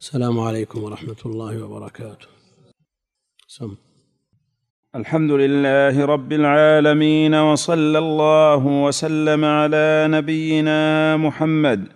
السلام 0.00 0.40
عليكم 0.40 0.82
ورحمة 0.84 1.16
الله 1.26 1.64
وبركاته. 1.64 2.26
سم. 3.48 3.74
الحمد 4.94 5.30
لله 5.30 6.04
رب 6.04 6.32
العالمين 6.32 7.34
وصلى 7.34 7.98
الله 7.98 8.66
وسلم 8.66 9.44
على 9.44 10.06
نبينا 10.10 11.16
محمد. 11.16 11.88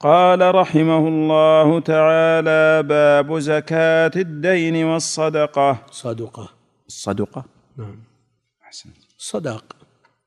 قال 0.00 0.54
رحمه 0.54 1.08
الله 1.08 1.80
تعالى 1.80 2.82
باب 2.82 3.38
زكاة 3.38 4.12
الدين 4.16 4.84
والصدقة. 4.84 5.86
صدقة. 5.90 6.48
الصدقة. 6.86 7.44
نعم. 7.76 8.04
أحسن. 8.62 8.90
صداق 9.18 9.79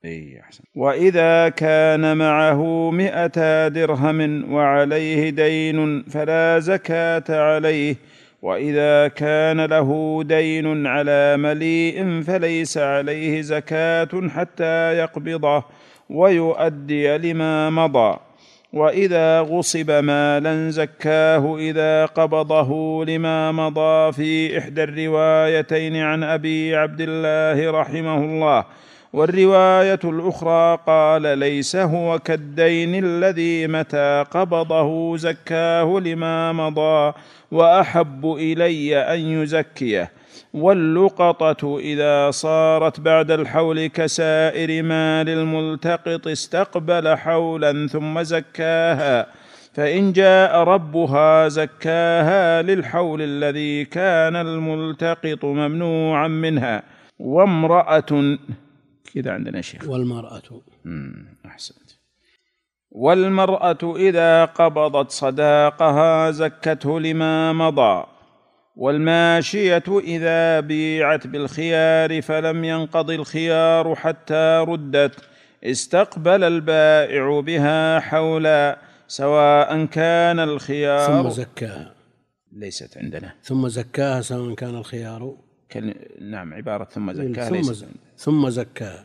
أي 0.04 0.40
أحسن. 0.40 0.64
وإذا 0.74 1.48
كان 1.48 2.16
معه 2.16 2.90
مئة 2.90 3.68
درهم 3.68 4.52
وعليه 4.52 5.30
دين 5.30 6.02
فلا 6.02 6.58
زكاة 6.58 7.24
عليه 7.28 7.96
وإذا 8.42 9.08
كان 9.08 9.64
له 9.64 10.20
دين 10.24 10.86
على 10.86 11.36
مليء 11.36 12.22
فليس 12.22 12.78
عليه 12.78 13.40
زكاة 13.40 14.28
حتى 14.28 14.98
يقبضه 14.98 15.64
ويؤدي 16.10 17.18
لما 17.18 17.70
مضى. 17.70 18.16
وإذا 18.72 19.40
غصب 19.40 19.90
مالا 19.90 20.70
زكاه 20.70 21.56
إذا 21.58 22.06
قبضه 22.06 23.04
لما 23.04 23.52
مضى. 23.52 24.12
في 24.12 24.58
إحدى 24.58 24.82
الروايتين 24.82 25.96
عن 25.96 26.22
أبي 26.22 26.76
عبد 26.76 27.00
الله 27.00 27.80
رحمه 27.80 28.24
الله 28.24 28.64
والرواية 29.14 30.00
الأخرى 30.04 30.78
قال 30.86 31.38
ليس 31.38 31.76
هو 31.76 32.18
كالدين 32.18 33.04
الذي 33.04 33.66
متى 33.66 34.24
قبضه 34.30 35.16
زكاه 35.16 36.00
لما 36.04 36.52
مضى 36.52 37.12
وأحب 37.50 38.26
إلي 38.26 38.98
أن 38.98 39.20
يزكيه. 39.20 40.10
واللقطة 40.54 41.78
إذا 41.78 42.30
صارت 42.30 43.00
بعد 43.00 43.30
الحول 43.30 43.86
كسائر 43.86 44.82
مال 44.82 45.28
الملتقط 45.28 46.26
استقبل 46.28 47.16
حولا 47.16 47.86
ثم 47.86 48.22
زكاها 48.22 49.26
فإن 49.74 50.12
جاء 50.12 50.56
ربها 50.56 51.48
زكاها 51.48 52.62
للحول 52.62 53.22
الذي 53.22 53.84
كان 53.84 54.36
الملتقط 54.36 55.44
ممنوعا 55.44 56.28
منها. 56.28 56.82
وامرأة 57.18 58.36
كذا 59.14 59.30
عندنا 59.30 59.60
شيخ. 59.60 59.88
والمرأة. 59.88 60.42
أحسنت. 61.46 61.90
والمرأة 62.90 63.96
إذا 63.96 64.44
قبضت 64.44 65.10
صداقها 65.10 66.30
زكته 66.30 67.00
لما 67.00 67.52
مضى 67.52 68.06
والماشية 68.76 69.84
إذا 69.88 70.60
بيعت 70.60 71.26
بالخيار 71.26 72.22
فلم 72.22 72.64
ينقض 72.64 73.10
الخيار 73.10 73.94
حتى 73.94 74.64
ردت 74.68 75.28
استقبل 75.64 76.44
البائع 76.44 77.40
بها 77.40 78.00
حولا 78.00 78.78
سواء 79.06 79.84
كان 79.84 80.40
الخيار 80.40 81.22
ثم 81.22 81.28
زكاها. 81.28 81.94
ليست 82.52 82.98
عندنا. 82.98 83.34
ثم 83.42 83.68
زكاها 83.68 84.20
سواء 84.20 84.54
كان 84.54 84.74
الخيار. 84.74 85.36
كان 85.74 85.94
نعم 86.20 86.54
عبارة 86.54 86.84
ثم 86.84 87.12
زكاها 87.12 87.48
ثم 87.48 87.56
عندنا. 87.56 87.88
ثم 88.16 88.48
زكاها 88.48 89.04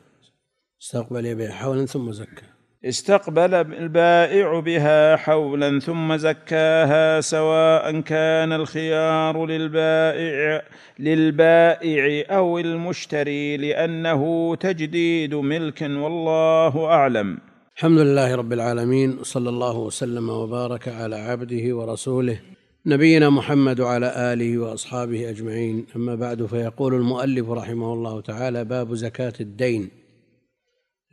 استقبل 0.81 1.25
يبيع 1.25 1.51
حولا 1.51 1.85
ثم 1.85 2.11
زكاها 2.11 2.49
استقبل 2.85 3.53
البائع 3.53 4.59
بها 4.59 5.15
حولا 5.15 5.79
ثم 5.79 6.17
زكاها 6.17 7.21
سواء 7.21 7.99
كان 7.99 8.53
الخيار 8.53 9.45
للبائع 9.45 10.63
للبائع 10.99 12.25
أو 12.37 12.59
المشتري 12.59 13.57
لأنه 13.57 14.55
تجديد 14.55 15.35
ملك 15.35 15.81
والله 15.81 16.85
أعلم. 16.85 17.37
الحمد 17.77 17.99
لله 17.99 18.35
رب 18.35 18.53
العالمين 18.53 19.17
وصلى 19.19 19.49
الله 19.49 19.77
وسلم 19.77 20.29
وبارك 20.29 20.87
على 20.87 21.15
عبده 21.15 21.75
ورسوله. 21.75 22.39
نبينا 22.85 23.29
محمد 23.29 23.79
وعلى 23.79 24.33
آله 24.33 24.57
وأصحابه 24.57 25.29
أجمعين. 25.29 25.85
أما 25.95 26.15
بعد 26.15 26.45
فيقول 26.45 26.95
المؤلف 26.95 27.49
رحمه 27.49 27.93
الله 27.93 28.21
تعالى 28.21 28.65
باب 28.65 28.95
زكاة 28.95 29.33
الدين. 29.41 29.89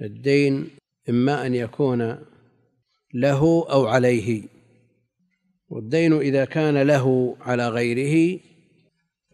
الدين 0.03 0.69
إما 1.09 1.47
أن 1.47 1.55
يكون 1.55 2.19
له 3.15 3.67
أو 3.71 3.87
عليه. 3.87 4.43
والدين 5.69 6.13
إذا 6.13 6.45
كان 6.45 6.83
له 6.83 7.37
على 7.41 7.69
غيره 7.69 8.41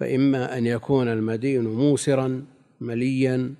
فإما 0.00 0.58
أن 0.58 0.66
يكون 0.66 1.08
المدين 1.08 1.64
موسرا 1.64 2.44
مليا 2.80 3.54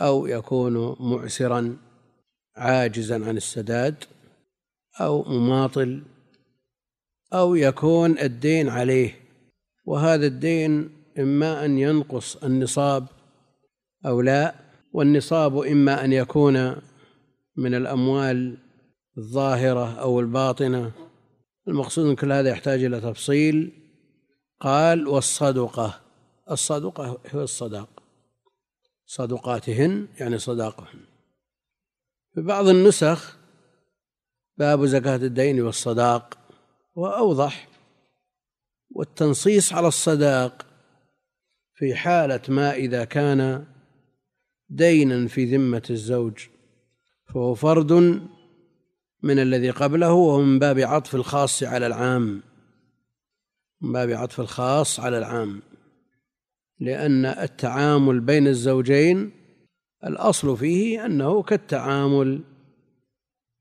أو 0.00 0.26
يكون 0.26 0.96
معسرا 1.00 1.76
عاجزا 2.56 3.26
عن 3.26 3.36
السداد 3.36 4.04
أو 5.00 5.22
مماطل 5.22 6.02
أو 7.32 7.54
يكون 7.54 8.18
الدين 8.18 8.68
عليه 8.68 9.20
وهذا 9.84 10.26
الدين 10.26 10.90
إما 11.18 11.64
أن 11.64 11.78
ينقص 11.78 12.36
النصاب 12.36 13.06
أو 14.06 14.20
لا 14.20 14.54
والنصاب 14.92 15.58
إما 15.58 16.04
أن 16.04 16.12
يكون 16.12 16.76
من 17.56 17.74
الأموال 17.74 18.58
الظاهرة 19.18 20.00
أو 20.00 20.20
الباطنة. 20.20 20.92
المقصود 21.68 22.06
من 22.06 22.16
كل 22.16 22.32
هذا 22.32 22.50
يحتاج 22.50 22.84
إلى 22.84 23.00
تفصيل. 23.00 23.72
قال 24.60 25.08
والصدقة 25.08 26.00
الصدقة 26.50 27.18
هو 27.34 27.42
الصداق. 27.42 28.02
صدقاتهن 29.06 30.08
يعني 30.20 30.38
صداقهن. 30.38 31.00
في 32.34 32.40
بعض 32.40 32.68
النسخ 32.68 33.36
باب 34.56 34.84
زكاة 34.84 35.16
الدين 35.16 35.60
والصداق. 35.60 36.38
وأوضح 36.94 37.68
والتنصيص 38.90 39.72
على 39.72 39.88
الصداق 39.88 40.66
في 41.74 41.94
حالة 41.94 42.40
ما 42.48 42.74
إذا 42.74 43.04
كان 43.04 43.64
دينا 44.68 45.28
في 45.28 45.44
ذمة 45.44 45.82
الزوج 45.90 46.38
فهو 47.26 47.54
فرد 47.54 47.92
من 49.22 49.38
الذي 49.38 49.70
قبله 49.70 50.12
وهو 50.12 50.40
من 50.40 50.58
باب 50.58 50.78
عطف 50.78 51.14
الخاص 51.14 51.62
على 51.62 51.86
العام 51.86 52.42
من 53.80 53.92
باب 53.92 54.10
عطف 54.10 54.40
الخاص 54.40 55.00
على 55.00 55.18
العام 55.18 55.62
لأن 56.80 57.26
التعامل 57.26 58.20
بين 58.20 58.46
الزوجين 58.46 59.30
الأصل 60.04 60.56
فيه 60.56 61.06
أنه 61.06 61.42
كالتعامل 61.42 62.44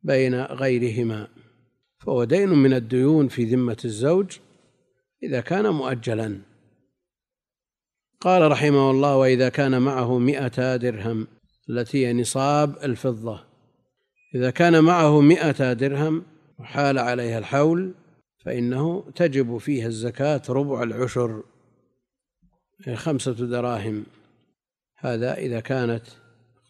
بين 0.03 0.35
غيرهما. 0.35 1.27
فهو 2.05 2.23
دين 2.23 2.49
من 2.49 2.73
الديون 2.73 3.27
في 3.27 3.43
ذمة 3.43 3.77
الزوج 3.85 4.37
إذا 5.23 5.41
كان 5.41 5.69
مؤجلا. 5.69 6.41
قال 8.21 8.51
رحمه 8.51 8.91
الله 8.91 9.17
وإذا 9.17 9.49
كان 9.49 9.81
معه 9.81 10.17
مئة 10.17 10.75
درهم 10.75 11.27
التي 11.69 12.07
هي 12.07 12.13
نصاب 12.13 12.77
الفضة. 12.83 13.43
إذا 14.35 14.51
كان 14.51 14.83
معه 14.83 15.21
مئة 15.21 15.73
درهم 15.73 16.23
وحال 16.59 16.99
عليها 16.99 17.39
الحول 17.39 17.93
فإنه 18.45 19.03
تجب 19.15 19.57
فيها 19.57 19.87
الزكاة 19.87 20.41
ربع 20.49 20.83
العشر 20.83 21.43
خمسة 22.93 23.31
دراهم. 23.31 24.05
هذا 24.97 25.37
إذا 25.37 25.59
كانت 25.59 26.03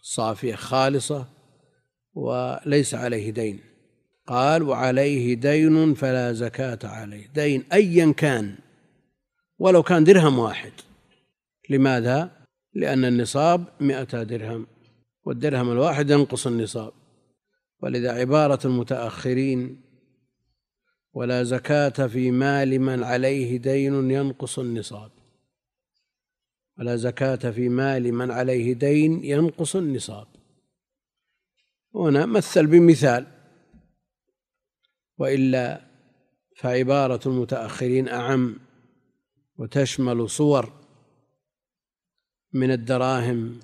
صافية 0.02 0.56
خالصة 0.56 1.28
وليس 2.14 2.96
عليه 2.96 3.32
دين. 3.32 3.71
قال 4.28 4.64
وعليه 4.64 5.34
دين 5.34 5.94
فلا 5.94 6.34
زكاة 6.34 6.80
عليه. 6.84 7.28
دين 7.28 7.64
أيا 7.74 8.14
كان 8.18 8.56
ولو 9.60 9.84
كان 9.84 10.04
درهم 10.04 10.40
واحد. 10.40 10.72
لماذا؟ 11.70 12.32
لأن 12.74 13.06
النصاب 13.06 13.66
مئة 13.80 14.24
درهم 14.24 14.68
والدرهم 15.24 15.72
الواحد 15.72 16.10
ينقص 16.10 16.48
النصاب. 16.48 16.94
ولذا 17.82 18.12
عبارة 18.12 18.68
المتأخرين 18.68 19.82
ولا 21.14 21.44
زكاة 21.44 22.08
في 22.08 22.32
مال 22.32 22.80
من 22.80 23.04
عليه 23.04 23.58
دين 23.58 24.12
ينقص 24.12 24.60
النصاب. 24.60 25.12
ولا 26.80 26.96
زكاة 26.96 27.52
في 27.52 27.70
مال 27.70 28.14
من 28.14 28.32
عليه 28.32 28.74
دين 28.74 29.24
ينقص 29.24 29.76
النصاب. 29.76 30.28
هنا 31.96 32.26
مثل 32.26 32.68
بمثال. 32.68 33.41
وإلا 35.22 35.82
فعبارة 36.58 37.20
المتأخرين 37.26 38.08
أعم 38.08 38.56
وتشمل 39.58 40.30
صور 40.30 40.74
من 42.54 42.72
الدراهم 42.72 43.60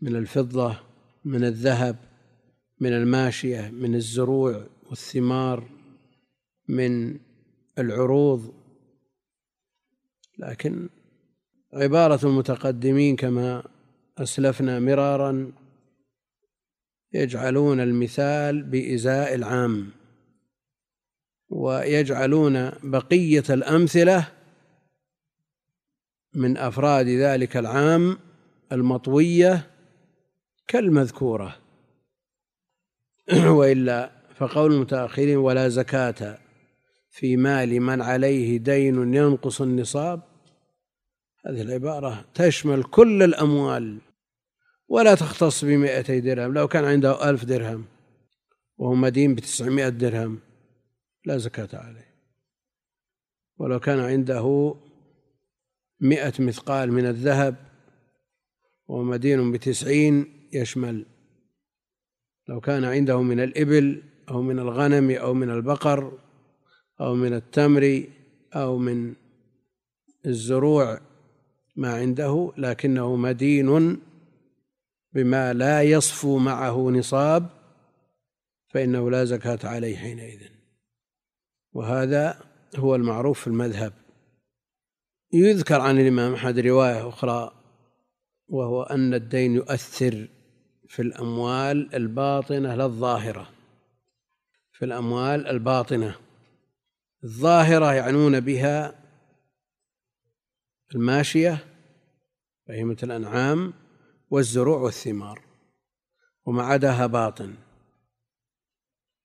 من 0.00 0.16
الفضة 0.16 0.80
من 1.24 1.44
الذهب 1.44 1.96
من 2.80 2.92
الماشية 2.92 3.70
من 3.70 3.94
الزروع 3.94 4.66
والثمار 4.90 5.68
من 6.68 7.18
العروض. 7.78 8.54
لكن 10.38 10.88
عبارة 11.72 12.26
المتقدمين 12.26 13.16
كما 13.16 13.64
أسلفنا 14.18 14.80
مرارا 14.80 15.52
يجعلون 17.12 17.80
المثال 17.80 18.62
بإزاء 18.62 19.34
العام. 19.34 19.99
ويجعلون 21.50 22.70
بقية 22.82 23.44
الأمثلة 23.50 24.28
من 26.34 26.56
أفراد 26.56 27.06
ذلك 27.08 27.56
العام 27.56 28.18
المطوية 28.72 29.66
كالمذكورة. 30.68 31.56
وإلا 33.58 34.10
فقول 34.36 34.72
المتأخرين 34.72 35.36
ولا 35.36 35.68
زكاة 35.68 36.38
في 37.10 37.36
مال 37.36 37.80
من 37.80 38.02
عليه 38.02 38.58
دين 38.58 39.14
ينقص 39.14 39.60
النصاب. 39.60 40.22
هذه 41.46 41.62
العبارة 41.62 42.24
تشمل 42.34 42.82
كل 42.82 43.22
الأموال 43.22 43.98
ولا 44.88 45.14
تختص 45.14 45.64
بمائتي 45.64 46.20
درهم 46.20 46.54
لو 46.54 46.68
كان 46.68 46.84
عنده 46.84 47.30
ألف 47.30 47.44
درهم 47.44 47.84
وهو 48.78 48.94
مدين 48.94 49.34
بتسعمائة 49.34 49.88
درهم. 49.88 50.49
لا 51.24 51.38
زكاة 51.38 51.68
عليه. 51.72 52.14
ولو 53.58 53.80
كان 53.80 54.00
عنده 54.00 54.74
مئة 56.00 56.32
مثقال 56.38 56.92
من 56.92 57.06
الذهب 57.06 57.56
ومدين 58.88 59.52
بتسعين 59.52 60.26
يشمل. 60.52 61.06
لو 62.48 62.60
كان 62.60 62.84
عنده 62.84 63.22
من 63.22 63.40
الإبل 63.40 64.02
أو 64.30 64.42
من 64.42 64.58
الغنم 64.58 65.10
أو 65.10 65.34
من 65.34 65.50
البقر 65.50 66.18
أو 67.00 67.14
من 67.14 67.32
التمر 67.34 68.04
أو 68.54 68.78
من 68.78 69.14
الزروع 70.26 71.00
ما 71.76 71.94
عنده 71.94 72.52
لكنه 72.56 73.16
مدين 73.16 74.00
بما 75.12 75.52
لا 75.52 75.82
يصفو 75.82 76.38
معه 76.38 76.90
نصاب 76.90 77.48
فإنه 78.68 79.10
لا 79.10 79.24
زكاة 79.24 79.58
عليه 79.64 79.96
حينئذ. 79.96 80.59
وهذا 81.72 82.40
هو 82.76 82.94
المعروف 82.94 83.40
في 83.40 83.46
المذهب. 83.46 83.92
يذكر 85.32 85.80
عن 85.80 86.00
الإمام 86.00 86.34
أحمد 86.34 86.58
رواية 86.58 87.08
أخرى 87.08 87.52
وهو 88.48 88.82
أن 88.82 89.14
الدين 89.14 89.54
يؤثر 89.54 90.28
في 90.88 91.02
الأموال 91.02 91.94
الباطنة 91.94 92.74
لا 92.74 92.84
الظاهرة. 92.84 93.50
في 94.72 94.84
الأموال 94.84 95.46
الباطنة. 95.46 96.16
الظاهرة 97.24 97.94
يعنون 97.94 98.40
بها 98.40 98.94
الماشية 100.94 101.58
بهيمة 102.68 102.96
الأنعام 103.02 103.72
والزروع 104.30 104.78
والثمار 104.78 105.42
وما 106.44 106.62
عداها 106.62 107.06
باطن. 107.06 107.54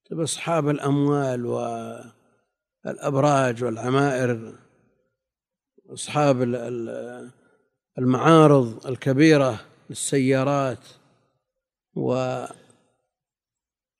طيب 0.09 0.19
أصحاب 0.19 0.69
الأموال 0.69 1.45
والأبراج 2.85 3.63
والعمائر 3.63 4.55
أصحاب 5.89 6.41
المعارض 7.97 8.87
الكبيرة 8.87 9.65
للسيارات 9.89 10.87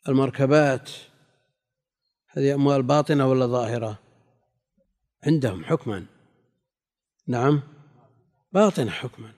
والمركبات. 0.08 0.92
هذه 2.30 2.54
أموال 2.54 2.84
باطنة 2.84 3.30
ولا 3.30 3.46
ظاهرة؟ 3.46 4.00
عندهم 5.24 5.66
حكما. 5.66 6.06
نعم 7.28 7.62
باطنة 8.52 8.92
حكما. 8.92 9.34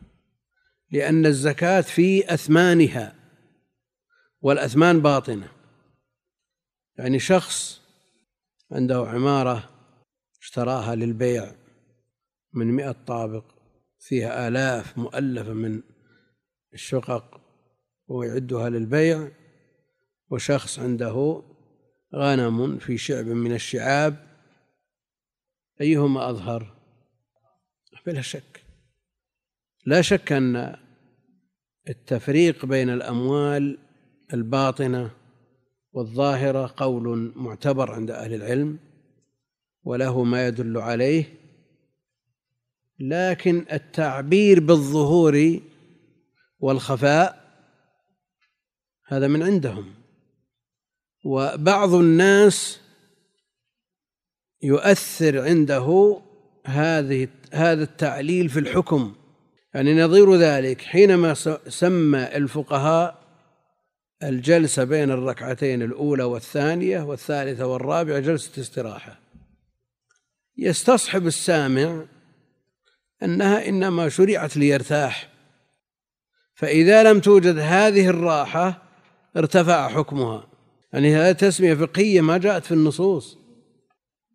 لأن 0.92 1.26
الزكاة 1.26 1.82
في 1.82 2.34
أثمانها 2.34 3.16
والأثمان 4.42 5.02
باطنة. 5.02 5.52
يعني 6.98 7.20
شخص 7.20 7.87
عنده 8.72 9.08
عمارة 9.08 9.70
اشتراها 10.42 10.96
للبيع 10.96 11.52
من 12.54 12.68
مئة 12.68 12.92
طابق 12.92 13.46
فيها 14.00 14.48
آلاف 14.48 14.98
مؤلفة 14.98 15.54
من 15.54 15.82
الشقق 16.74 17.42
ويعدها 18.08 18.70
للبيع. 18.70 19.32
وشخص 20.30 20.80
عنده 20.80 21.44
غنم 22.16 22.78
في 22.78 22.98
شعب 22.98 23.26
من 23.26 23.54
الشعاب. 23.54 24.28
أيهما 25.82 26.30
أظهر؟ 26.30 26.78
بلا 28.06 28.22
شك. 28.22 28.64
لا 29.86 30.02
شك 30.02 30.32
أن 30.32 30.76
التفريق 31.90 32.66
بين 32.66 32.90
الأموال 32.90 33.78
الباطنة 34.34 35.12
والظاهرة 35.98 36.74
قول 36.78 37.34
معتبر 37.36 37.92
عند 37.92 38.12
أهل 38.12 38.34
العلم 38.34 38.80
وله 39.84 40.24
ما 40.24 40.48
يدل 40.48 40.78
عليه 40.78 41.34
لكن 43.00 43.66
التعبير 43.72 44.60
بالظهور 44.60 45.60
والخفاء 46.60 47.48
هذا 49.08 49.28
من 49.28 49.44
عندهم. 49.44 49.94
وبعض 51.26 51.94
الناس 51.94 52.80
يؤثر 54.64 55.42
عنده 55.42 56.20
هذه 56.66 57.28
هذا 57.52 57.84
التعليل 57.84 58.50
في 58.50 58.60
الحكم. 58.60 59.16
يعني 59.74 60.02
نظير 60.02 60.36
ذلك 60.36 60.82
حينما 60.82 61.34
سمى 61.68 62.24
الفقهاء 62.38 63.17
الجلسة 64.24 64.84
بين 64.84 65.12
الركعتين 65.12 65.82
الأولى 65.82 66.24
والثانية 66.24 67.02
والثالثة 67.02 67.66
والرابعة 67.66 68.20
جلسة 68.20 68.62
استراحة. 68.62 69.20
يستصحب 70.58 71.28
السامع 71.28 72.06
أنها 73.24 73.70
إنما 73.70 74.10
شرعت 74.10 74.58
ليرتاح 74.58 75.30
فإذا 76.56 77.04
لم 77.04 77.20
توجد 77.20 77.58
هذه 77.58 78.08
الراحة 78.08 78.84
ارتفع 79.38 79.90
حكمها. 79.90 80.48
يعني 80.94 81.16
هذه 81.16 81.32
تسمية 81.32 81.74
فقهية 81.74 82.22
ما 82.22 82.38
جاءت 82.38 82.66
في 82.66 82.72
النصوص. 82.72 83.38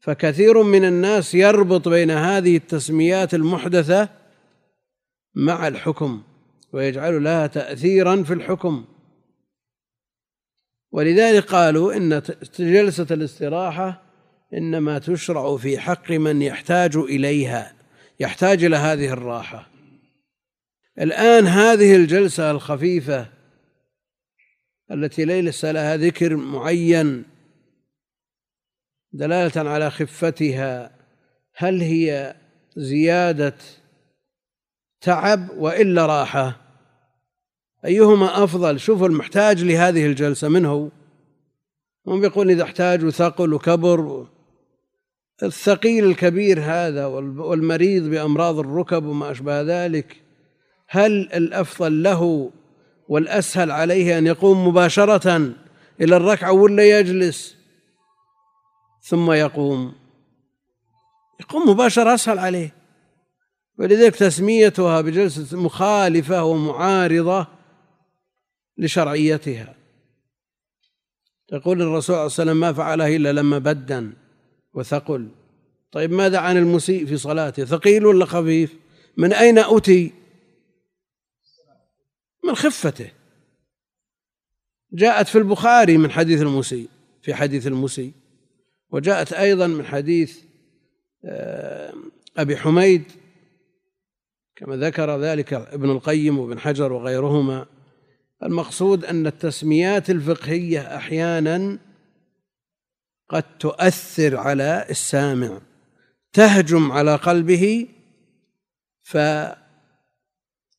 فكثير 0.00 0.62
من 0.62 0.84
الناس 0.84 1.34
يربط 1.34 1.88
بين 1.88 2.10
هذه 2.10 2.56
التسميات 2.56 3.34
المحدثة 3.34 4.08
مع 5.34 5.68
الحكم 5.68 6.22
ويجعل 6.72 7.24
لها 7.24 7.46
تأثيرا 7.46 8.22
في 8.22 8.34
الحكم. 8.34 8.84
ولذلك 10.92 11.44
قالوا 11.44 11.96
إن 11.96 12.22
جلسة 12.58 13.06
الاستراحة 13.10 14.02
إنما 14.54 14.98
تشرع 14.98 15.56
في 15.56 15.78
حق 15.78 16.10
من 16.10 16.42
يحتاج 16.42 16.96
إليها 16.96 17.72
يحتاج 18.20 18.64
إلى 18.64 18.76
هذه 18.76 19.12
الراحة. 19.12 19.68
الآن 21.00 21.46
هذه 21.46 21.96
الجلسة 21.96 22.50
الخفيفة 22.50 23.26
التي 24.90 25.24
ليس 25.24 25.64
لها 25.64 25.96
ذكر 25.96 26.36
معين 26.36 27.24
دلالة 29.12 29.70
على 29.70 29.90
خفتها 29.90 30.90
هل 31.56 31.80
هي 31.80 32.34
زيادة 32.76 33.54
تعب 35.00 35.50
وإلا 35.50 36.06
راحة؟ 36.06 36.61
أيهما 37.84 38.44
أفضل؟ 38.44 38.80
شوفوا 38.80 39.08
المحتاج 39.08 39.64
لهذه 39.64 40.06
الجلسة 40.06 40.48
من 40.48 40.64
هو؟ 40.64 40.88
هم 42.06 42.20
بيقول 42.20 42.50
إذا 42.50 42.62
احتاج 42.62 43.04
وثقل 43.04 43.54
وكبر. 43.54 44.26
الثقيل 45.42 46.04
الكبير 46.04 46.60
هذا 46.60 47.06
والمريض 47.06 48.02
بأمراض 48.02 48.58
الركب 48.58 49.04
وما 49.04 49.30
أشبه 49.30 49.62
ذلك 49.62 50.16
هل 50.88 51.12
الأفضل 51.12 52.02
له 52.02 52.50
والأسهل 53.08 53.70
عليه 53.70 54.18
أن 54.18 54.26
يقوم 54.26 54.68
مباشرة 54.68 55.52
إلى 56.00 56.16
الركعة 56.16 56.52
ولا 56.52 56.98
يجلس؟ 56.98 57.56
ثم 59.02 59.32
يقوم. 59.32 59.92
يقوم 61.40 61.68
مباشرة 61.68 62.14
أسهل 62.14 62.38
عليه. 62.38 62.74
ولذلك 63.78 64.16
تسميتها 64.16 65.00
بجلسة 65.00 65.56
مخالفة 65.58 66.44
ومعارضة 66.44 67.46
لشرعيتها. 68.78 69.74
يقول 71.52 71.82
الرسول 71.82 72.02
صلى 72.02 72.12
الله 72.12 72.20
عليه 72.20 72.32
وسلم 72.32 72.60
ما 72.60 72.72
فعله 72.72 73.16
إلا 73.16 73.32
لما 73.32 73.58
بدن 73.58 74.12
وثقل. 74.74 75.28
طيب 75.92 76.12
ماذا 76.12 76.38
عن 76.38 76.56
المسيء 76.56 77.06
في 77.06 77.16
صلاته؟ 77.16 77.64
ثقيل 77.64 78.06
ولا 78.06 78.24
خفيف؟ 78.24 78.74
من 79.16 79.32
أين 79.32 79.58
أتي؟ 79.58 80.12
من 82.44 82.54
خفته. 82.54 83.10
جاءت 84.92 85.28
في 85.28 85.38
البخاري 85.38 85.98
من 85.98 86.10
حديث 86.10 86.42
المسيء 86.42 86.88
في 87.22 87.34
حديث 87.34 87.66
المسيء 87.66 88.12
وجاءت 88.90 89.32
أيضا 89.32 89.66
من 89.66 89.84
حديث 89.84 90.38
آه، 91.24 91.94
أبي 92.36 92.56
حميد 92.56 93.02
كما 94.56 94.76
ذكر 94.76 95.20
ذلك 95.20 95.52
ابن 95.52 95.90
القيم 95.90 96.38
وابن 96.38 96.58
حجر 96.58 96.92
وغيرهما. 96.92 97.66
المقصود 98.42 99.04
أن 99.04 99.26
التسميات 99.26 100.10
الفقهية 100.10 100.96
أحيانا 100.96 101.78
قد 103.28 103.44
تؤثر 103.58 104.36
على 104.36 104.86
السامع 104.90 105.60
تهجم 106.32 106.92
على 106.92 107.16
قلبه 107.16 107.88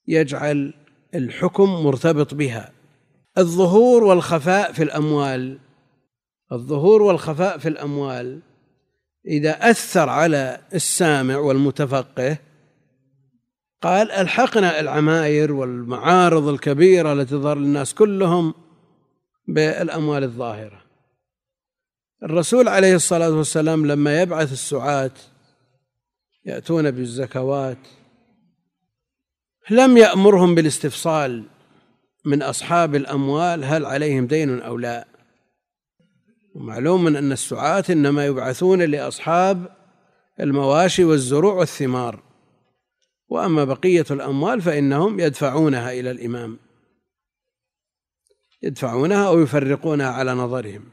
فيجعل 0.08 0.74
الحكم 1.16 1.70
مرتبط 1.70 2.34
بها. 2.34 2.72
الظهور 3.38 4.04
والخفاء 4.04 4.72
في 4.72 4.84
الأموال 4.84 5.60
الظهور 6.52 7.02
والخفاء 7.02 7.58
في 7.58 7.70
الأموال 7.70 8.40
إذا 9.28 9.70
أثر 9.70 10.10
على 10.10 10.62
السامع 10.74 11.38
والمتفقه 11.38 12.38
قال 13.84 14.12
ألحقنا 14.12 14.80
العماير 14.80 15.54
والمعارض 15.54 16.48
الكبيرة 16.48 17.14
التي 17.14 17.32
تظهر 17.32 17.58
للناس 17.58 17.94
كلهم 17.94 18.54
بالأموال 19.48 20.24
الظاهرة. 20.24 20.84
الرسول 22.24 22.68
عليه 22.68 22.96
الصلاة 22.96 23.30
والسلام 23.30 23.86
لما 23.86 24.22
يبعث 24.22 24.52
السعاة 24.52 25.12
يأتون 26.46 26.92
بالزكوات 26.92 27.78
لم 29.70 29.98
يأمرهم 29.98 30.56
بالاستفصال 30.56 31.44
من 32.26 32.42
أصحاب 32.42 32.96
الأموال 32.96 33.64
هل 33.66 33.86
عليهم 33.86 34.28
دين 34.28 34.62
أو 34.62 34.78
لا. 34.78 35.08
ومعلوم 36.56 37.08
أن 37.08 37.32
السعاة 37.32 37.84
إنما 37.90 38.26
يبعثون 38.26 38.82
لأصحاب 38.82 39.68
المواشي 40.40 41.04
والزروع 41.04 41.54
والثمار. 41.54 42.33
وأما 43.34 43.64
بقية 43.64 44.06
الأموال 44.12 44.62
فإنهم 44.62 45.20
يدفعونها 45.20 45.92
إلى 45.92 46.12
الإمام. 46.12 46.58
يدفعونها 48.64 49.28
أو 49.28 49.42
يفرقونها 49.42 50.08
على 50.08 50.34
نظرهم. 50.34 50.84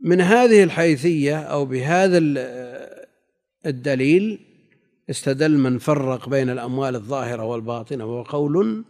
من 0.00 0.20
هذه 0.20 0.62
الحيثية 0.62 1.38
أو 1.38 1.64
بهذا 1.64 2.18
الدليل 3.66 4.40
استدل 5.10 5.58
من 5.58 5.78
فرق 5.78 6.28
بين 6.28 6.50
الأموال 6.50 6.94
الظاهرة 6.94 7.44
والباطنة 7.44 8.04
وهو 8.04 8.22
قول 8.22 8.84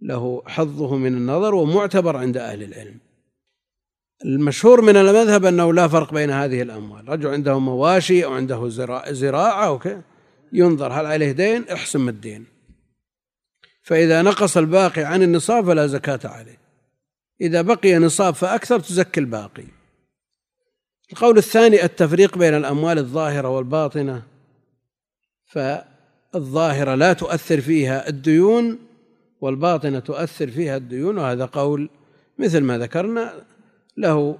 له 0.00 0.42
حظه 0.46 0.96
من 0.96 1.14
النظر 1.14 1.54
ومعتبر 1.54 2.16
عند 2.16 2.36
أهل 2.36 2.62
العلم. 2.62 2.98
المشهور 4.24 4.80
من 4.80 4.96
المذهب 4.96 5.44
أنه 5.44 5.72
لا 5.72 5.88
فرق 5.88 6.14
بين 6.14 6.30
هذه 6.30 6.62
الأموال. 6.62 7.08
رجل 7.08 7.28
عنده 7.28 7.58
مواشي 7.58 8.24
أو 8.24 8.32
عنده 8.32 8.68
زراعة 9.12 9.66
أو 9.66 9.80
ينظر 10.52 10.92
هل 10.92 11.06
عليه 11.06 11.32
دين؟ 11.32 11.68
احسم 11.68 12.08
الدين. 12.08 12.46
فإذا 13.82 14.22
نقص 14.22 14.56
الباقي 14.56 15.04
عن 15.04 15.22
النصاب 15.22 15.66
فلا 15.66 15.86
زكاة 15.86 16.20
عليه. 16.24 16.58
إذا 17.40 17.62
بقي 17.62 17.98
نصاب 17.98 18.34
فأكثر 18.34 18.80
تزكي 18.80 19.20
الباقي. 19.20 19.64
القول 21.12 21.38
الثاني 21.38 21.84
التفريق 21.84 22.38
بين 22.38 22.54
الأموال 22.54 22.98
الظاهرة 22.98 23.48
والباطنة. 23.48 24.22
فالظاهرة 25.44 26.94
لا 26.94 27.12
تؤثر 27.12 27.60
فيها 27.60 28.08
الديون 28.08 28.78
والباطنة 29.40 29.98
تؤثر 29.98 30.50
فيها 30.50 30.76
الديون 30.76 31.18
وهذا 31.18 31.44
قول 31.44 31.90
مثل 32.38 32.60
ما 32.60 32.78
ذكرنا. 32.78 33.32
له 33.96 34.38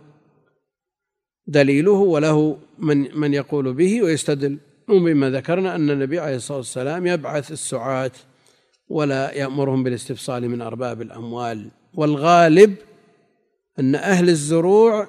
دليله 1.46 1.90
وله 1.90 2.58
من 2.78 3.18
من 3.18 3.34
يقول 3.34 3.72
به 3.72 4.02
ويستدل. 4.02 4.58
بما 4.88 5.30
ذكرنا 5.30 5.74
أن 5.74 5.90
النبي 5.90 6.18
عليه 6.18 6.36
الصلاة 6.36 6.58
والسلام 6.58 7.06
يبعث 7.06 7.52
السعاة 7.52 8.10
ولا 8.88 9.32
يأمرهم 9.32 9.82
بالاستفصال 9.82 10.48
من 10.48 10.62
أرباب 10.62 11.02
الأموال. 11.02 11.70
والغالب 11.94 12.74
أن 13.78 13.94
أهل 13.94 14.28
الزروع 14.28 15.08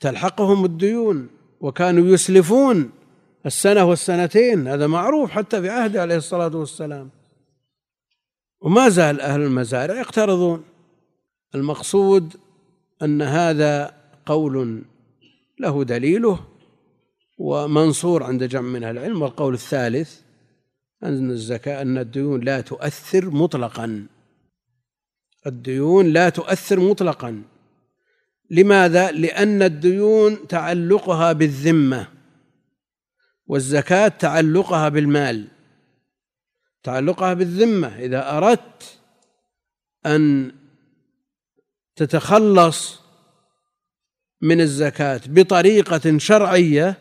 تلحقهم 0.00 0.64
الديون 0.64 1.28
وكانوا 1.60 2.06
يسلفون 2.06 2.90
السنة 3.46 3.84
والسنتين. 3.84 4.68
هذا 4.68 4.86
معروف 4.86 5.30
حتى 5.30 5.60
في 5.60 5.68
عهده 5.68 6.00
عليه 6.00 6.16
الصلاة 6.16 6.56
والسلام. 6.56 7.10
وما 8.60 8.88
زال 8.88 9.20
أهل 9.20 9.40
المزارع 9.40 10.00
يقترضون. 10.00 10.64
المقصود 11.54 12.36
أن 13.02 13.22
هذا 13.22 13.94
قول 14.26 14.82
له 15.60 15.84
دليله 15.84 16.46
ومنصور 17.38 18.22
عند 18.22 18.44
جمع 18.44 18.68
من 18.68 18.84
أهل 18.84 18.98
العلم 18.98 19.22
والقول 19.22 19.54
الثالث 19.54 20.20
أن 21.02 21.30
الزكاة 21.30 21.82
أن 21.82 21.98
الديون 21.98 22.40
لا 22.40 22.60
تؤثر 22.60 23.30
مطلقا. 23.30 24.06
الديون 25.46 26.06
لا 26.06 26.28
تؤثر 26.28 26.80
مطلقا. 26.80 27.42
لماذا؟ 28.50 29.10
لأن 29.10 29.62
الديون 29.62 30.48
تعلقها 30.48 31.32
بالذمة 31.32 32.08
والزكاة 33.46 34.08
تعلقها 34.08 34.88
بالمال 34.88 35.48
تعلقها 36.82 37.34
بالذمة. 37.34 37.88
إذا 37.98 38.36
أردت 38.36 38.98
أن 40.06 40.52
تتخلص 41.96 43.00
من 44.42 44.60
الزكاة 44.60 45.20
بطريقة 45.26 46.18
شرعية 46.18 46.98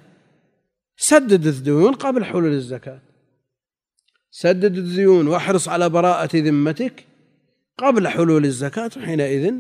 سدد 0.98 1.48
الديون 1.48 1.94
قبل 1.94 2.26
حلول 2.26 2.54
الزكاة. 2.54 3.02
سدد 4.32 4.78
الديون 4.78 5.28
واحرص 5.28 5.68
على 5.68 5.90
براءة 5.90 6.38
ذمتك 6.38 7.06
قبل 7.78 8.08
حلول 8.08 8.46
الزكاة 8.46 8.92
وحينئذ 8.98 9.54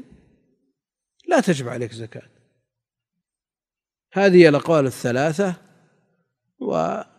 لا 1.27 1.39
تجب 1.39 1.69
عليك 1.69 1.91
زكاة. 1.91 2.29
هذه 4.13 4.49
الأقوال 4.49 4.85
الثلاثة 4.85 5.55
وكأن 6.59 7.11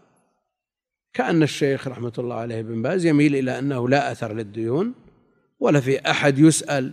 الشيخ 1.43 1.89
رحمة 1.89 2.13
الله 2.19 2.35
عليه 2.35 2.63
بن 2.63 2.83
باز 2.83 3.07
يميل 3.07 3.37
إلى 3.37 3.59
أنه 3.59 3.89
لا 3.89 4.13
أثر 4.13 4.33
للديون 4.33 4.95
ولا 5.59 5.81
في 5.81 6.11
أحد 6.11 6.39
يسأل 6.39 6.93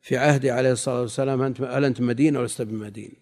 في 0.00 0.16
عهده 0.16 0.54
عليه 0.54 0.72
الصلاة 0.72 1.00
والسلام 1.00 1.42
هل 1.42 1.84
أنت 1.84 2.00
مدين 2.00 2.36
أو 2.36 2.44
لست 2.44 2.62
بمدين؟ 2.62 3.12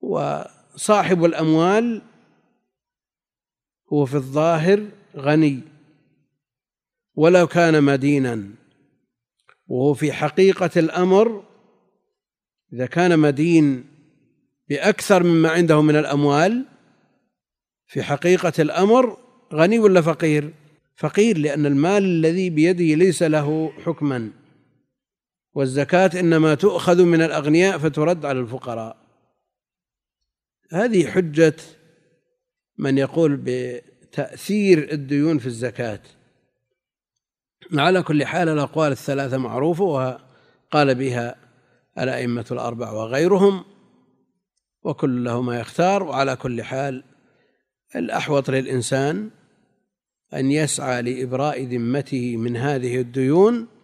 وصاحب 0.00 1.24
الأموال 1.24 2.02
هو 3.92 4.06
في 4.06 4.14
الظاهر 4.14 4.88
غني 5.16 5.60
ولو 7.14 7.46
كان 7.46 7.82
مدينا. 7.82 8.50
وهو 9.66 9.94
في 9.94 10.12
حقيقة 10.12 10.70
الأمر 10.76 11.44
إذا 12.72 12.86
كان 12.86 13.18
مدين 13.18 13.84
بأكثر 14.68 15.22
مما 15.22 15.50
عنده 15.50 15.82
من 15.82 15.96
الأموال 15.96 16.64
في 17.86 18.02
حقيقة 18.02 18.52
الأمر 18.58 19.18
غني 19.54 19.78
ولا 19.78 20.00
فقير؟ 20.00 20.54
فقير 20.96 21.38
لأن 21.38 21.66
المال 21.66 22.04
الذي 22.04 22.50
بيده 22.50 22.94
ليس 22.94 23.22
له 23.22 23.72
حكما. 23.84 24.30
والزكاة 25.56 26.10
إنما 26.20 26.54
تؤخذ 26.54 27.02
من 27.02 27.22
الأغنياء 27.22 27.78
فترد 27.78 28.24
على 28.24 28.40
الفقراء. 28.40 28.96
هذه 30.72 31.06
حجة 31.06 31.56
من 32.78 32.98
يقول 32.98 33.40
بتأثير 33.44 34.92
الديون 34.92 35.38
في 35.38 35.46
الزكاة. 35.46 36.00
على 37.72 38.02
كل 38.02 38.24
حال 38.24 38.48
الأقوال 38.48 38.92
الثلاثة 38.92 39.36
معروفة 39.36 39.84
وقال 39.84 40.94
بها 40.94 41.36
الأئمة 41.98 42.46
الأربع 42.50 42.92
وغيرهم 42.92 43.64
وكل 44.82 45.24
له 45.24 45.42
ما 45.42 45.60
يختار. 45.60 46.02
وعلى 46.02 46.36
كل 46.36 46.62
حال 46.62 47.04
الأحوط 47.96 48.50
للإنسان 48.50 49.30
أن 50.34 50.50
يسعى 50.50 51.02
لإبراء 51.02 51.64
ذمته 51.64 52.36
من 52.36 52.56
هذه 52.56 53.00
الديون 53.00 53.75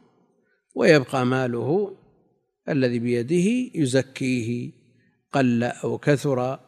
ويبقى 0.75 1.27
ماله 1.27 1.97
الذي 2.69 2.99
بيده 2.99 3.71
يزكيه 3.75 4.71
قل 5.33 5.65
أو 5.65 5.99
كثر 5.99 6.61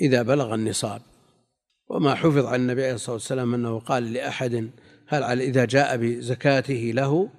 إذا 0.00 0.22
بلغ 0.22 0.54
النصاب. 0.54 1.02
وما 1.88 2.14
حفظ 2.14 2.46
عن 2.46 2.60
النبي 2.60 2.84
عليه 2.84 2.94
الصلاة 2.94 3.14
والسلام 3.14 3.54
أنه 3.54 3.78
قال 3.78 4.12
لأحد 4.12 4.70
هل 5.06 5.22
على 5.22 5.44
إذا 5.44 5.64
جاء 5.64 5.96
بزكاته 5.96 6.92
له 6.94 7.30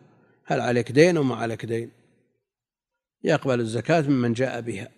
هل 0.46 0.62
عليك 0.62 0.92
دين 0.92 1.18
أو 1.18 1.24
ما 1.24 1.36
عليك 1.36 1.66
دين؟ 1.66 1.92
يقبل 3.24 3.60
الزكاة 3.60 4.02
ممن 4.02 4.34
جاء 4.34 4.62
بها. 4.62 4.90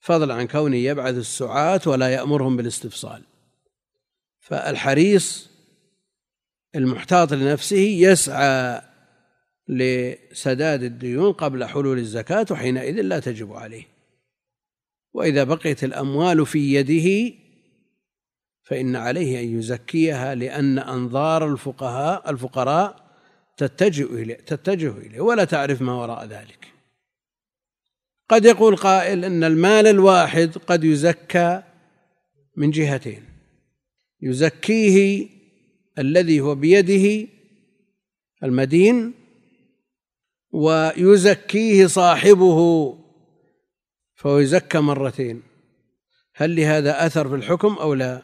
فضلا 0.00 0.34
عن 0.34 0.46
كونه 0.46 0.76
يبعث 0.76 1.14
السعاة 1.14 1.80
ولا 1.86 2.08
يأمرهم 2.08 2.56
بالاستفصال. 2.56 3.22
فالحريص 4.40 5.50
المحتاط 6.74 7.32
لنفسه 7.32 7.76
يسعى 7.76 8.87
لسداد 9.68 10.82
الديون 10.82 11.32
قبل 11.32 11.64
حلول 11.64 11.98
الزكاة 11.98 12.46
وحينئذ 12.50 13.00
لا 13.00 13.18
تجب 13.18 13.52
عليه. 13.52 13.84
وإذا 15.12 15.44
بقيت 15.44 15.84
الأموال 15.84 16.46
في 16.46 16.74
يده 16.74 17.34
فإن 18.62 18.96
عليه 18.96 19.40
أن 19.40 19.58
يزكيها 19.58 20.34
لأن 20.34 20.78
أنظار 20.78 21.52
الفقهاء 21.52 22.30
الفقراء 22.30 23.08
تتجه 23.56 24.04
إليه 24.04 24.34
تتجه 24.34 24.90
إليه 24.90 25.20
ولا 25.20 25.44
تعرف 25.44 25.82
ما 25.82 25.92
وراء 25.92 26.26
ذلك. 26.26 26.68
قد 28.28 28.44
يقول 28.44 28.76
قائل 28.76 29.24
إن 29.24 29.44
المال 29.44 29.86
الواحد 29.86 30.58
قد 30.66 30.84
يزكى 30.84 31.62
من 32.56 32.70
جهتين. 32.70 33.24
يزكيه 34.22 35.28
الذي 35.98 36.40
هو 36.40 36.54
بيده 36.54 37.28
المدين 38.42 39.17
ويزكيه 40.52 41.86
صاحبه 41.86 42.98
فهو 44.14 44.38
يزكى 44.38 44.78
مرتين. 44.78 45.42
هل 46.34 46.56
لهذا 46.56 47.06
أثر 47.06 47.28
في 47.28 47.34
الحكم 47.34 47.74
أو 47.74 47.94
لا؟ 47.94 48.22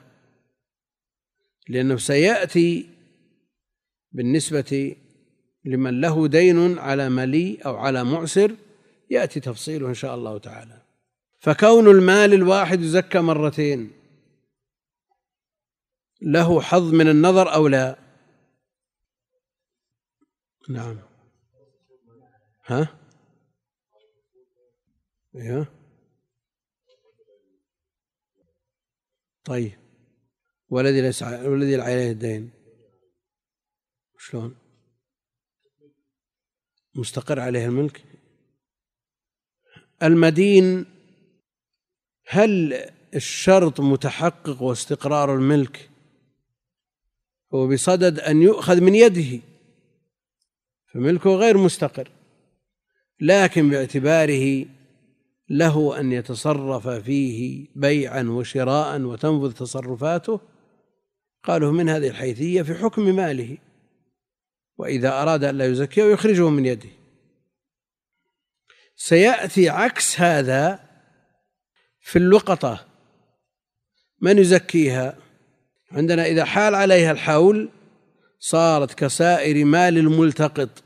لأنه 1.68 1.96
سيأتي 1.96 2.88
بالنسبة 4.12 4.96
لمن 5.64 6.00
له 6.00 6.28
دين 6.28 6.78
على 6.78 7.08
ملي 7.08 7.58
أو 7.66 7.76
على 7.76 8.04
معسر 8.04 8.56
يأتي 9.10 9.40
تفصيله 9.40 9.88
إن 9.88 9.94
شاء 9.94 10.14
الله 10.14 10.38
تعالى. 10.38 10.82
فكون 11.38 11.88
المال 11.88 12.34
الواحد 12.34 12.80
يزكى 12.80 13.18
مرتين 13.18 13.90
له 16.22 16.60
حظ 16.60 16.94
من 16.94 17.08
النظر 17.08 17.54
أو 17.54 17.68
لا؟ 17.68 17.98
نعم. 20.68 21.13
ها؟ 22.66 22.98
أيوه. 25.36 25.66
طيب. 29.44 29.72
والذي 30.68 31.00
ليس 31.00 31.22
والذي 31.22 31.80
عليه 31.80 32.10
الدين. 32.10 32.50
شلون؟ 34.18 34.56
مستقر 36.94 37.40
عليه 37.40 37.66
الملك؟ 37.66 38.04
المدين 40.02 40.86
هل 42.26 42.74
الشرط 43.14 43.80
متحقق 43.80 44.62
واستقرار 44.62 45.34
الملك؟ 45.34 45.90
هو 47.54 47.68
بصدد 47.68 48.18
أن 48.18 48.42
يؤخذ 48.42 48.80
من 48.80 48.94
يده. 48.94 49.42
فملكه 50.92 51.30
غير 51.30 51.58
مستقر. 51.58 52.13
لكن 53.20 53.70
باعتباره 53.70 54.66
له 55.48 56.00
أن 56.00 56.12
يتصرف 56.12 56.88
فيه 56.88 57.66
بيعا 57.76 58.22
وشراء 58.22 59.00
وتنفذ 59.00 59.52
تصرفاته. 59.52 60.40
قالوا 61.44 61.72
من 61.72 61.88
هذه 61.88 62.08
الحيثية 62.08 62.62
في 62.62 62.74
حكم 62.74 63.16
ماله 63.16 63.58
وإذا 64.78 65.22
أراد 65.22 65.44
أن 65.44 65.58
لا 65.58 65.66
يزكيه 65.66 66.04
يخرجه 66.04 66.48
من 66.48 66.66
يده. 66.66 66.88
سيأتي 68.96 69.68
عكس 69.68 70.20
هذا 70.20 70.80
في 72.00 72.18
اللقطة. 72.18 72.86
من 74.20 74.38
يزكيها؟ 74.38 75.18
عندنا 75.92 76.26
إذا 76.26 76.44
حال 76.44 76.74
عليها 76.74 77.12
الحول 77.12 77.70
صارت 78.38 78.94
كسائر 78.94 79.64
مال 79.64 79.98
الملتقط. 79.98 80.83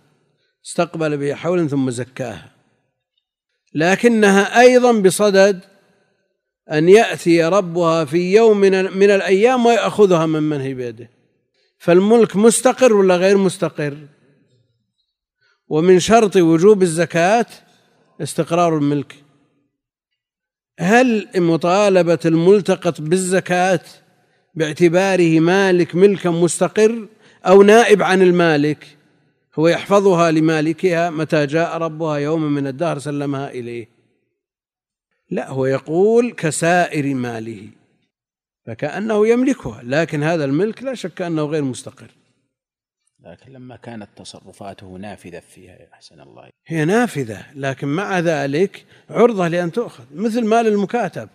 استقبل 0.69 1.17
بها 1.17 1.35
حولا 1.35 1.69
ثم 1.69 1.91
زكاها. 1.91 2.51
لكنها 3.75 4.61
أيضا 4.61 4.93
بصدد 5.01 5.61
أن 6.73 6.89
يأتي 6.89 7.45
ربها 7.45 8.05
في 8.05 8.35
يوم 8.35 8.61
من 8.97 9.11
الأيام 9.11 9.67
ويأخذها 9.67 10.26
من 10.26 10.43
من 10.43 10.61
هي 10.61 10.75
بيده. 10.75 11.11
فالملك 11.78 12.37
مستقر 12.37 12.93
ولا 12.93 13.17
غير 13.17 13.37
مستقر؟ 13.37 13.97
ومن 15.69 16.00
شرط 16.00 16.37
وجوب 16.37 16.83
الزكاة 16.83 17.47
استقرار 18.23 18.78
الملك. 18.78 19.15
هل 20.81 21.28
مطالبة 21.37 22.19
الملتقط 22.25 23.00
بالزكاة 23.00 23.81
باعتباره 24.54 25.41
مالك 25.41 25.95
ملكا 25.95 26.31
مستقر 26.31 27.09
أو 27.47 27.63
نائب 27.63 28.02
عن 28.02 28.23
المالك؟ 28.23 28.98
هو 29.58 29.68
يحفظها 29.68 30.30
لمالكها 30.30 31.10
متى 31.10 31.47
جاء 31.47 31.78
ربها 31.78 32.16
يوم 32.16 32.42
من 32.42 32.66
الدهر 32.66 32.99
سلمها 32.99 33.50
إليه. 33.50 33.88
لا 35.30 35.50
هو 35.50 35.66
يقول 35.66 36.32
كسائر 36.32 37.14
ماله 37.14 37.68
فكأنه 38.66 39.26
يملكها 39.26 39.82
لكن 39.82 40.23
هذا 40.23 40.44
الملك 40.44 40.82
لا 40.82 40.94
شك 40.94 41.23
أنه 41.23 41.44
غير 41.44 41.62
مستقر. 41.62 42.10
لكن 43.21 43.52
لما 43.52 43.76
كانت 43.76 44.08
تصرفاته 44.16 44.86
نافذة 44.86 45.40
فيها 45.40 45.92
أحسن 45.92 46.21
الله. 46.21 46.50
هي 46.66 46.84
نافذة 46.84 47.47
لكن 47.54 47.88
مع 47.88 48.18
ذلك 48.18 48.84
عرضة 49.10 49.49
لأن 49.49 49.73
تؤخذ 49.73 50.04
مثل 50.14 50.44
مال 50.44 50.66
المكاتب. 50.66 51.28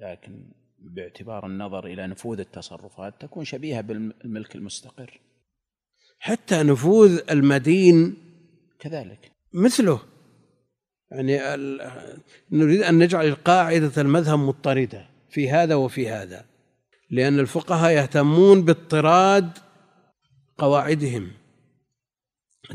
لكن 0.00 0.44
باعتبار 0.78 1.46
النظر 1.46 1.86
إلى 1.86 2.06
نفوذ 2.06 2.40
التصرفات 2.40 3.14
تكون 3.20 3.44
شبيهة 3.44 3.80
بالملك 3.80 4.56
المستقر. 4.56 5.20
حتى 6.18 6.62
نفوذ 6.62 7.20
المدين 7.30 8.16
كذلك. 8.80 9.30
مثله. 9.52 10.00
يعني 11.10 11.38
نريد 12.50 12.82
أن 12.82 12.98
نجعل 12.98 13.34
قاعدة 13.34 14.02
المذهب 14.02 14.38
مضطردة 14.38 15.06
في 15.30 15.50
هذا 15.50 15.74
وفي 15.74 16.08
هذا 16.08 16.44
لأن 17.10 17.38
الفقهاء 17.38 17.92
يهتمون 17.92 18.64
باضطراد 18.64 19.50
قواعدهم. 20.58 21.30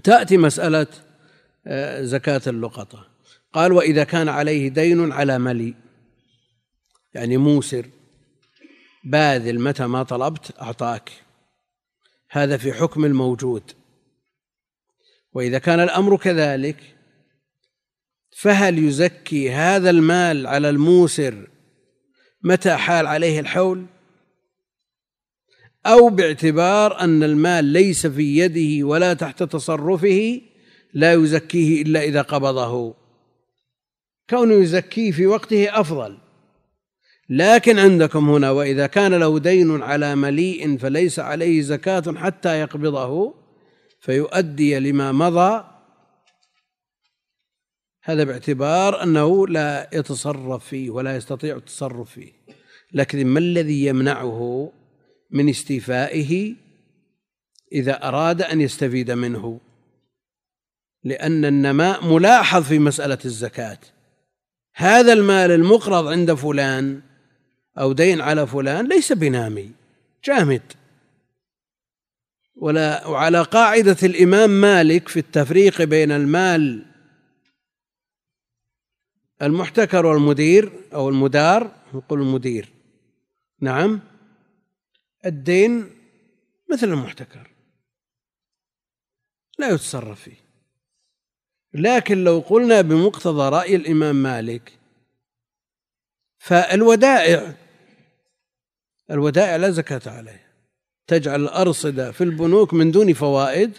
تأتي 0.04 0.38
مسألة 0.38 0.88
آه، 1.68 2.02
زكاة 2.04 2.42
اللقطة. 2.48 3.08
قال 3.54 3.72
وإذا 3.72 4.04
كان 4.04 4.30
عليه 4.30 4.70
دين 4.70 5.12
على 5.12 5.40
ملي. 5.40 5.76
يعني 7.14 7.38
موسر 7.38 7.86
باذل 9.04 9.60
متى 9.60 9.88
ما 9.88 10.04
طلبت 10.04 10.62
أعطاك. 10.62 11.12
هذا 12.32 12.58
في 12.58 12.74
حكم 12.74 13.06
الموجود. 13.06 13.72
وإذا 15.34 15.60
كان 15.60 15.80
الأمر 15.80 16.18
كذلك 16.18 16.78
فهل 18.38 18.80
يزكي 18.80 19.52
هذا 19.52 19.90
المال 19.90 20.48
على 20.48 20.70
الموسر 20.70 21.48
متى 22.44 22.76
حال 22.76 23.08
عليه 23.08 23.40
الحول؟ 23.40 23.86
أو 25.86 26.10
باعتبار 26.10 27.00
أن 27.00 27.24
المال 27.24 27.66
ليس 27.66 28.08
في 28.08 28.38
يده 28.38 28.88
ولا 28.88 29.14
تحت 29.14 29.44
تصرفه 29.44 30.42
لا 30.94 31.14
يزكيه 31.14 31.82
إلا 31.82 32.04
إذا 32.04 32.22
قبضه. 32.22 32.96
كونه 34.30 34.54
يزكيه 34.54 35.12
في 35.12 35.28
وقته 35.28 35.80
أفضل. 35.80 36.21
لكن 37.34 37.80
عندكم 37.80 38.30
هنا 38.30 38.52
وإذا 38.52 38.88
كان 38.88 39.14
له 39.14 39.40
دين 39.40 39.82
على 39.82 40.16
مليء 40.16 40.78
فليس 40.78 41.20
عليه 41.20 41.62
زكاة 41.62 42.14
حتى 42.16 42.60
يقبضه 42.60 43.34
فيؤدي 44.00 44.80
لما 44.80 45.12
مضى. 45.12 45.66
هذا 48.04 48.24
باعتبار 48.24 49.04
أنه 49.04 49.48
لا 49.48 49.90
يتصرف 49.94 50.68
فيه 50.68 50.90
ولا 50.90 51.16
يستطيع 51.16 51.56
التصرف 51.56 52.12
فيه. 52.12 52.32
لكن 52.94 53.28
ما 53.28 53.40
الذي 53.40 53.86
يمنعه 53.86 54.72
من 55.30 55.50
استيفائه 55.50 56.56
إذا 57.74 58.08
أراد 58.08 58.42
أن 58.42 58.62
يستفيد 58.62 59.12
منه؟ 59.12 59.60
لأن 61.04 61.46
النماء 61.46 62.06
ملاحظ 62.06 62.64
في 62.64 62.80
مسألة 62.80 63.20
الزكاة. 63.26 63.80
هذا 64.76 65.14
المال 65.14 65.52
المقرض 65.52 66.08
عند 66.08 66.34
فلان 66.34 67.11
أو 67.78 67.94
دين 67.94 68.22
على 68.22 68.48
فلان 68.48 68.88
ليس 68.88 69.12
بنامي 69.12 69.72
جامد. 70.26 70.62
ولا 72.56 73.08
وعلى 73.08 73.42
قاعدة 73.42 73.98
الإمام 74.04 74.50
مالك 74.50 75.08
في 75.10 75.20
التفريق 75.20 75.82
بين 75.82 76.12
المال 76.12 76.86
المحتكر 79.42 80.06
والمدير 80.06 80.72
أو 80.94 81.10
المدار 81.10 81.72
نقول 81.94 82.22
المدير. 82.22 82.70
نعم. 83.60 84.00
الدين 85.26 85.90
مثل 86.72 86.88
المحتكر. 86.88 87.52
لا 89.60 89.70
يتصرف 89.70 90.22
فيه. 90.22 90.38
لكن 91.74 92.24
لو 92.24 92.40
قلنا 92.40 92.82
بمقتضى 92.82 93.50
رأي 93.50 93.76
الإمام 93.76 94.16
مالك 94.16 94.81
فالودائع 96.42 97.54
الودائع 99.12 99.56
لا 99.56 99.70
زكاة 99.70 100.02
عليها. 100.06 100.52
تجعل 101.08 101.42
الأرصدة 101.42 102.12
في 102.12 102.24
البنوك 102.24 102.74
من 102.74 102.92
دون 102.92 103.14
فوائد. 103.14 103.72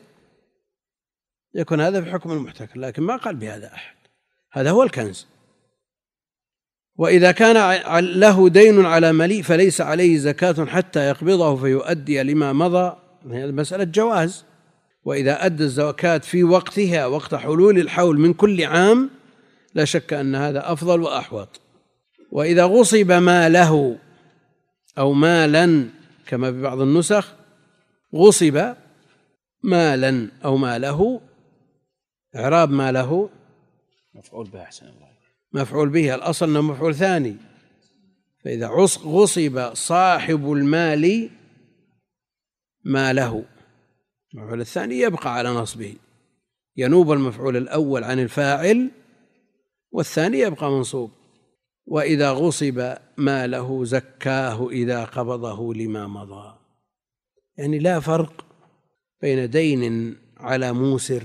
يكون 1.54 1.80
هذا 1.80 2.00
في 2.00 2.10
حكم 2.10 2.32
المحتكر 2.32 2.80
لكن 2.80 3.02
ما 3.02 3.16
قال 3.16 3.36
بهذا 3.36 3.74
أحد. 3.74 3.96
هذا 4.52 4.70
هو 4.70 4.82
الكنز. 4.82 5.26
وإذا 6.96 7.32
كان 7.32 7.82
له 8.00 8.48
دين 8.48 8.84
على 8.84 9.12
مليء 9.12 9.42
فليس 9.42 9.80
عليه 9.80 10.18
زكاة 10.18 10.64
حتى 10.64 11.08
يقبضه 11.08 11.56
فيؤدي 11.56 12.22
لما 12.22 12.52
مضى. 12.52 12.96
هذه 13.30 13.50
مسألة 13.50 13.84
جواز. 13.84 14.44
وإذا 15.04 15.46
أدى 15.46 15.64
الزكاة 15.64 16.18
في 16.18 16.44
وقتها 16.44 17.06
وقت 17.06 17.34
حلول 17.34 17.78
الحول 17.78 18.18
من 18.18 18.34
كل 18.34 18.64
عام 18.64 19.10
لا 19.74 19.84
شك 19.84 20.12
أن 20.12 20.34
هذا 20.34 20.72
أفضل 20.72 21.00
وأحوط. 21.00 21.61
وإذا 22.32 22.64
غصب 22.64 23.12
ما 23.12 23.48
له 23.48 23.98
أو 24.98 25.12
مالا 25.12 25.88
كما 26.26 26.52
في 26.52 26.62
بعض 26.62 26.80
النسخ 26.80 27.34
غصب 28.14 28.74
مالا 29.62 30.28
أو 30.44 30.56
ماله 30.56 31.20
إعراب 32.36 32.70
ما 32.70 32.92
له 32.92 33.30
مفعول 34.14 34.48
به 34.48 34.62
أحسن 34.62 34.86
الله 34.86 35.12
مفعول 35.52 35.88
به 35.88 36.14
الأصل 36.14 36.48
أنه 36.48 36.60
مفعول 36.60 36.94
ثاني. 36.94 37.36
فإذا 38.44 38.66
غصب 39.04 39.74
صاحب 39.74 40.52
المال 40.52 41.30
ماله 42.84 43.44
المفعول 44.34 44.60
الثاني 44.60 44.98
يبقى 44.98 45.34
على 45.34 45.48
نصبه. 45.48 45.96
ينوب 46.76 47.12
المفعول 47.12 47.56
الأول 47.56 48.04
عن 48.04 48.18
الفاعل 48.18 48.90
والثاني 49.92 50.38
يبقى 50.38 50.70
منصوب. 50.70 51.10
وإذا 51.86 52.32
غصب 52.32 52.94
ماله 53.16 53.84
زكاه 53.84 54.68
إذا 54.70 55.04
قبضه 55.04 55.74
لما 55.74 56.06
مضى. 56.06 56.54
يعني 57.56 57.78
لا 57.78 58.00
فرق 58.00 58.44
بين 59.22 59.50
دين 59.50 60.16
على 60.36 60.72
موسر 60.72 61.22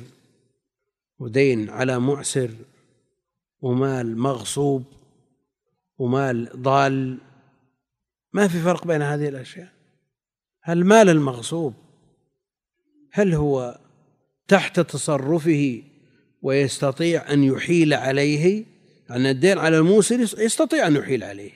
ودين 1.19 1.69
على 1.69 1.99
معسر 1.99 2.51
ومال 3.61 4.17
مغصوب 4.17 4.83
ومال 5.97 6.49
ضال. 6.55 7.17
ما 8.33 8.47
في 8.47 8.59
فرق 8.59 8.87
بين 8.87 9.01
هذه 9.01 9.27
الأشياء. 9.29 9.69
المال 10.69 11.09
المغصوب؟ 11.09 11.73
هل 13.11 13.33
هو 13.33 13.79
تحت 14.47 14.79
تصرفه 14.79 15.83
ويستطيع 16.41 17.33
أن 17.33 17.43
يحيل 17.43 17.93
عليه؟ 17.93 18.65
أن 19.11 19.25
الدين 19.25 19.57
على 19.57 19.77
الموسر 19.77 20.19
يستطيع 20.19 20.87
أن 20.87 20.95
يحيل 20.95 21.23
عليه. 21.23 21.51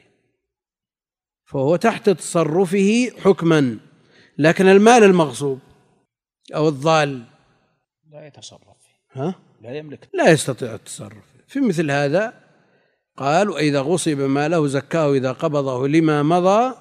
فهو 1.45 1.75
تحت 1.75 2.09
تصرفه 2.09 3.11
حكما 3.19 3.77
لكن 4.37 4.67
المال 4.67 5.03
المغصوب 5.03 5.59
أو 6.55 6.67
الضال. 6.67 7.23
لا 8.11 8.27
يتصرف. 8.27 8.77
ها؟ 9.11 9.35
لا 9.61 9.77
يملك. 9.77 10.09
لا 10.13 10.31
يستطيع 10.31 10.75
التصرف. 10.75 11.23
في 11.47 11.59
مثل 11.59 11.91
هذا 11.91 12.33
قال 13.17 13.49
وإذا 13.49 13.81
غصب 13.81 14.19
ماله 14.19 14.67
زكاه 14.67 15.13
إذا 15.13 15.31
قبضه 15.31 15.87
لما 15.87 16.23
مضى 16.23 16.75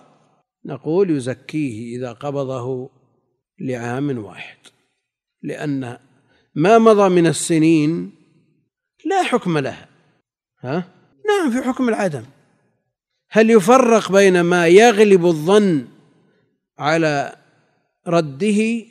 نقول 0.65 1.11
يزكيه 1.11 1.97
إذا 1.97 2.13
قبضه 2.13 2.91
لعام 3.61 4.25
واحد. 4.25 4.59
لأن 5.43 5.99
ما 6.55 6.79
مضى 6.79 7.09
من 7.09 7.27
السنين 7.27 8.13
لا 9.07 9.23
حكم 9.23 9.59
لها. 9.59 9.90
ها؟ 10.61 10.85
نعم 11.27 11.51
في 11.51 11.69
حكم 11.69 11.89
العدم. 11.89 12.25
هل 13.31 13.51
يفرق 13.51 14.13
بين 14.13 14.41
ما 14.41 14.67
يغلب 14.67 15.27
الظن 15.27 15.87
على 16.79 17.37
رده 18.07 18.85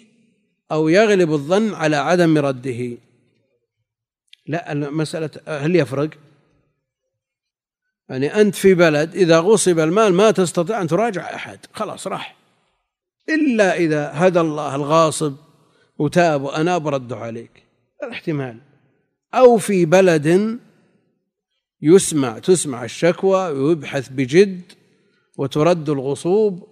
أو 0.71 0.89
يغلب 0.89 1.33
الظن 1.33 1.73
على 1.73 1.95
عدم 1.95 2.37
رده؟ 2.37 2.97
لا 4.47 4.71
المسألة 4.71 5.29
هل 5.47 5.75
يفرق؟ 5.75 6.09
يعني 8.09 8.41
أنت 8.41 8.55
في 8.55 8.73
بلد 8.73 9.15
إذا 9.15 9.39
غصب 9.39 9.79
المال 9.79 10.13
ما 10.13 10.31
تستطيع 10.31 10.81
أن 10.81 10.87
تراجع 10.87 11.35
أحد. 11.35 11.59
خلاص 11.73 12.07
راح. 12.07 12.35
إلا 13.29 13.75
إذا 13.75 14.11
هدى 14.13 14.39
الله 14.39 14.75
الغاصب 14.75 15.35
وتاب 15.97 16.41
وأناب 16.41 16.87
رده 16.87 17.17
عليك. 17.17 17.63
الاحتمال. 18.03 18.57
أو 19.33 19.57
في 19.57 19.85
بلد 19.85 20.59
يسمع 21.81 22.39
تسمع 22.39 22.83
الشكوى 22.83 23.51
ويبحث 23.51 24.09
بجد 24.09 24.61
وترد 25.37 25.89
الغصوب 25.89 26.67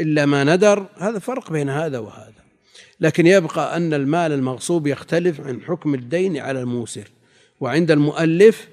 إلا 0.00 0.26
ما 0.26 0.44
ندر. 0.44 0.86
هذا 0.96 1.18
فرق 1.18 1.52
بين 1.52 1.68
هذا 1.68 1.98
وهذا. 1.98 2.42
لكن 3.00 3.26
يبقى 3.26 3.76
أن 3.76 3.94
المال 3.94 4.32
المغصوب 4.32 4.86
يختلف 4.86 5.40
عن 5.40 5.62
حكم 5.62 5.94
الدين 5.94 6.36
على 6.36 6.60
الموسر. 6.60 7.08
وعند 7.60 7.90
المؤلف 7.90 8.68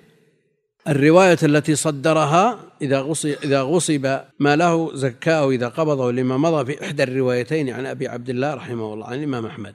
الرواية 0.88 1.38
التي 1.44 1.76
صدرها 1.76 2.60
إذا 2.82 3.00
غصب 3.00 3.30
إذا 3.44 3.62
غصب 3.62 4.20
ما 4.40 4.56
له 4.56 4.96
زكاه 4.96 5.50
إذا 5.50 5.68
قبضه 5.68 6.12
لما 6.12 6.38
مضى 6.38 6.66
في 6.66 6.86
إحدى 6.86 7.04
الروايتين 7.04 7.70
عن 7.70 7.86
أبي 7.86 8.08
عبد 8.08 8.30
الله 8.30 8.54
رحمه 8.54 8.94
الله 8.94 9.06
عن 9.06 9.18
الإمام 9.18 9.46
أحمد. 9.46 9.74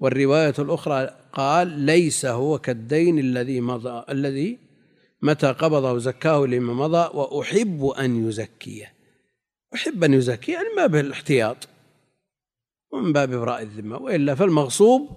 والرواية 0.00 0.54
الأخرى 0.58 1.10
قال 1.32 1.68
ليس 1.68 2.26
هو 2.26 2.58
كالدين 2.58 3.18
الذي 3.18 3.60
مضى 3.60 4.04
الذي 4.10 4.69
متى 5.22 5.46
قبضه 5.46 5.98
زكاه 5.98 6.46
لما 6.46 6.74
مضى 6.74 7.18
وأحب 7.18 7.84
أن 7.84 8.28
يزكيه. 8.28 8.94
أحب 9.74 10.04
أن 10.04 10.14
يزكيه 10.14 10.52
يعني 10.52 10.68
ما 10.76 10.86
به 10.86 11.00
الاحتياط 11.00 11.68
ومن 12.92 13.12
باب 13.12 13.32
إبراء 13.32 13.62
الذمة. 13.62 13.98
وإلا 13.98 14.34
فالمغصوب 14.34 15.08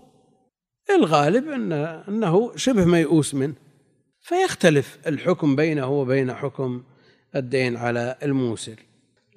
الغالب 0.90 1.50
أن 1.50 1.74
أنه 2.08 2.56
شبه 2.56 2.86
ميؤوس 2.86 3.36
منه. 3.36 3.54
فيختلف 4.20 5.00
الحكم 5.08 5.56
بينه 5.56 5.88
وبين 5.88 6.34
حكم 6.34 6.84
الدين 7.36 7.78
على 7.78 8.18
الموسر. 8.24 8.76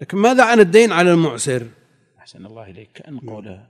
لكن 0.00 0.18
ماذا 0.18 0.44
عن 0.44 0.60
الدين 0.60 0.92
على 0.92 1.12
المعسر؟ 1.12 1.66
أحسن 2.18 2.46
الله 2.46 2.70
إليك. 2.70 2.90
كأن 2.94 3.18
قوله 3.18 3.66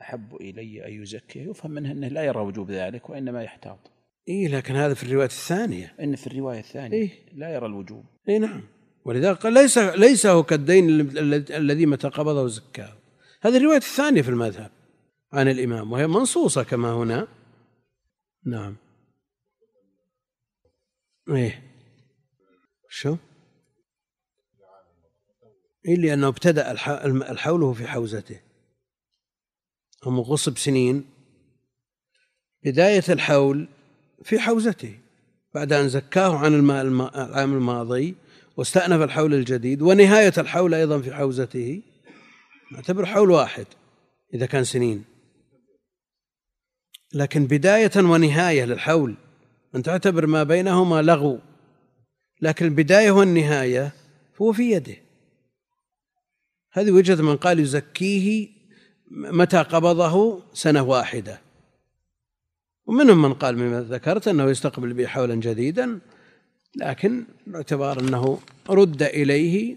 أحب 0.00 0.36
إلي 0.36 0.86
أن 0.86 1.02
يزكي 1.02 1.38
يفهم 1.38 1.70
منه 1.70 1.92
أنه 1.92 2.08
لا 2.08 2.22
يرى 2.22 2.40
وجوب 2.40 2.70
ذلك 2.70 3.10
وإنما 3.10 3.42
يحتاط. 3.42 3.97
إيه 4.28 4.48
لكن 4.48 4.74
هذا 4.74 4.94
في 4.94 5.02
الرواية 5.02 5.26
الثانية. 5.26 5.94
إن 6.00 6.16
في 6.16 6.26
الرواية 6.26 6.58
الثانية 6.58 6.96
إيه؟ 6.96 7.10
لا 7.34 7.54
يرى 7.54 7.66
الوجوب. 7.66 8.04
إيه 8.28 8.38
نعم. 8.38 8.62
ولذلك 9.04 9.36
قال 9.36 9.52
ليس 9.52 9.78
ليس 9.78 10.26
هو 10.26 10.42
كالدين 10.42 11.00
الذي 11.50 11.86
متى 11.86 12.08
قبضه 12.08 12.46
زكاة. 12.46 12.92
هذه 13.40 13.56
الرواية 13.56 13.76
الثانية 13.76 14.22
في 14.22 14.28
المذهب 14.28 14.70
عن 15.32 15.48
الإمام 15.48 15.92
وهي 15.92 16.06
منصوصة 16.06 16.62
كما 16.62 16.92
هنا. 16.92 17.28
نعم. 18.46 18.76
إيه. 21.28 21.62
شو؟ 22.88 23.16
إيه 25.88 25.96
لأنه 25.96 26.28
ابتدأ 26.28 26.72
الحول 27.04 27.74
في 27.74 27.86
حوزته. 27.86 28.40
هم 30.06 30.20
غصب 30.20 30.58
سنين. 30.58 31.04
بداية 32.64 33.04
الحول 33.08 33.68
في 34.24 34.38
حوزته. 34.38 34.98
بعد 35.54 35.72
أن 35.72 35.88
زكاه 35.88 36.36
عن 36.36 36.54
العام 36.54 37.52
الماضي 37.52 38.14
واستأنف 38.56 39.02
الحول 39.02 39.34
الجديد 39.34 39.82
ونهاية 39.82 40.32
الحول 40.38 40.74
أيضا 40.74 41.00
في 41.00 41.14
حوزته 41.14 41.82
نعتبر 42.72 43.06
حول 43.06 43.30
واحد 43.30 43.66
إذا 44.34 44.46
كان 44.46 44.64
سنين. 44.64 45.04
لكن 47.14 47.46
بداية 47.46 47.90
ونهاية 47.96 48.64
للحول 48.64 49.14
أن 49.74 49.82
تعتبر 49.82 50.26
ما 50.26 50.42
بينهما 50.42 51.02
لغو. 51.02 51.38
لكن 52.42 52.66
البداية 52.66 53.10
والنهاية 53.10 53.92
هو 54.42 54.52
في 54.52 54.70
يده. 54.70 54.96
هذه 56.72 56.90
وجهة 56.90 57.22
من 57.22 57.36
قال 57.36 57.60
يزكيه 57.60 58.48
متى 59.10 59.58
قبضه 59.58 60.42
سنة 60.52 60.82
واحدة. 60.82 61.40
ومنهم 62.88 63.22
من 63.22 63.34
قال 63.34 63.58
مما 63.58 63.80
ذكرت 63.80 64.28
أنه 64.28 64.50
يستقبل 64.50 64.92
به 64.92 65.06
حولا 65.06 65.34
جديدا 65.34 66.00
لكن 66.76 67.24
باعتبار 67.46 68.00
أنه 68.00 68.40
رد 68.70 69.02
إليه 69.02 69.76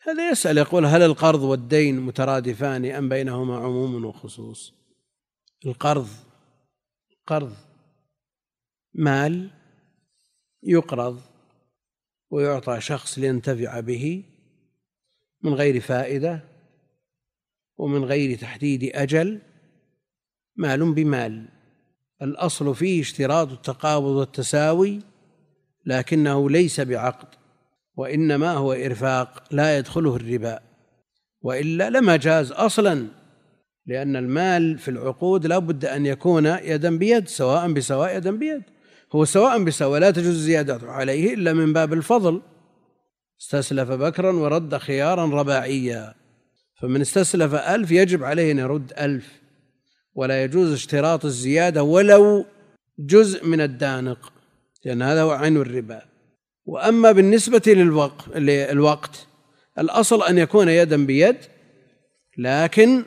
هذا 0.00 0.30
يسأل 0.30 0.58
يقول 0.58 0.86
هل 0.86 1.02
القرض 1.02 1.42
والدين 1.42 2.00
مترادفان 2.00 2.84
أم 2.84 3.08
بينهما 3.08 3.56
عموم 3.56 4.04
وخصوص؟ 4.04 4.74
القرض 5.66 6.08
قرض 7.26 7.54
مال 8.94 9.50
يقرض 10.62 11.20
ويعطى 12.30 12.80
شخص 12.80 13.18
لينتفع 13.18 13.80
به 13.80 14.24
من 15.42 15.54
غير 15.54 15.80
فائدة 15.80 16.40
ومن 17.76 18.04
غير 18.04 18.38
تحديد 18.38 18.84
أجل 18.94 19.40
مال 20.56 20.92
بمال. 20.92 21.48
الأصل 22.22 22.74
فيه 22.74 23.00
اشتراط 23.00 23.52
التقابض 23.52 24.06
والتساوي 24.06 25.00
لكنه 25.86 26.50
ليس 26.50 26.80
بعقد 26.80 27.28
وإنما 27.96 28.52
هو 28.52 28.72
إرفاق 28.72 29.44
لا 29.50 29.78
يدخله 29.78 30.16
الربا. 30.16 30.60
وإلا 31.42 31.90
لما 31.90 32.16
جاز 32.16 32.52
أصلا 32.52 33.06
لأن 33.86 34.16
المال 34.16 34.78
في 34.78 34.90
العقود 34.90 35.46
لا 35.46 35.58
بد 35.58 35.84
أن 35.84 36.06
يكون 36.06 36.46
يدا 36.46 36.98
بيد 36.98 37.28
سواء 37.28 37.72
بسواء 37.72 38.16
يدا 38.16 38.30
بيد. 38.30 38.62
هو 39.14 39.24
سواء 39.24 39.64
بسواء 39.64 40.00
لا 40.00 40.10
تجوز 40.10 40.26
الزيادة 40.26 40.80
عليه 40.82 41.34
إلا 41.34 41.52
من 41.52 41.72
باب 41.72 41.92
الفضل. 41.92 42.42
استسلف 43.40 43.90
بكرا 43.90 44.32
ورد 44.32 44.76
خيارا 44.76 45.24
رباعيا. 45.24 46.14
فمن 46.80 47.00
استسلف 47.00 47.54
ألف 47.54 47.90
يجب 47.90 48.24
عليه 48.24 48.52
أن 48.52 48.58
يرد 48.58 48.92
ألف. 48.98 49.43
ولا 50.14 50.44
يجوز 50.44 50.72
اشتراط 50.72 51.24
الزيادة 51.24 51.82
ولو 51.82 52.44
جزء 52.98 53.46
من 53.46 53.60
الدانق 53.60 54.32
لأن 54.84 55.02
هذا 55.02 55.22
هو 55.22 55.30
عين 55.30 55.56
الربا. 55.56 56.02
وأما 56.66 57.12
بالنسبة 57.12 57.62
للوقت 57.66 58.24
الوقت 58.36 59.26
الأصل 59.78 60.22
أن 60.22 60.38
يكون 60.38 60.68
يدا 60.68 61.06
بيد 61.06 61.36
لكن 62.38 63.04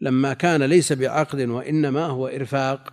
لما 0.00 0.34
كان 0.34 0.62
ليس 0.62 0.92
بعقد 0.92 1.40
وإنما 1.40 2.06
هو 2.06 2.26
إرفاق 2.26 2.92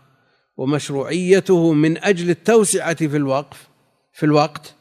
ومشروعيته 0.58 1.74
من 1.74 2.04
أجل 2.04 2.30
التوسعة 2.30 2.94
في 2.96 3.18
الوقف 3.18 3.68
في 4.14 4.26
الوقت 4.26 4.76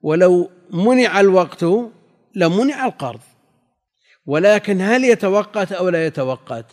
ولو 0.00 0.50
منع 0.70 1.20
الوقت 1.20 1.64
لمنع 2.34 2.86
القرض. 2.86 3.20
ولكن 4.26 4.80
هل 4.80 5.04
يتوقت 5.04 5.72
أو 5.72 5.88
لا 5.88 6.06
يتوقت؟ 6.06 6.66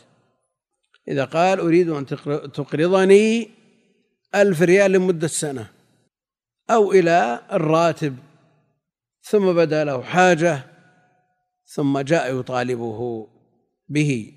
إذا 1.07 1.25
قال 1.25 1.59
أريد 1.59 1.89
أن 1.89 2.05
تقرضني 2.53 3.49
ألف 4.35 4.61
ريال 4.61 4.91
لمدة 4.91 5.27
سنة 5.27 5.69
أو 6.69 6.91
إلى 6.91 7.41
الراتب 7.51 8.15
ثم 9.21 9.53
بدا 9.53 9.83
له 9.83 10.01
حاجة 10.01 10.65
ثم 11.65 11.99
جاء 11.99 12.39
يطالبه 12.39 13.27
به. 13.89 14.33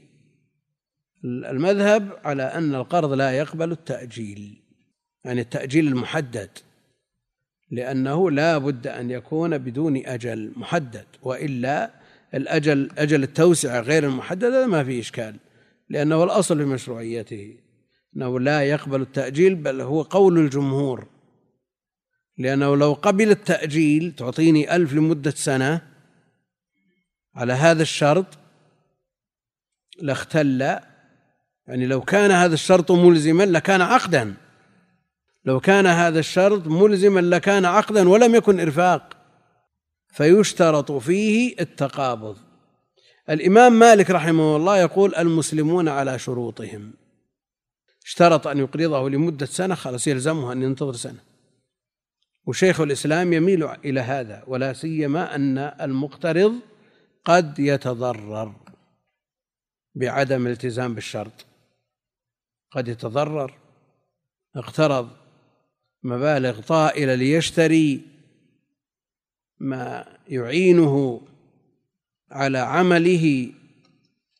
المذهب 1.24 2.18
على 2.24 2.42
أن 2.42 2.74
القرض 2.74 3.12
لا 3.12 3.33
يقبل 3.33 3.72
التأجيل 3.72 4.62
يعني 5.24 5.40
التأجيل 5.40 5.87
المحدد 5.87 6.50
لأنه 7.70 8.31
لا 8.31 8.59
بد 8.59 8.87
أن 8.87 9.11
يكون 9.11 9.59
بدون 9.59 9.96
أجل 10.07 10.52
محدد 10.57 11.05
وإلا 11.22 11.90
الأجل 12.35 12.90
أجل 12.98 13.22
التوسعة 13.22 13.81
غير 13.81 14.05
المحددة 14.05 14.66
ما 14.66 14.85
في 14.85 15.00
إشكال. 15.00 15.37
لأنه 15.88 16.25
الأصل 16.25 16.59
في 16.59 16.64
مشروعيته 16.64 17.57
أنه 18.16 18.40
لا 18.40 18.62
يقبل 18.62 19.01
التأجيل 19.03 19.55
بل 19.55 19.81
هو 19.81 20.03
قول 20.03 20.38
الجمهور. 20.38 21.07
لأنه 22.38 22.77
لو 22.77 22.92
قبل 22.92 23.31
التأجيل 23.31 24.12
تعطيني 24.12 24.77
ألف 24.77 24.92
لمدة 24.92 25.31
سنة 25.31 25.83
على 27.35 27.53
هذا 27.53 27.83
الشرط 27.83 28.27
لاختل 30.03 30.61
يعني 31.66 31.87
لو 31.87 32.01
كان 32.01 32.31
هذا 32.31 32.55
الشرط 32.55 32.92
ملزما 32.92 33.42
لكان 33.42 33.81
عقدا. 33.81 34.35
لو 35.44 35.61
كان 35.61 35.87
هذا 35.87 36.18
الشرط 36.18 36.66
ملزما 36.66 37.20
لكان 37.20 37.64
عقدا 37.64 38.09
ولم 38.09 38.35
يكن 38.35 38.61
إرفاق. 38.61 39.16
فيشترط 40.09 40.92
فيه 40.92 41.55
التقابض. 41.61 42.45
الإمام 43.31 43.73
مالك 43.73 44.11
رحمه 44.11 44.57
الله 44.57 44.79
يقول 44.79 45.15
المسلمون 45.15 45.89
على 45.89 46.19
شروطهم. 46.19 46.93
اشترط 48.05 48.47
أن 48.47 48.59
يقرضه 48.59 49.11
لمدة 49.11 49.47
سنة 49.47 49.75
خلاص 49.75 50.07
يلزمه 50.07 50.53
أن 50.53 50.62
ينتظر 50.62 50.93
سنة. 50.93 51.19
وشيخ 52.47 52.81
الإسلام 52.81 53.33
يميل 53.33 53.65
إلى 53.65 54.01
هذا 54.01 54.45
ولا 54.47 54.73
سيما 54.73 55.35
أن 55.35 55.59
المقترض 55.59 56.55
قد 57.25 57.59
يتضرر 57.59 58.55
بعدم 59.95 60.47
الالتزام 60.47 60.95
بالشرط. 60.95 61.47
قد 62.71 62.89
يتضرر 62.89 63.55
اقترض 64.57 65.09
مبالغ 66.03 66.61
طائلة 66.61 67.15
ليشتري 67.15 68.01
ما 69.59 70.05
يعينه 70.29 71.21
على 72.31 72.59
عمله 72.59 73.53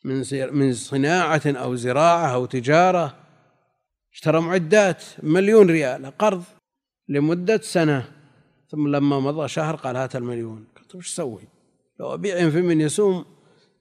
من 0.05 0.25
من 0.53 0.73
صناعة 0.73 1.43
أو 1.47 1.75
زراعة 1.75 2.35
أو 2.35 2.47
تجارة 2.47 3.17
اشترى 4.13 4.41
معدات 4.41 5.05
مليون 5.23 5.71
ريال 5.71 6.19
قرض 6.19 6.45
لمدة 7.09 7.61
سنة 7.63 8.13
ثم 8.71 8.89
لما 8.89 9.21
مضى 9.21 9.49
شهر 9.49 9.77
قال 9.77 9.97
هات 9.97 10.17
المليون. 10.17 10.65
قلت 10.77 10.95
وش 10.95 11.13
أسوي؟ 11.13 11.43
لو 12.01 12.15
أبيع 12.15 12.51
في 12.51 12.63
من 12.63 12.81
يسوم 12.81 13.25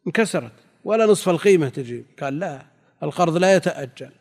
انكسرت 0.08 0.52
ولا 0.84 1.06
نصف 1.06 1.30
القيمة 1.30 1.70
تجيب 1.70 2.06
قال 2.22 2.40
لا 2.40 2.66
القرض 3.04 3.38
لا 3.38 3.56
يتأجل. 3.56 4.12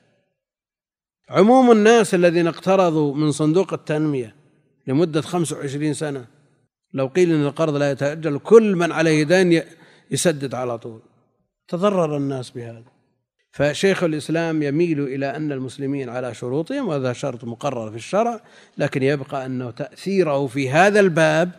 عموم 1.31 1.71
الناس 1.71 2.15
الذين 2.15 2.47
اقترضوا 2.47 3.15
من 3.15 3.33
صندوق 3.33 3.73
التنمية 3.73 4.37
لمدة 4.87 5.21
25 5.21 5.95
سنة 5.95 6.27
لو 6.95 7.07
قيل 7.07 7.33
إن 7.33 7.47
القرض 7.47 7.77
لا 7.77 7.91
يتأجل 7.91 8.39
كل 8.39 8.77
من 8.77 8.93
عليه 8.93 9.25
دين 9.25 9.63
يسدد 10.11 10.55
على 10.55 10.79
طول. 10.79 11.03
تضرر 11.69 12.17
الناس 12.17 12.51
بهذا. 12.51 12.85
فشيخ 13.55 14.05
الإسلام 14.05 14.63
يميل 14.63 15.01
إلى 15.01 15.37
أن 15.37 15.53
المسلمين 15.53 16.09
على 16.09 16.35
شروطهم 16.35 16.89
وهذا 16.89 17.13
شرط 17.13 17.45
مقرر 17.45 17.91
في 17.91 17.97
الشرع 17.97 18.41
لكن 18.79 19.03
يبقى 19.03 19.47
انه 19.47 19.71
تأثيره 19.71 20.47
في 20.47 20.71
هذا 20.71 21.01
الباب 21.01 21.51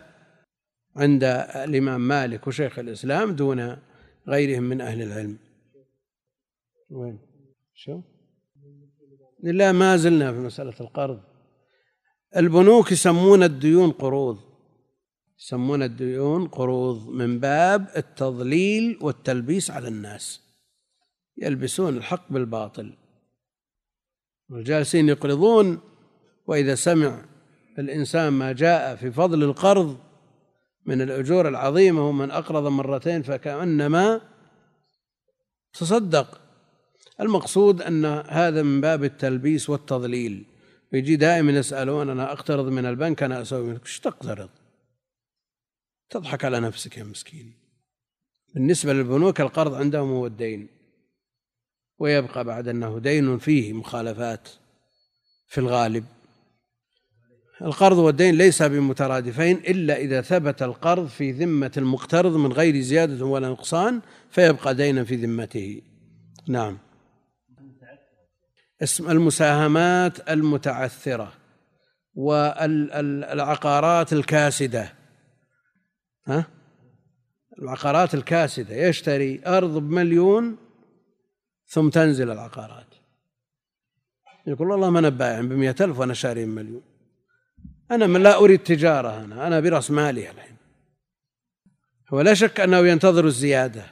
عند 0.96 1.24
الإمام 1.56 2.08
مالك 2.08 2.48
وشيخ 2.48 2.80
الإسلام 2.80 3.36
دون 3.36 3.78
غيرهم 4.28 4.64
من 4.64 4.82
أهل 4.82 5.02
العلم. 5.02 5.38
وين؟ 6.90 7.20
شو؟ 7.74 8.02
لا 9.44 9.72
ما 9.72 9.98
زلنا 9.98 10.34
في 10.34 10.40
مسألة 10.40 10.74
القرض. 10.82 11.20
البنوك 12.38 12.92
يسمون 12.92 13.44
الديون 13.44 13.92
قروض. 13.92 14.40
يسمون 15.40 15.84
الديون 15.84 16.48
قروض 16.48 17.10
من 17.10 17.40
باب 17.40 17.88
التضليل 17.98 19.00
والتلبيس 19.02 19.72
على 19.72 19.88
الناس. 19.88 20.42
يلبسون 21.38 21.98
الحق 21.98 22.32
بالباطل. 22.32 22.94
والجالسين 24.50 25.10
يقرضون 25.10 25.80
وإذا 26.48 26.76
سمع 26.76 27.26
الإنسان 27.80 28.34
ما 28.34 28.52
جاء 28.52 28.96
في 28.96 29.12
فضل 29.12 29.44
القرض 29.44 29.98
من 30.86 31.02
الأجور 31.02 31.48
العظيمة 31.48 32.10
ومن 32.10 32.32
أقرض 32.32 32.68
مرتين 32.68 33.22
فكأنما 33.22 34.22
تصدق. 35.74 36.42
المقصود 37.22 37.82
أن 37.82 38.06
هذا 38.28 38.64
من 38.64 38.82
باب 38.82 39.04
التلبيس 39.04 39.70
والتضليل. 39.70 40.46
يجي 40.94 41.16
دائما 41.16 41.52
يسألون 41.52 42.10
أنا 42.10 42.32
أقترض 42.32 42.68
من 42.68 42.86
البنك 42.86 43.24
أنا 43.24 43.42
أسوي 43.42 43.68
منك 43.68 43.86
إيش 43.86 44.00
تقترض؟ 44.00 44.50
تضحك 46.10 46.46
على 46.46 46.60
نفسك 46.60 46.98
يا 46.98 47.04
مسكين. 47.04 47.54
بالنسبة 48.54 48.94
للبنوك 48.94 49.42
القرض 49.42 49.74
عندهم 49.74 50.10
هو 50.10 50.28
الدين 50.28 50.68
ويبقى 52.00 52.44
بعد 52.44 52.68
أنه 52.68 53.00
دين 53.00 53.38
فيه 53.38 53.74
مخالفات 53.74 54.50
في 55.48 55.58
الغالب. 55.58 56.06
القرض 57.62 57.98
والدين 57.98 58.36
ليس 58.36 58.64
بمترادفين 58.64 59.58
إلا 59.58 59.98
إذا 59.98 60.22
ثبت 60.22 60.64
القرض 60.64 61.08
في 61.08 61.32
ذمة 61.32 61.72
المقترض 61.78 62.36
من 62.36 62.54
غير 62.54 62.82
زيادة 62.82 63.26
ولا 63.26 63.50
نقصان 63.50 64.02
فيبقى 64.32 64.76
دينا 64.76 65.04
في 65.04 65.16
ذمته. 65.16 65.82
نعم. 66.48 66.78
اسم 68.84 69.12
المساهمات 69.12 70.30
المتعثرة 70.30 71.34
والعقارات 72.16 74.14
الكاسدة. 74.14 74.95
ها؟ 76.28 76.48
العقارات 77.60 78.14
الكاسدة. 78.14 78.76
يشتري 78.76 79.42
أرض 79.48 79.78
بمليون 79.78 80.58
ثم 81.68 81.90
تنزل 81.90 82.32
العقارات. 82.32 82.88
يقول 84.48 84.72
والله 84.72 84.90
ما 84.90 85.00
أنا 85.00 85.10
بايع 85.10 85.42
بمئة 85.42 85.76
ألف 85.82 86.00
وأنا 86.00 86.14
شاري 86.14 86.46
مليون 86.46 86.84
أنا 87.92 88.08
من 88.08 88.24
لا 88.24 88.38
أريد 88.38 88.60
تجارة 88.60 89.24
أنا 89.24 89.48
أنا 89.48 89.60
برأس 89.60 89.92
مالي 89.92 90.30
الحين. 90.30 90.56
هو 92.14 92.22
لا 92.22 92.34
شك 92.34 92.60
أنه 92.60 92.78
ينتظر 92.78 93.26
الزيادة. 93.26 93.86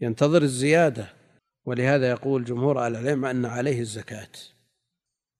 ينتظر 0.00 0.42
الزيادة. 0.42 1.08
ولهذا 1.64 2.10
يقول 2.10 2.44
جمهور 2.44 2.86
أهل 2.86 2.96
العلم 2.96 3.24
أن 3.24 3.44
عليه 3.44 3.80
الزكاة. 3.80 4.28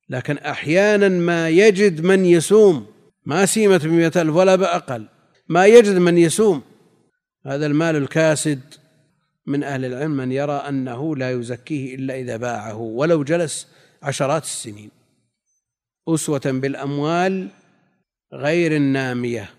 لكن 0.08 0.38
أحيانا 0.38 1.08
ما 1.08 1.48
يجد 1.48 2.00
من 2.00 2.24
يسوم. 2.24 2.86
ما 3.26 3.46
سيمة 3.46 3.78
بمئة 3.78 4.22
ألف 4.22 4.34
ولا 4.34 4.56
بأقل. 4.56 5.08
ما 5.48 5.66
يجد 5.66 5.96
من 5.96 6.18
يسوم. 6.18 6.62
هذا 7.46 7.66
المال 7.66 7.96
الكاسد 7.96 8.60
من 9.46 9.64
أهل 9.64 9.84
العلم 9.84 10.10
من 10.10 10.32
يرى 10.32 10.52
أنه 10.52 11.16
لا 11.16 11.30
يزكيه 11.30 11.94
إلا 11.94 12.14
إذا 12.14 12.36
باعه 12.36 12.76
ولو 12.76 13.24
جلس 13.24 13.68
عشرات 14.02 14.42
السنين. 14.42 14.90
أسوة 16.08 16.40
بالأموال 16.44 17.48
غير 18.32 18.76
النامية. 18.76 19.50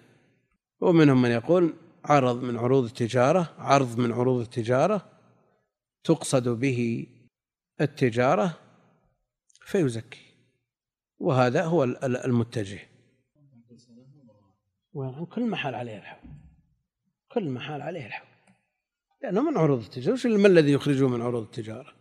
ومنهم 0.82 1.21
من 1.21 1.30
يقول 1.30 1.73
عرض 2.06 2.43
من 2.43 2.58
عروض 2.58 2.84
التجارة 2.84 3.54
عرض 3.58 3.97
من 3.97 4.12
عروض 4.12 4.41
التجارة 4.41 5.06
تقصد 6.04 6.47
به 6.47 7.08
التجارة 7.82 8.58
فيزكي. 9.62 10.21
وهذا 11.19 11.63
هو 11.63 11.84
المتجه. 12.04 12.88
وين 15.00 15.26
كل 15.26 15.50
محال 15.50 15.76
عليه 15.76 15.98
الحول. 15.98 16.30
كل 17.32 17.50
محال 17.50 17.82
عليه 17.82 18.06
الحول. 18.06 18.28
لأنه 19.24 19.52
من 19.52 19.58
عروض 19.58 19.84
التجارة. 19.84 20.14
وش 20.14 20.26
ما 20.26 20.48
الذي 20.48 20.72
يخرجه 20.72 21.08
من 21.08 21.22
عروض 21.22 21.44
التجارة؟ 21.44 21.94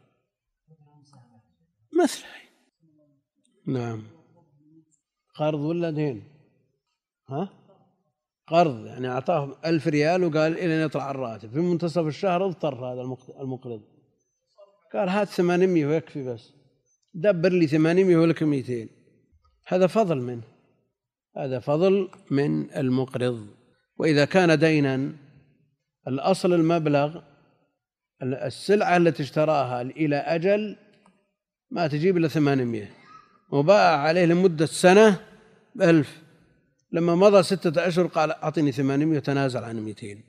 مثله 2.02 2.28
نعم. 3.66 4.02
قرض 5.34 5.60
ولا 5.60 5.90
دين؟ 5.90 6.24
ها؟ 7.28 7.48
قرض. 8.46 8.86
يعني 8.86 9.08
أعطاه 9.08 9.58
ألف 9.64 9.88
ريال 9.88 10.24
وقال 10.24 10.58
إلى 10.58 10.76
أن 10.76 10.86
يطلع 10.86 11.10
الراتب. 11.10 11.50
في 11.50 11.58
منتصف 11.58 12.06
الشهر 12.06 12.46
اضطر 12.46 12.92
هذا 12.92 13.02
المقرض. 13.40 13.82
قال 14.92 15.08
هات 15.08 15.28
ثمانمية 15.28 15.86
ويكفي 15.86 16.22
بس. 16.22 16.52
دبر 17.14 17.52
لي 17.52 17.66
ثمانمية 17.66 18.16
ولك 18.16 18.42
مئتين 18.42 18.88
هذا 19.66 19.86
فضل 19.86 20.20
منه. 20.20 20.57
هذا 21.36 21.58
فضل 21.58 22.10
من 22.30 22.70
المقرض. 22.70 23.46
وإذا 23.96 24.24
كان 24.24 24.58
دينا 24.58 25.12
الأصل 26.08 26.52
المبلغ 26.52 27.20
السلعة 28.22 28.96
التي 28.96 29.22
اشتراها 29.22 29.82
إلى 29.82 30.16
أجل 30.16 30.76
ما 31.70 31.86
تجيب 31.86 32.16
إلا 32.16 32.28
ثمانمية. 32.28 32.94
وباع 33.52 33.98
عليه 33.98 34.24
لمدة 34.24 34.66
سنة 34.66 35.26
بألف. 35.74 36.22
لما 36.92 37.14
مضى 37.14 37.42
ستة 37.42 37.88
أشهر 37.88 38.06
قال 38.06 38.30
أعطني 38.30 38.72
ثمانمية 38.72 39.16
وتنازل 39.16 39.64
عن 39.64 39.80
مئتين 39.80 40.24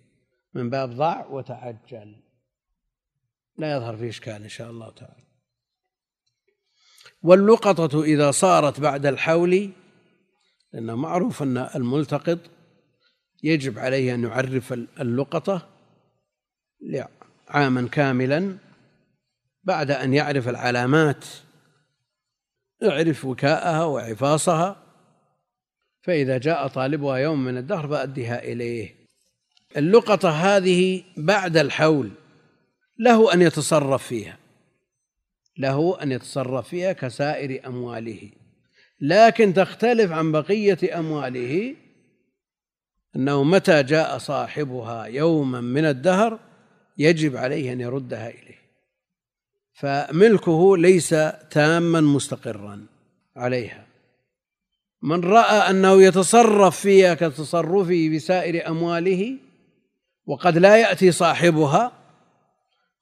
من 0.53 0.69
باب 0.69 0.89
ضع 0.89 1.25
وتعجل. 1.25 2.15
لا 3.57 3.75
يظهر 3.75 3.97
فيه 3.97 4.09
إشكال 4.09 4.43
إن 4.43 4.49
شاء 4.49 4.69
الله 4.69 4.91
تعالى. 4.91 5.23
واللقطة 7.21 8.03
إذا 8.03 8.31
صارت 8.31 8.79
بعد 8.79 9.05
الحول 9.05 9.71
لأنه 10.73 10.95
معروف 10.95 11.43
أن 11.43 11.57
الملتقط 11.57 12.39
يجب 13.43 13.79
عليه 13.79 14.15
أن 14.15 14.23
يعرف 14.23 14.73
اللقطة 14.73 15.69
عاما 17.47 17.87
كاملا 17.87 18.57
بعد 19.63 19.91
أن 19.91 20.13
يعرف 20.13 20.49
العلامات 20.49 21.25
يعرف 22.81 23.25
وكاءها 23.25 23.83
وعفاصها 23.83 24.83
فإذا 26.01 26.37
جاء 26.37 26.67
طالبها 26.67 27.17
يوم 27.17 27.45
من 27.45 27.57
الدهر 27.57 27.87
فأدها 27.87 28.43
إليه. 28.43 28.95
اللقطة 29.77 30.29
هذه 30.29 31.03
بعد 31.17 31.57
الحول 31.57 32.11
له 32.99 33.33
أن 33.33 33.41
يتصرف 33.41 34.07
فيها 34.07 34.37
له 35.57 36.03
أن 36.03 36.11
يتصرف 36.11 36.67
فيها 36.67 36.93
كسائر 36.93 37.67
أمواله. 37.67 38.31
لكن 39.01 39.53
تختلف 39.53 40.11
عن 40.11 40.31
بقية 40.31 40.99
أمواله 40.99 41.75
أنه 43.15 43.43
متى 43.43 43.83
جاء 43.83 44.17
صاحبها 44.17 45.05
يوما 45.05 45.61
من 45.61 45.85
الدهر 45.85 46.39
يجب 46.97 47.37
عليه 47.37 47.73
أن 47.73 47.81
يردها 47.81 48.29
إليه. 48.29 48.59
فملكه 49.73 50.77
ليس 50.77 51.15
تاما 51.51 52.01
مستقرا 52.01 52.85
عليها. 53.35 53.85
من 55.01 55.23
رأى 55.23 55.69
أنه 55.69 56.01
يتصرف 56.03 56.79
فيها 56.79 57.13
كتصرفه 57.13 58.09
بسائر 58.15 58.67
أمواله 58.67 59.37
وقد 60.25 60.57
لا 60.57 60.77
يأتي 60.77 61.11
صاحبها 61.11 61.91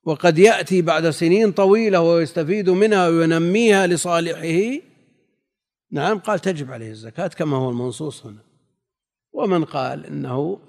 وقد 0.04 0.38
يأتي 0.38 0.82
بعد 0.82 1.10
سنين 1.10 1.52
طويلة 1.52 2.02
ويستفيد 2.02 2.70
منها 2.70 3.08
وينميها 3.08 3.88
لصالحه 3.88 4.80
نعم 5.92 6.20
قال 6.20 6.40
تجب 6.40 6.72
عليه 6.72 6.92
الزكاة 6.92 7.28
كما 7.28 7.58
هو 7.58 7.70
المنصوص 7.70 8.26
هنا. 8.26 8.42
ومن 9.34 9.66
قال 9.66 10.06
إنه 10.06 10.60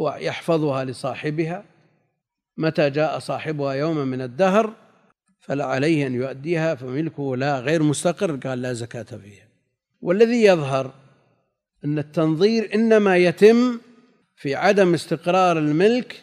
هو 0.00 0.16
يحفظها 0.20 0.84
لصاحبها 0.84 1.64
متى 2.56 2.90
جاء 2.90 3.18
صاحبها 3.18 3.72
يوما 3.72 4.04
من 4.04 4.20
الدهر 4.20 4.74
فلا 5.40 5.64
عليه 5.64 6.06
أن 6.06 6.14
يؤديها 6.14 6.74
فملكه 6.74 7.36
لا 7.36 7.60
غير 7.60 7.82
مستقر 7.82 8.36
قال 8.36 8.62
لا 8.62 8.72
زكاة 8.72 9.02
فيها. 9.02 9.48
والذي 10.00 10.44
يظهر 10.44 10.94
أن 11.84 11.98
التنظير 11.98 12.74
إنما 12.74 13.16
يتم 13.16 13.80
في 14.36 14.54
عدم 14.54 14.94
استقرار 14.94 15.58
الملك 15.58 16.22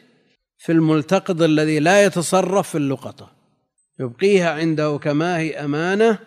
في 0.57 0.71
الملتقط 0.71 1.41
الذي 1.41 1.79
لا 1.79 2.05
يتصرف 2.05 2.69
في 2.69 2.77
اللقطة. 2.77 3.31
يبقيها 3.99 4.49
عنده 4.51 4.97
كما 4.97 5.37
هي 5.37 5.65
أمانة 5.65 6.19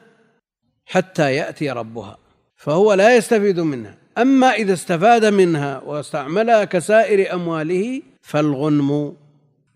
حتى 0.90 1.34
يأتي 1.34 1.70
ربها 1.70 2.18
فهو 2.56 2.92
لا 2.92 3.16
يستفيد 3.16 3.60
منها. 3.60 3.96
أما 4.18 4.50
إذا 4.50 4.72
استفاد 4.72 5.24
منها 5.24 5.80
واستعملها 5.80 6.64
كسائر 6.64 7.34
أمواله 7.34 8.02
فالغنم 8.22 9.16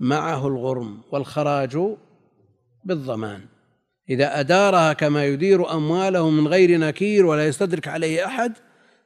معه 0.00 0.48
الغرم 0.48 1.00
والخراج 1.12 1.78
بالضمان. 2.84 3.40
إذا 4.10 4.40
أدارها 4.40 4.92
كما 4.92 5.26
يدير 5.26 5.72
أمواله 5.72 6.30
من 6.30 6.48
غير 6.48 6.78
نكير 6.78 7.26
ولا 7.26 7.46
يستدرك 7.46 7.88
عليه 7.88 8.26
أحد 8.26 8.52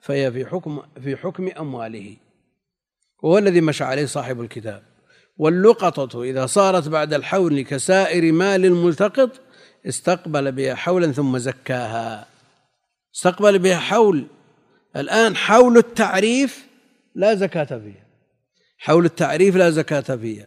فهي 0.01 0.33
في 0.33 0.47
حكم 0.47 0.83
في 1.05 1.17
حكم 1.17 1.49
أمواله. 1.59 2.17
وهو 3.23 3.39
الذي 3.39 3.61
مشى 3.61 3.85
عليه 3.85 4.07
صاحب 4.07 4.41
الكتاب. 4.41 4.83
واللقطة 5.39 6.23
إذا 6.23 6.47
صارت 6.47 6.89
بعد 6.89 7.15
الحول 7.15 7.61
كسائر 7.61 8.33
مال 8.33 8.65
الملتقط 8.65 9.41
استقبل 9.89 10.53
بها 10.53 10.75
حولا 10.75 11.13
ثم 11.13 11.39
زكاها. 11.39 12.27
استقبل 13.15 13.59
بها 13.59 13.79
حول. 13.79 14.27
الآن 14.97 15.37
حول 15.37 15.79
التعريف 15.79 16.67
لا 17.15 17.35
زكاة 17.35 17.65
فيها. 17.65 18.07
حول 18.79 19.05
التعريف 19.05 19.57
لا 19.57 19.71
زكاة 19.71 20.17
فيها. 20.17 20.47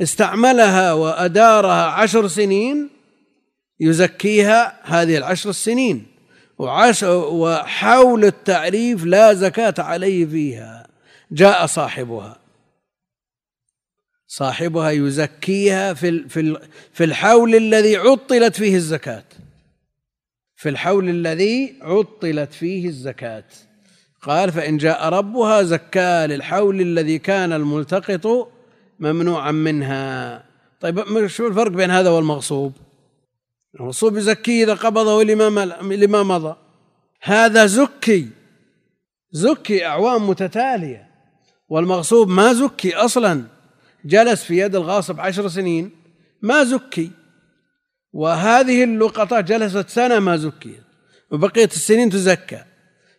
استعملها 0.00 0.92
وأدارها 0.92 1.86
عشر 1.86 2.28
سنين 2.28 2.90
يزكيها 3.80 4.80
هذه 4.82 5.16
العشر 5.16 5.50
السنين 5.50 6.06
وحول 6.58 8.24
التعريف 8.24 9.04
لا 9.04 9.34
زكاة 9.34 9.74
عليه 9.78 10.26
فيها. 10.26 10.86
جاء 11.32 11.66
صاحبها. 11.66 12.45
صاحبها 14.26 14.90
يزكيها 14.90 15.94
في 15.94 16.28
في 16.28 16.58
في 16.92 17.04
الحول 17.04 17.54
الذي 17.54 17.96
عطلت 17.96 18.56
فيه 18.56 18.76
الزكاة. 18.76 19.24
في 20.56 20.68
الحول 20.68 21.08
الذي 21.08 21.74
عطلت 21.82 22.52
فيه 22.52 22.88
الزكاة. 22.88 23.44
قال 24.22 24.52
فإن 24.52 24.76
جاء 24.76 25.08
ربها 25.08 25.62
زكاها 25.62 26.26
للحول 26.26 26.80
الذي 26.80 27.18
كان 27.18 27.52
الملتقط 27.52 28.52
ممنوعا 29.00 29.52
منها. 29.52 30.44
طيب 30.80 31.26
شو 31.26 31.46
الفرق 31.46 31.70
بين 31.70 31.90
هذا 31.90 32.10
والمغصوب؟ 32.10 32.72
المغصوب 33.80 34.16
يزكيه 34.16 34.64
إذا 34.64 34.74
قبضه 34.74 35.22
لما 35.22 36.22
مضى. 36.22 36.56
هذا 37.22 37.66
زكي. 37.66 38.28
زكي 39.30 39.86
أعوام 39.86 40.28
متتالية. 40.28 41.10
والمغصوب 41.68 42.28
ما 42.28 42.52
زكي 42.52 42.94
أصلا. 42.94 43.55
جلس 44.06 44.44
في 44.44 44.58
يد 44.58 44.74
الغاصب 44.76 45.20
عشر 45.20 45.48
سنين 45.48 45.90
ما 46.42 46.64
زكي. 46.64 47.10
وهذه 48.12 48.84
اللقطة 48.84 49.40
جلست 49.40 49.88
سنة 49.88 50.18
ما 50.18 50.36
زكيت. 50.36 50.82
وبقية 51.30 51.64
السنين 51.64 52.10
تزكى. 52.10 52.64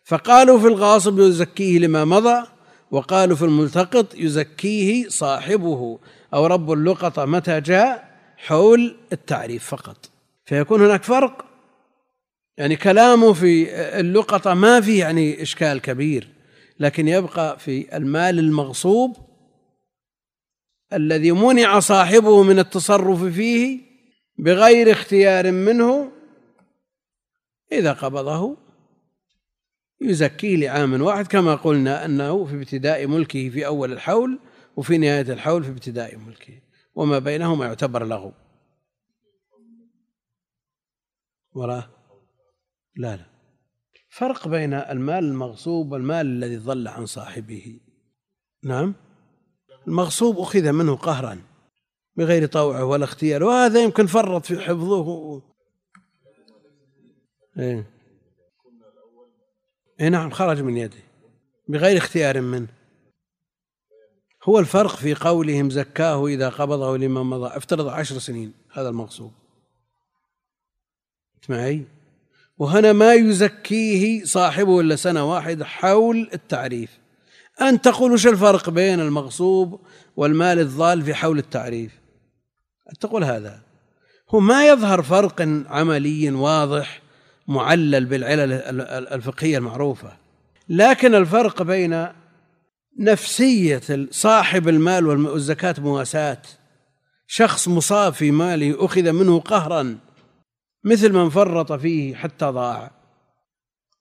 فقالوا 0.04 0.60
في 0.60 0.68
الغاصب 0.68 1.20
يزكيه 1.20 1.80
لما 1.80 2.06
مضى 2.06 2.48
وقالوا 2.92 3.36
في 3.36 3.46
الملتقط 3.46 4.16
يزكيه 4.16 5.08
صاحبه. 5.10 6.00
أو 6.34 6.46
رب 6.46 6.72
اللقطة 6.72 7.26
متى 7.26 7.62
جاء؟ 7.62 8.08
حول 8.38 8.96
التعريف 9.14 9.66
فقط. 9.66 10.10
فيكون 10.46 10.82
هناك 10.82 11.04
فرق؟ 11.04 11.46
يعني 12.58 12.76
كلامه 12.76 13.34
في 13.34 13.76
اللقطة 14.00 14.54
ما 14.54 14.82
فيه 14.82 15.00
يعني 15.00 15.42
إشكال 15.42 15.82
كبير 15.82 16.28
لكن 16.80 17.08
يبقى 17.08 17.60
في 17.60 17.98
المال 17.98 18.40
المغصوب 18.40 19.18
الذي 20.94 21.32
منع 21.32 21.80
صاحبه 21.80 22.44
من 22.44 22.60
التصرف 22.60 23.24
فيه 23.24 23.80
بغير 24.40 24.92
اختيار 24.92 25.52
منه 25.52 26.12
إذا 27.72 27.94
قبضه 27.94 28.58
يزكيه 30.02 30.56
لعام 30.56 31.02
واحد 31.02 31.28
كما 31.28 31.56
قلنا 31.56 32.06
أنه 32.06 32.46
في 32.46 32.56
ابتداء 32.56 33.08
ملكه 33.08 33.50
في 33.50 33.66
أول 33.66 33.94
الحول 33.94 34.40
وفي 34.78 34.98
نهاية 34.98 35.34
الحول 35.34 35.64
في 35.64 35.70
ابتداء 35.70 36.18
ملكه 36.18 36.62
وما 36.96 37.20
بينهما 37.20 37.66
يعتبر 37.66 38.06
لغو 38.06 38.34
وراه 41.52 41.90
لا 42.96 43.16
لا. 43.16 43.26
فرق 44.10 44.48
بين 44.48 44.74
المال 44.74 45.24
المغصوب 45.24 45.92
والمال 45.92 46.26
الذي 46.26 46.58
ضل 46.58 46.88
عن 46.88 47.06
صاحبه. 47.06 47.80
نعم؟ 48.64 48.96
المغصوب 49.88 50.40
أخذ 50.40 50.72
منه 50.72 50.96
قهرا 50.96 51.42
بغير 52.16 52.46
طوعه 52.46 52.86
ولا 52.86 53.04
اختيار 53.04 53.44
وهذا 53.44 53.84
يمكن 53.84 54.06
فرط 54.06 54.46
في 54.46 54.60
حفظه. 54.60 55.42
إيه. 57.60 57.86
اي 60.02 60.10
نعم 60.10 60.30
خرج 60.30 60.62
من 60.62 60.78
يده 60.78 60.98
بغير 61.68 61.98
اختيار 61.98 62.42
منه. 62.42 62.68
هو 64.44 64.60
الفرق 64.60 64.96
في 64.96 65.14
قولهم 65.14 65.70
زكاه 65.70 66.28
إذا 66.28 66.50
قبضه 66.50 66.98
لمن 66.98 67.22
مضى. 67.22 67.58
افترض 67.58 67.88
عشر 67.88 68.20
سنين 68.20 68.54
هذا 68.72 68.90
المقصود 68.90 69.32
معي 71.50 71.86
وهنا 72.58 72.94
ما 72.94 73.14
يزكيه 73.14 74.24
صاحبه 74.24 74.80
إلا 74.80 74.96
سنة 74.96 75.32
واحدة 75.32 75.66
حول 75.66 76.30
التعريف. 76.34 77.00
أن 77.62 77.82
تقول 77.82 78.12
وش 78.12 78.28
الفرق 78.28 78.70
بين 78.70 79.00
المغصوب 79.00 79.80
والمال 80.16 80.60
الضال 80.60 81.02
في 81.02 81.14
حول 81.14 81.38
التعريف؟ 81.38 81.92
تقول 83.00 83.24
هذا. 83.24 83.60
هو 84.30 84.40
ما 84.40 84.68
يظهر 84.68 85.04
فرق 85.04 85.42
عملي 85.68 86.32
واضح 86.32 87.02
معلل 87.48 88.06
بالعلل 88.06 88.52
الفقهية 89.14 89.58
المعروفة. 89.58 90.18
لكن 90.70 91.16
الفرق 91.16 91.62
بين 91.62 92.08
نفسية 93.00 94.08
صاحب 94.12 94.68
المال 94.68 95.08
والزكاة 95.08 95.76
مواساة. 95.78 96.42
شخص 97.28 97.68
مصاب 97.68 98.14
في 98.14 98.32
ماله 98.32 98.86
أخذ 98.86 99.12
منه 99.12 99.40
قهرا 99.40 99.98
مثل 100.84 101.14
من 101.14 101.30
فرط 101.30 101.72
فيه 101.72 102.16
حتى 102.16 102.46
ضاع. 102.46 102.92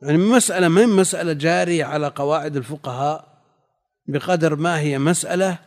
يعني 0.02 0.18
مسألة 0.18 0.68
ما 0.68 0.86
مسألة 0.86 1.32
جارية 1.32 1.84
على 1.84 2.08
قواعد 2.08 2.56
الفقهاء. 2.56 3.35
بقدر 4.08 4.56
ما 4.56 4.80
هي 4.80 4.98
مسألة 4.98 5.58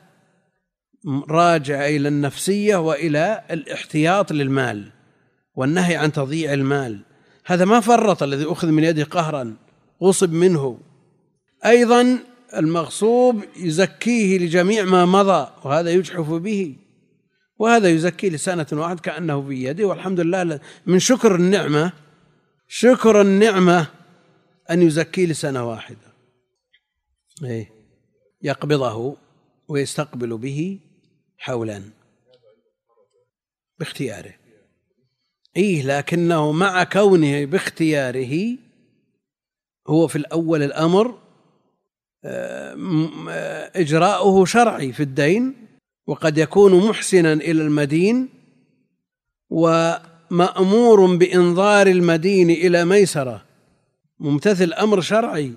راجعة 1.29 1.87
إلى 1.87 2.07
النفسية 2.07 2.75
وإلى 2.75 3.43
الاحتياط 3.51 4.31
للمال 4.31 4.91
والنهي 5.55 5.95
عن 5.95 6.11
تضييع 6.11 6.53
المال. 6.53 6.99
هذا 7.45 7.65
ما 7.65 7.79
فرط 7.79 8.23
الذي 8.23 8.45
أخذ 8.45 8.67
من 8.67 8.83
يده 8.83 9.03
قهرا 9.03 9.55
غصب 10.03 10.33
منه. 10.33 10.79
أيضا 11.65 12.19
المغصوب 12.55 13.43
يزكيه 13.57 14.37
لجميع 14.37 14.83
ما 14.83 15.05
مضى 15.05 15.51
وهذا 15.63 15.89
يجحف 15.89 16.29
به 16.29 16.75
وهذا 17.59 17.89
يزكيه 17.89 18.29
لسنة 18.29 18.67
واحدة 18.71 19.01
كأنه 19.01 19.41
في 19.41 19.63
يده. 19.63 19.85
والحمد 19.85 20.19
لله 20.19 20.59
من 20.85 20.99
شكر 20.99 21.35
النعمة 21.35 21.93
شكر 22.67 23.21
النعمة 23.21 23.87
أن 24.71 24.81
يزكيه 24.81 25.25
لسنة 25.25 25.69
واحدة. 25.69 26.13
إيه. 27.43 27.78
يقبضه 28.41 29.17
ويستقبل 29.67 30.37
به 30.37 30.79
حولا. 31.37 31.83
باختياره. 33.79 34.33
إيه 35.57 35.83
لكنه 35.83 36.51
مع 36.51 36.83
كونه 36.83 37.45
باختياره 37.45 38.57
هو 39.87 40.07
في 40.07 40.15
الأول 40.15 40.63
الأمر 40.63 41.17
آه، 42.25 42.77
آه، 43.29 43.71
إجراؤه 43.75 44.45
شرعي 44.45 44.93
في 44.93 45.03
الدين 45.03 45.67
وقد 46.07 46.37
يكون 46.37 46.87
محسنا 46.87 47.33
إلى 47.33 47.61
المدين 47.61 48.29
ومأمور 49.49 51.15
بإنظار 51.15 51.87
المدين 51.87 52.49
إلى 52.49 52.85
ميسرة. 52.85 53.45
ممتثل 54.19 54.73
أمر 54.73 55.01
شرعي. 55.01 55.53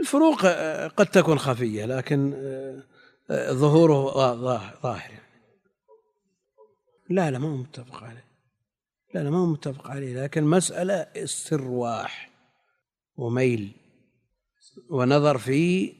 الفروق 0.00 0.44
آه، 0.44 0.88
قد 0.88 1.06
تكون 1.06 1.38
خفية 1.38 1.84
لكن 1.84 2.34
ظهوره 3.32 4.34
ظاهر 4.82 5.10
يعني 5.10 5.28
لا 7.10 7.30
لا 7.30 7.38
ما 7.38 7.48
هو 7.48 7.56
متفق 7.56 8.04
عليه 8.04 8.24
لا 9.14 9.20
لا 9.20 9.30
ما 9.30 9.38
هو 9.38 9.46
متفق 9.46 9.90
عليه 9.90 10.22
لكن 10.22 10.44
مسألة 10.44 10.94
استرواح 10.94 12.30
وميل 13.16 13.72
ونظر 14.90 15.38
في 15.38 15.92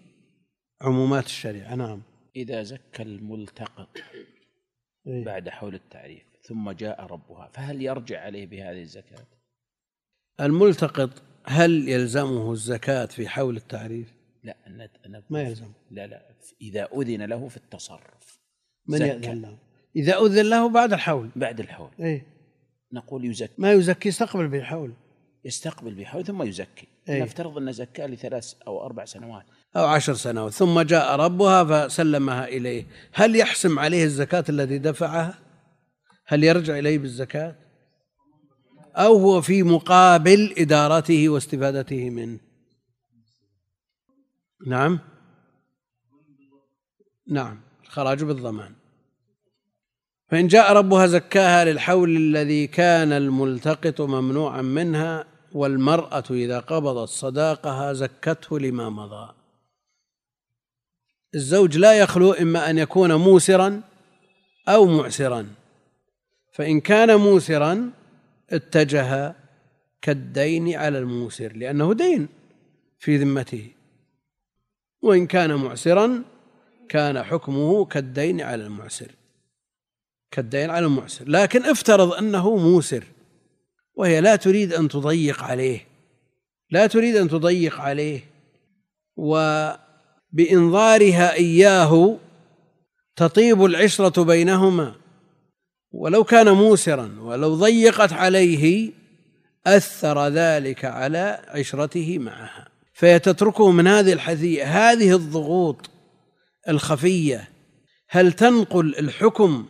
عمومات 0.80 1.24
الشريعة 1.24 1.74
نعم 1.74 2.02
إذا 2.36 2.62
زكى 2.62 3.02
الملتقط 3.02 3.88
إيه؟ 5.06 5.24
بعد 5.24 5.48
حول 5.48 5.74
التعريف 5.74 6.24
ثم 6.42 6.70
جاء 6.70 7.04
ربها 7.06 7.50
فهل 7.54 7.82
يرجع 7.82 8.20
عليه 8.20 8.46
بهذه 8.46 8.82
الزكاة؟ 8.82 9.26
الملتقط 10.40 11.22
هل 11.48 11.88
يلزمه 11.88 12.52
الزكاة 12.52 13.06
في 13.06 13.28
حول 13.28 13.56
التعريف؟ 13.56 14.12
لا 14.44 14.56
أنا 15.06 15.22
ما 15.30 15.42
يلزم 15.42 15.72
لا 15.90 16.06
لا 16.06 16.22
إذا 16.62 16.88
أذن 16.96 17.22
له 17.22 17.48
في 17.48 17.56
التصرف. 17.56 18.38
من 18.86 19.02
يأذن 19.02 19.42
له؟ 19.42 19.58
إذا 19.96 20.18
أذن 20.18 20.50
له 20.50 20.68
بعد 20.68 20.92
الحول. 20.92 21.30
بعد 21.36 21.60
الحول. 21.60 21.90
إيه؟ 22.00 22.26
نقول 22.92 23.24
يزكي. 23.24 23.52
ما 23.58 23.72
يزكي 23.72 24.08
يستقبل 24.08 24.48
بالحول 24.48 24.92
يستقبل 25.44 25.94
بحول 25.94 26.24
ثم 26.24 26.42
يزكي. 26.42 26.86
أي. 27.08 27.20
نفترض 27.20 27.58
أن 27.58 27.72
زكاة 27.72 28.06
لثلاث 28.06 28.54
أو 28.66 28.86
أربع 28.86 29.04
سنوات. 29.04 29.44
أو 29.76 29.84
عشر 29.84 30.14
سنوات. 30.14 30.52
ثم 30.52 30.80
جاء 30.80 31.16
ربها 31.16 31.88
فسلمها 31.88 32.48
إليه. 32.48 32.86
هل 33.12 33.36
يحسم 33.36 33.78
عليه 33.78 34.04
الزكاة 34.04 34.44
التي 34.48 34.78
دفعها؟ 34.78 35.38
هل 36.26 36.44
يرجع 36.44 36.78
إليه 36.78 36.98
بالزكاة؟ 36.98 37.54
أو 38.98 39.18
هو 39.18 39.40
في 39.40 39.62
مقابل 39.62 40.54
إدارته 40.58 41.28
واستفادته 41.28 42.10
منه 42.10 42.38
نعم. 44.66 44.98
نعم. 47.28 47.60
الخراج 47.84 48.24
بالضمان. 48.24 48.72
فإن 50.30 50.46
جاء 50.46 50.72
ربها 50.72 51.06
زكاها 51.06 51.64
للحول 51.64 52.16
الذي 52.16 52.66
كان 52.66 53.12
الملتقط 53.12 54.00
ممنوعا 54.00 54.62
منها 54.62 55.24
والمرأة 55.52 56.24
إذا 56.30 56.58
قبضت 56.58 57.08
صداقها 57.08 57.92
زكته 57.92 58.58
لما 58.58 58.90
مضى. 58.90 59.34
الزوج 61.34 61.78
لا 61.78 61.92
يخلو 61.92 62.32
إما 62.32 62.70
أن 62.70 62.78
يكون 62.78 63.14
موسرا 63.14 63.80
أو 64.68 64.86
معسرا. 64.86 65.46
فإن 66.52 66.80
كان 66.80 67.16
موسرا 67.16 67.90
اتجه 68.50 69.34
كالدين 70.02 70.74
على 70.74 70.98
الموسر 70.98 71.56
لأنه 71.56 71.94
دين 71.94 72.28
في 72.98 73.16
ذمته. 73.16 73.70
وإن 75.02 75.26
كان 75.26 75.54
معسرا 75.54 76.22
كان 76.88 77.22
حكمه 77.22 77.84
كالدين 77.84 78.40
على 78.40 78.66
المعسر. 78.66 79.10
كالدين 80.30 80.70
على 80.70 80.86
المعسر. 80.86 81.28
لكن 81.28 81.64
افترض 81.64 82.12
أنه 82.12 82.56
موسر 82.56 83.04
وهي 83.94 84.20
لا 84.20 84.36
تريد 84.36 84.72
أن 84.72 84.88
تضيق 84.88 85.42
عليه. 85.42 85.86
لا 86.70 86.86
تريد 86.86 87.16
أن 87.16 87.28
تضيق 87.28 87.80
عليه. 87.80 88.20
وبإنظارها 89.16 91.32
إياه 91.32 92.18
تطيب 93.16 93.64
العشرة 93.64 94.24
بينهما. 94.24 94.94
ولو 95.92 96.24
كان 96.24 96.48
موسرا 96.48 97.16
ولو 97.20 97.54
ضيقت 97.54 98.12
عليه 98.12 98.92
أثر 99.66 100.28
ذلك 100.28 100.84
على 100.84 101.44
عشرته 101.48 102.18
معها. 102.18 102.68
فيتتركه 102.92 103.70
من 103.70 103.86
هذه 103.86 104.12
الحثية 104.12 104.64
هذه 104.64 105.16
الضغوط 105.16 105.90
الخفية. 106.68 107.48
هل 108.08 108.32
تنقل 108.32 108.98
الحكم 108.98 109.68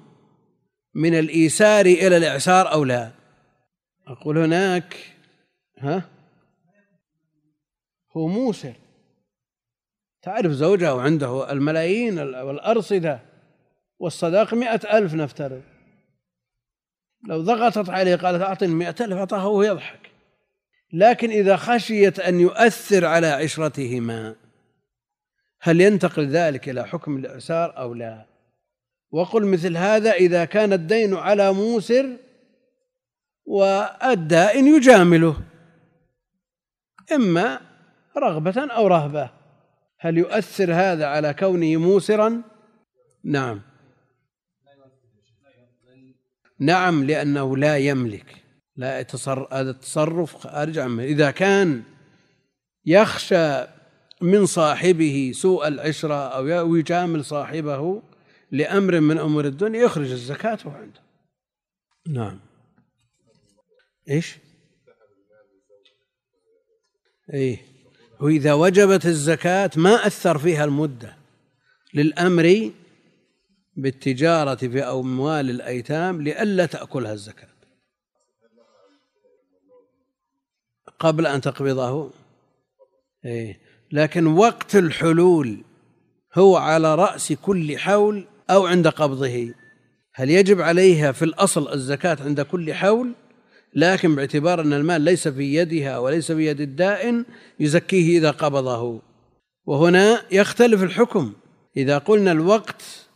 من 0.94 1.18
الإيسار 1.18 1.86
إلى 1.86 2.16
الإعسار 2.16 2.72
أو 2.72 2.84
لا؟ 2.84 3.10
أقول 4.06 4.38
هناك 4.38 4.96
ها؟ 5.78 6.02
هو 8.16 8.28
موسر. 8.28 8.72
تعرف 10.22 10.52
زوجه 10.52 10.94
وعنده 10.94 11.52
الملايين 11.52 12.18
والأرصدة 12.18 13.20
والصداق 13.98 14.54
مئة 14.54 14.98
ألف 14.98 15.14
نفترض. 15.14 15.62
لو 17.24 17.42
ضغطت 17.42 17.88
عليه 17.90 18.16
قالت 18.16 18.42
أعطني 18.42 18.74
مئة 18.74 18.94
ألف 19.00 19.16
أعطاه 19.16 19.46
وهو 19.46 19.62
يضحك. 19.62 20.10
لكن 20.92 21.30
إذا 21.30 21.56
خشيت 21.56 22.20
أن 22.20 22.40
يؤثر 22.40 23.04
على 23.04 23.26
عشرتهما 23.26 24.34
هل 25.60 25.80
ينتقل 25.80 26.28
ذلك 26.28 26.68
إلى 26.68 26.86
حكم 26.86 27.16
الإعسار 27.16 27.78
أو 27.78 27.94
لا؟ 27.94 28.26
وقل 29.10 29.46
مثل 29.46 29.76
هذا 29.76 30.12
إذا 30.12 30.44
كان 30.44 30.72
الدين 30.72 31.14
على 31.14 31.52
موسر 31.52 32.16
والدائن 33.44 34.66
يجامله 34.66 35.36
إما 37.12 37.60
رغبة 38.16 38.72
أو 38.72 38.86
رهبة. 38.86 39.30
هل 40.00 40.18
يؤثر 40.18 40.74
هذا 40.74 41.06
على 41.06 41.34
كونه 41.34 41.76
موسرا؟ 41.76 42.42
نعم. 43.24 43.67
نعم 46.60 47.04
لأنه 47.04 47.56
لا 47.56 47.76
يملك 47.76 48.44
لا 48.76 49.00
يتصرف 49.00 49.52
هذا 49.52 49.70
التصرف 49.70 50.36
خارج 50.36 50.78
عنه 50.78 51.02
إذا 51.02 51.30
كان 51.30 51.82
يخشى 52.86 53.64
من 54.20 54.46
صاحبه 54.46 55.32
سوء 55.34 55.68
العشرة 55.68 56.14
أو 56.14 56.76
يجامل 56.76 57.24
صاحبه 57.24 58.02
لأمر 58.50 59.00
من 59.00 59.18
أمور 59.18 59.44
الدنيا 59.44 59.80
يخرج 59.80 60.10
الزكاة 60.10 60.58
عنده 60.64 61.00
نعم. 62.08 62.40
إيش؟ 64.10 64.36
إيه. 67.32 67.58
وإذا 68.20 68.52
وجبت 68.52 69.06
الزكاة 69.06 69.70
ما 69.76 70.06
أثر 70.06 70.38
فيها 70.38 70.64
المدة 70.64 71.16
للأمر 71.94 72.70
بالتجارة 73.78 74.54
في 74.54 74.82
أموال 74.82 75.50
الأيتام 75.50 76.22
لئلا 76.22 76.66
تأكلها 76.66 77.12
الزكاة. 77.12 77.48
قبل 80.98 81.26
أن 81.26 81.40
تقبضه. 81.40 82.10
إيه. 83.24 83.60
لكن 83.92 84.26
وقت 84.26 84.76
الحلول 84.76 85.64
هو 86.34 86.56
على 86.56 86.94
رأس 86.94 87.32
كل 87.32 87.78
حول 87.78 88.26
أو 88.50 88.66
عند 88.66 88.88
قبضه. 88.88 89.54
هل 90.14 90.30
يجب 90.30 90.60
عليها 90.60 91.12
في 91.12 91.24
الأصل 91.24 91.72
الزكاة 91.72 92.18
عند 92.20 92.40
كل 92.40 92.74
حول؟ 92.74 93.12
لكن 93.74 94.14
باعتبار 94.14 94.60
أن 94.60 94.72
المال 94.72 95.02
ليس 95.02 95.28
في 95.28 95.54
يدها 95.54 95.98
وليس 95.98 96.32
في 96.32 96.46
يد 96.46 96.60
الدائن 96.60 97.24
يزكيه 97.60 98.18
إذا 98.18 98.30
قبضه. 98.30 99.02
وهنا 99.66 100.22
يختلف 100.30 100.82
الحكم. 100.82 101.32
إذا 101.76 101.98
قلنا 101.98 102.32
الوقت 102.32 103.07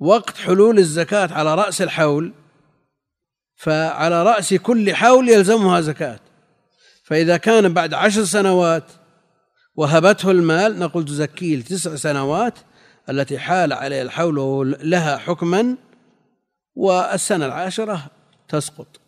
وقت 0.00 0.36
حلول 0.36 0.78
الزكاة 0.78 1.32
على 1.32 1.54
رأس 1.54 1.82
الحول 1.82 2.32
فعلى 3.56 4.22
رأس 4.22 4.54
كل 4.54 4.94
حول 4.94 5.28
يلزمها 5.28 5.80
زكاة. 5.80 6.20
فإذا 7.04 7.36
كان 7.36 7.74
بعد 7.74 7.94
عشر 7.94 8.24
سنوات 8.24 8.84
وهبته 9.74 10.30
المال 10.30 10.78
نقول 10.78 11.04
تزكيه 11.04 11.56
لتسع 11.56 11.94
سنوات 11.94 12.54
التي 13.10 13.38
حال 13.38 13.72
عليه 13.72 14.02
الحول 14.02 14.76
لها 14.82 15.16
حكما 15.16 15.76
والسنة 16.74 17.46
العاشرة 17.46 18.06
تسقط. 18.48 19.00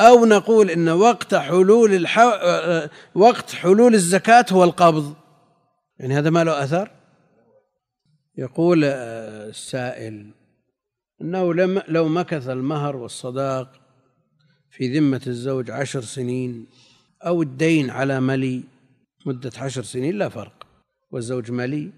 أو 0.00 0.26
نقول 0.26 0.70
إن 0.70 0.88
وقت 0.88 1.34
حلول 1.34 1.94
الحو... 1.94 2.30
وقت 3.14 3.54
حلول 3.54 3.94
الزكاة 3.94 4.46
هو 4.52 4.64
القبض. 4.64 5.14
يعني 5.98 6.18
هذا 6.18 6.30
ما 6.30 6.44
له 6.44 6.64
أثر؟ 6.64 6.90
يقول 8.38 8.84
السائل 8.84 10.30
أنه 11.20 11.54
لم 11.54 11.82
لو 11.88 12.08
مكث 12.08 12.48
المهر 12.48 12.96
والصداق 12.96 13.80
في 14.70 14.98
ذمة 14.98 15.20
الزوج 15.26 15.70
عشر 15.70 16.00
سنين 16.00 16.66
أو 17.26 17.42
الدين 17.42 17.90
على 17.90 18.20
ملي 18.20 18.62
مدة 19.26 19.52
عشر 19.58 19.82
سنين 19.82 20.18
لا 20.18 20.28
فرق 20.28 20.66
والزوج 21.10 21.50
ملي 21.50 21.90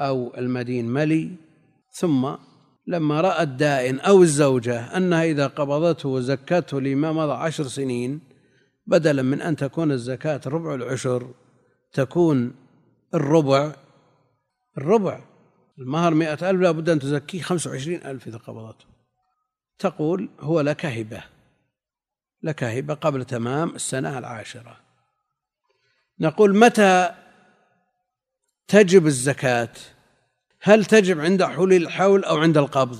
أو 0.00 0.34
المدين 0.38 0.86
ملي. 0.86 1.30
ثم 1.92 2.34
لما 2.86 3.20
رأى 3.20 3.42
الدائن 3.42 4.00
أو 4.00 4.22
الزوجة 4.22 4.96
أنها 4.96 5.24
إذا 5.24 5.46
قبضته 5.46 6.08
وزكته 6.08 6.80
لما 6.80 7.12
مضى 7.12 7.32
عشر 7.32 7.64
سنين 7.64 8.20
بدلا 8.86 9.22
من 9.22 9.40
أن 9.40 9.56
تكون 9.56 9.92
الزكاة 9.92 10.40
ربع 10.46 10.74
العشر 10.74 11.30
تكون 11.92 12.54
الربع 13.14 13.72
الربع 14.78 15.20
المهر 15.80 16.14
مئة 16.14 16.50
ألف 16.50 16.60
لابد 16.60 16.88
أن 16.88 16.98
تزكيه 16.98 17.42
خمسة 17.42 17.70
وعشرين 17.70 18.06
ألف 18.06 18.26
إذا 18.26 18.38
قبضته. 18.38 18.84
تقول 19.78 20.28
هو 20.40 20.60
لك 20.60 20.86
هبة 20.86 21.22
لك 22.42 22.64
هبة 22.64 22.94
قبل 22.94 23.24
تمام 23.24 23.74
السنة 23.74 24.18
العاشرة. 24.18 24.76
نقول 26.20 26.56
متى 26.56 27.14
تجب 28.68 29.06
الزكاة؟ 29.06 29.72
هل 30.62 30.84
تجب 30.84 31.20
عند 31.20 31.44
حلول 31.44 31.72
الحول 31.72 32.24
أو 32.24 32.36
عند 32.38 32.58
القبض؟ 32.58 32.98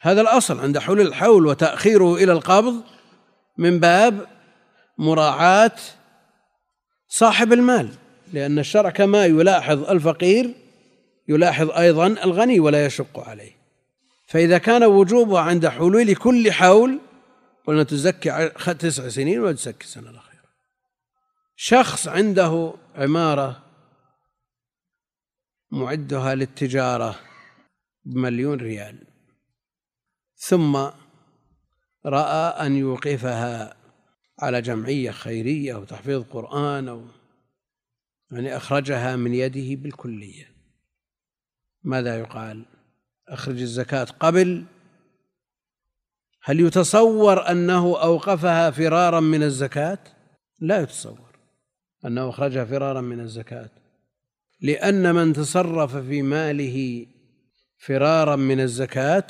هذا 0.00 0.20
الأصل 0.20 0.60
عند 0.60 0.78
حلول 0.78 1.00
الحول 1.00 1.46
وتأخيره 1.46 2.14
إلى 2.14 2.32
القبض 2.32 2.82
من 3.58 3.80
باب 3.80 4.26
مراعاة 4.98 5.76
صاحب 7.08 7.52
المال 7.52 7.94
لأن 8.32 8.58
الشرع 8.58 8.90
كما 8.90 9.24
يلاحظ 9.26 9.90
الفقير 9.90 10.67
يلاحظ 11.28 11.70
أيضا 11.70 12.06
الغني 12.06 12.60
ولا 12.60 12.86
يشق 12.86 13.20
عليه. 13.28 13.52
فإذا 14.26 14.58
كان 14.58 14.84
وجوبها 14.84 15.40
عند 15.40 15.68
حلول 15.68 16.14
كل 16.14 16.52
حول 16.52 17.00
قلنا 17.66 17.82
تزكي 17.82 18.48
تسع 18.78 19.08
سنين 19.08 19.40
ولا 19.40 19.52
تزكي 19.52 19.84
السنة 19.84 20.10
الأخيرة. 20.10 20.44
شخص 21.56 22.08
عنده 22.08 22.74
عمارة 22.94 23.62
معدها 25.70 26.34
للتجارة 26.34 27.20
بمليون 28.04 28.58
ريال 28.58 29.06
ثم 30.36 30.76
رأى 32.06 32.66
أن 32.66 32.76
يوقفها 32.76 33.76
على 34.38 34.62
جمعية 34.62 35.10
خيرية 35.10 35.74
أو 35.74 35.84
تحفيظ 35.84 36.22
قرآن 36.22 36.88
أو 36.88 37.04
يعني 38.32 38.56
أخرجها 38.56 39.16
من 39.16 39.34
يده 39.34 39.82
بالكلية. 39.82 40.57
ماذا 41.88 42.18
يقال؟ 42.18 42.64
أخرج 43.28 43.60
الزكاة 43.60 44.04
قبل. 44.04 44.64
هل 46.42 46.60
يتصور 46.60 47.50
أنه 47.50 48.02
أوقفها 48.02 48.70
فرارا 48.70 49.20
من 49.20 49.42
الزكاة؟ 49.42 49.98
لا 50.60 50.80
يتصور 50.80 51.28
أنه 52.04 52.28
أخرجها 52.28 52.64
فرارا 52.64 53.00
من 53.00 53.20
الزكاة 53.20 53.70
لأن 54.60 55.14
من 55.14 55.32
تصرف 55.32 55.96
في 55.96 56.22
ماله 56.22 57.06
فرارا 57.78 58.36
من 58.36 58.60
الزكاة 58.60 59.26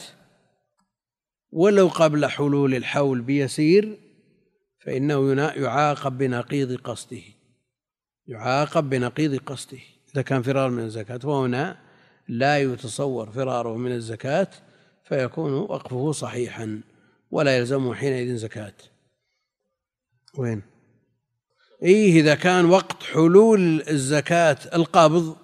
ولو 1.50 1.88
قبل 1.88 2.26
حلول 2.26 2.74
الحول 2.74 3.20
بيسير 3.20 3.98
فإنه 4.78 5.32
يعاقب 5.42 6.18
بنقيض 6.18 6.76
قصده 6.76 7.22
يعاقب 8.26 8.90
بنقيض 8.90 9.36
قصده 9.36 9.78
إذا 10.14 10.22
كان 10.22 10.42
فرار 10.42 10.70
من 10.70 10.82
الزكاة 10.82 11.20
وهنا 11.24 11.87
لا 12.28 12.58
يتصور 12.58 13.30
فراره 13.30 13.76
من 13.76 13.92
الزكاة 13.92 14.48
فيكون 15.04 15.52
وقفه 15.52 16.12
صحيحا 16.12 16.80
ولا 17.30 17.56
يلزمه 17.56 17.94
حينئذ 17.94 18.36
زكاة. 18.36 18.74
وين؟ 20.38 20.62
إيه 21.82 22.20
إذا 22.20 22.34
كان 22.34 22.64
وقت 22.64 23.02
حلول 23.02 23.82
الزكاة 23.88 24.58
القبض 24.74 25.36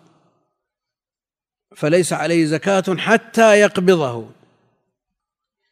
فليس 1.77 2.13
عليه 2.13 2.45
زكاة 2.45 2.97
حتى 2.97 3.61
يقبضه. 3.61 4.31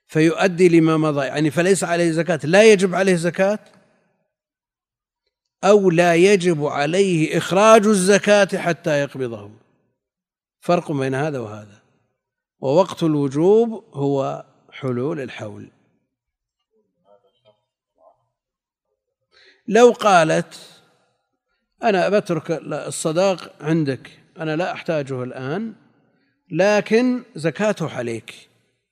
فيؤدي 0.06 0.68
لما 0.68 0.96
مضى 0.96 1.26
يعني 1.26 1.50
فليس 1.50 1.84
عليه 1.84 2.10
زكاة 2.10 2.40
لا 2.44 2.72
يجب 2.72 2.94
عليه 2.94 3.14
زكاة 3.14 3.58
أو 5.64 5.90
لا 5.90 6.14
يجب 6.14 6.64
عليه 6.64 7.38
إخراج 7.38 7.86
الزكاة 7.86 8.48
حتى 8.58 9.00
يقبضه. 9.00 9.61
فرق 10.62 10.92
بين 10.92 11.14
هذا 11.14 11.38
وهذا. 11.38 11.82
ووقت 12.60 13.02
الوجوب 13.02 13.84
هو 13.94 14.46
حلول 14.70 15.20
الحول. 15.20 15.70
لو 19.68 19.90
قالت 19.90 20.80
أنا 21.82 22.08
بترك 22.08 22.50
الصداق 22.72 23.62
عندك 23.62 24.10
أنا 24.38 24.56
لا 24.56 24.72
أحتاجه 24.72 25.22
الآن 25.22 25.74
لكن 26.50 27.22
زكاته 27.34 27.96
عليك. 27.96 28.48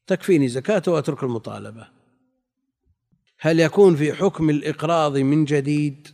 تكفيني 0.07 0.49
زكاته 0.49 0.93
وأترك 0.93 1.23
المطالبة. 1.23 1.89
هل 3.39 3.61
يكون 3.61 3.97
في 3.97 4.13
حكم 4.13 4.51
الإقراض 4.51 5.17
من 5.17 5.45
جديد 5.45 6.09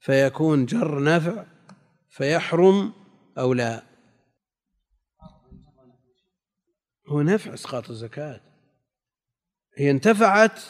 فيكون 0.00 0.66
جر 0.66 1.02
نفع 1.02 1.44
فيحرم 2.10 2.92
أو 3.38 3.52
لا؟ 3.52 3.91
هو 7.12 7.22
نفع 7.22 7.54
إسقاط 7.54 7.90
الزكاة. 7.90 8.40
هي 9.76 9.90
انتفعت 9.90 10.60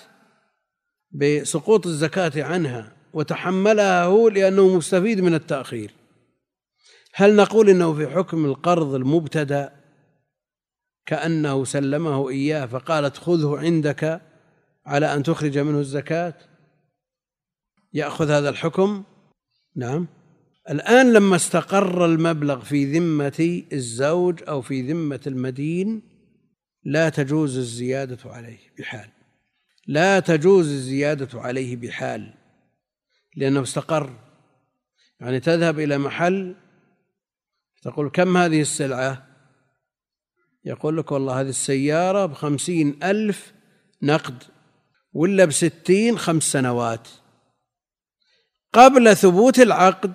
بسقوط 1.10 1.86
الزكاة 1.86 2.32
عنها 2.36 2.92
وتحملها 3.12 4.04
هو 4.04 4.28
لأنه 4.28 4.76
مستفيد 4.76 5.20
من 5.20 5.34
التأخير. 5.34 5.94
هل 7.14 7.36
نقول 7.36 7.68
إنه 7.68 7.94
في 7.94 8.08
حكم 8.08 8.44
القرض 8.44 8.94
المبتدأ 8.94 9.72
كأنه 11.06 11.64
سلمه 11.64 12.28
إياه 12.28 12.66
فقالت 12.66 13.16
خذه 13.16 13.58
عندك 13.58 14.20
على 14.86 15.14
أن 15.14 15.22
تخرج 15.22 15.58
منه 15.58 15.78
الزكاة؟ 15.78 16.34
يأخذ 17.92 18.30
هذا 18.30 18.48
الحكم؟ 18.48 19.02
نعم. 19.76 20.06
الآن 20.70 21.12
لما 21.12 21.36
استقر 21.36 22.04
المبلغ 22.04 22.60
في 22.60 22.98
ذمة 22.98 23.62
الزوج 23.72 24.42
أو 24.48 24.62
في 24.62 24.92
ذمة 24.92 25.20
المدين 25.26 26.11
لا 26.84 27.08
تجوز 27.08 27.58
الزيادة 27.58 28.30
عليه 28.30 28.58
بحال. 28.78 29.10
لا 29.86 30.20
تجوز 30.20 30.66
الزيادة 30.68 31.40
عليه 31.40 31.76
بحال. 31.76 32.34
لأنه 33.36 33.62
استقر. 33.62 34.18
يعني 35.20 35.40
تذهب 35.40 35.78
إلى 35.78 35.98
محل 35.98 36.54
تقول 37.82 38.10
كم 38.10 38.36
هذه 38.36 38.60
السلعة؟ 38.60 39.26
يقول 40.64 40.96
لك 40.96 41.12
والله 41.12 41.40
هذه 41.40 41.48
السيارة 41.48 42.26
بخمسين 42.26 43.02
ألف 43.02 43.52
نقد 44.02 44.42
ولا 45.12 45.44
بستين 45.44 46.18
خمس 46.18 46.42
سنوات. 46.42 47.08
قبل 48.72 49.16
ثبوت 49.16 49.58
العقد 49.58 50.12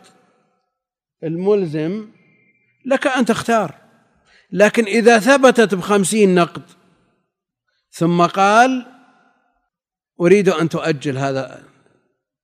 الملزم 1.24 2.12
لك 2.86 3.08
أن 3.08 3.26
تختار. 3.26 3.87
لكن 4.52 4.86
إذا 4.86 5.20
ثبتت 5.20 5.76
بخمسين 5.76 6.36
نقد 6.36 6.62
ثم 7.92 8.26
قال 8.26 8.86
أريد 10.22 10.50
أن 10.50 10.70
تؤجل 10.70 11.18
هذا. 11.18 11.64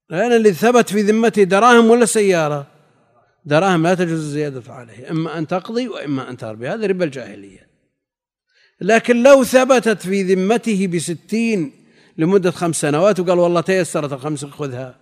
لأن 0.09 0.31
الذي 0.31 0.53
ثبت 0.53 0.89
في 0.89 1.01
ذمته 1.01 1.43
دراهم 1.43 1.89
ولا 1.89 2.05
سيارة. 2.05 2.67
دراهم 3.45 3.83
لا 3.83 3.95
تجوز 3.95 4.19
الزيادة 4.19 4.73
عليه 4.73 5.11
إما 5.11 5.37
أن 5.37 5.47
تقضي 5.47 5.87
وإما 5.87 6.29
أن 6.29 6.37
تربي 6.37 6.69
هذا 6.69 6.85
ربا 6.87 7.05
الجاهلية. 7.05 7.69
لكن 8.81 9.23
لو 9.23 9.43
ثبتت 9.43 10.01
في 10.01 10.23
ذمته 10.23 10.87
بستين 10.87 11.71
لمدة 12.17 12.51
خمس 12.51 12.81
سنوات 12.81 13.19
وقال 13.19 13.39
والله 13.39 13.61
تيسرت 13.61 14.13
الخمس 14.13 14.45
خذها 14.45 14.99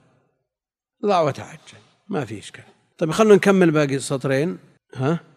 ضع 1.06 1.22
وتعجل 1.22 1.82
ما 2.10 2.26
في 2.26 2.40
إشكال. 2.40 2.64
طيب 2.98 3.12
خلونا 3.12 3.36
نكمل 3.36 3.72
باقي 3.72 3.96
السطرين. 3.96 4.58
ها؟ 4.96 5.31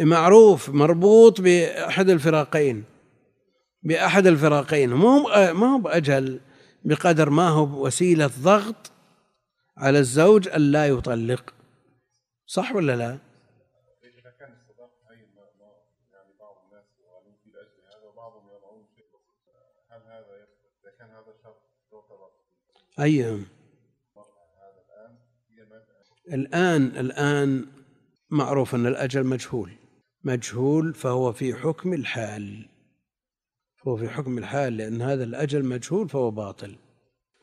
معروف 0.00 0.70
مربوط 0.70 1.40
بأحد 1.40 2.10
الفراقين 2.10 2.84
بأحد 3.82 4.26
الفراقين. 4.26 4.90
ما 4.90 5.08
هو 5.08 5.54
ما 5.54 5.74
هو 5.74 5.78
بأجل 5.78 6.40
بقدر 6.84 7.30
ما 7.30 7.48
هو 7.48 7.86
وسيلة 7.86 8.30
ضغط 8.42 8.92
على 9.76 9.98
الزوج 9.98 10.48
أن 10.48 10.60
لا 10.60 10.88
يطلق. 10.88 11.54
صح 12.46 12.74
ولا 12.74 12.96
لا؟ 12.96 13.18
أي 23.00 23.44
الآن 26.32 26.82
الآن 26.82 27.66
معروف 28.30 28.74
أن 28.74 28.86
الأجل 28.86 29.24
مجهول. 29.26 29.83
مجهول 30.24 30.94
فهو 30.94 31.32
في 31.32 31.54
حكم 31.54 31.92
الحال. 31.92 32.68
فهو 33.76 33.96
في 33.96 34.08
حكم 34.08 34.38
الحال 34.38 34.76
لأن 34.76 35.02
هذا 35.02 35.24
الأجل 35.24 35.64
مجهول 35.64 36.08
فهو 36.08 36.30
باطل. 36.30 36.76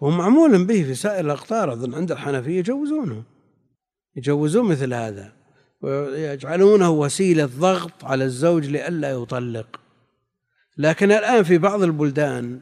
وهو 0.01 0.11
معمول 0.11 0.65
به 0.65 0.83
في 0.83 0.95
سائر 0.95 1.25
الأقطار 1.25 1.73
أظن 1.73 1.93
عند 1.93 2.11
الحنفية 2.11 2.57
يجوزونه. 2.57 3.23
يجوزون 4.15 4.65
مثل 4.65 4.93
هذا. 4.93 5.33
ويجعلونه 5.81 6.89
وسيلة 6.89 7.45
ضغط 7.45 8.05
على 8.05 8.23
الزوج 8.23 8.67
لئلا 8.67 9.11
يطلق. 9.11 9.79
لكن 10.77 11.11
الآن 11.11 11.43
في 11.43 11.57
بعض 11.57 11.83
البلدان 11.83 12.59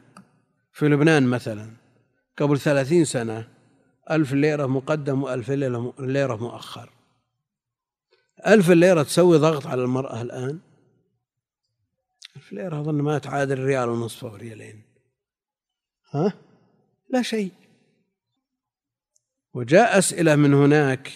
في 0.72 0.88
لبنان 0.88 1.26
مثلا 1.26 1.70
قبل 2.38 2.58
ثلاثين 2.58 3.04
سنة 3.04 3.48
ألف 4.10 4.32
ليرة 4.32 4.66
مقدم 4.66 5.22
وألف 5.22 5.50
ليرة 5.98 6.36
مؤخر. 6.36 6.90
ألف 8.46 8.70
ليرة 8.70 9.02
تسوي 9.02 9.38
ضغط 9.38 9.66
على 9.66 9.82
المرأة 9.82 10.22
الآن؟ 10.22 10.58
ألف 12.36 12.52
ليرة 12.52 12.80
أظن 12.80 12.94
ما 12.94 13.18
تعادل 13.18 13.64
ريال 13.64 13.88
ونصف 13.88 14.24
أو 14.24 14.36
ريالين. 14.36 14.82
ها؟ 16.10 16.32
لا 17.10 17.22
شيء. 17.22 17.52
وجاء 19.54 19.98
أسئلة 19.98 20.36
من 20.36 20.54
هناك. 20.54 21.12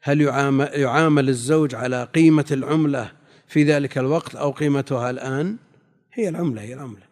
هل 0.00 0.20
يعامل, 0.20 0.68
يعامل 0.72 1.28
الزوج 1.28 1.74
على 1.74 2.04
قيمة 2.04 2.46
العملة 2.50 3.12
في 3.46 3.64
ذلك 3.64 3.98
الوقت 3.98 4.34
أو 4.34 4.50
قيمتها 4.50 5.10
الآن؟ 5.10 5.56
هي 6.12 6.28
العملة 6.28 6.62
هي 6.62 6.74
العملة. 6.74 7.06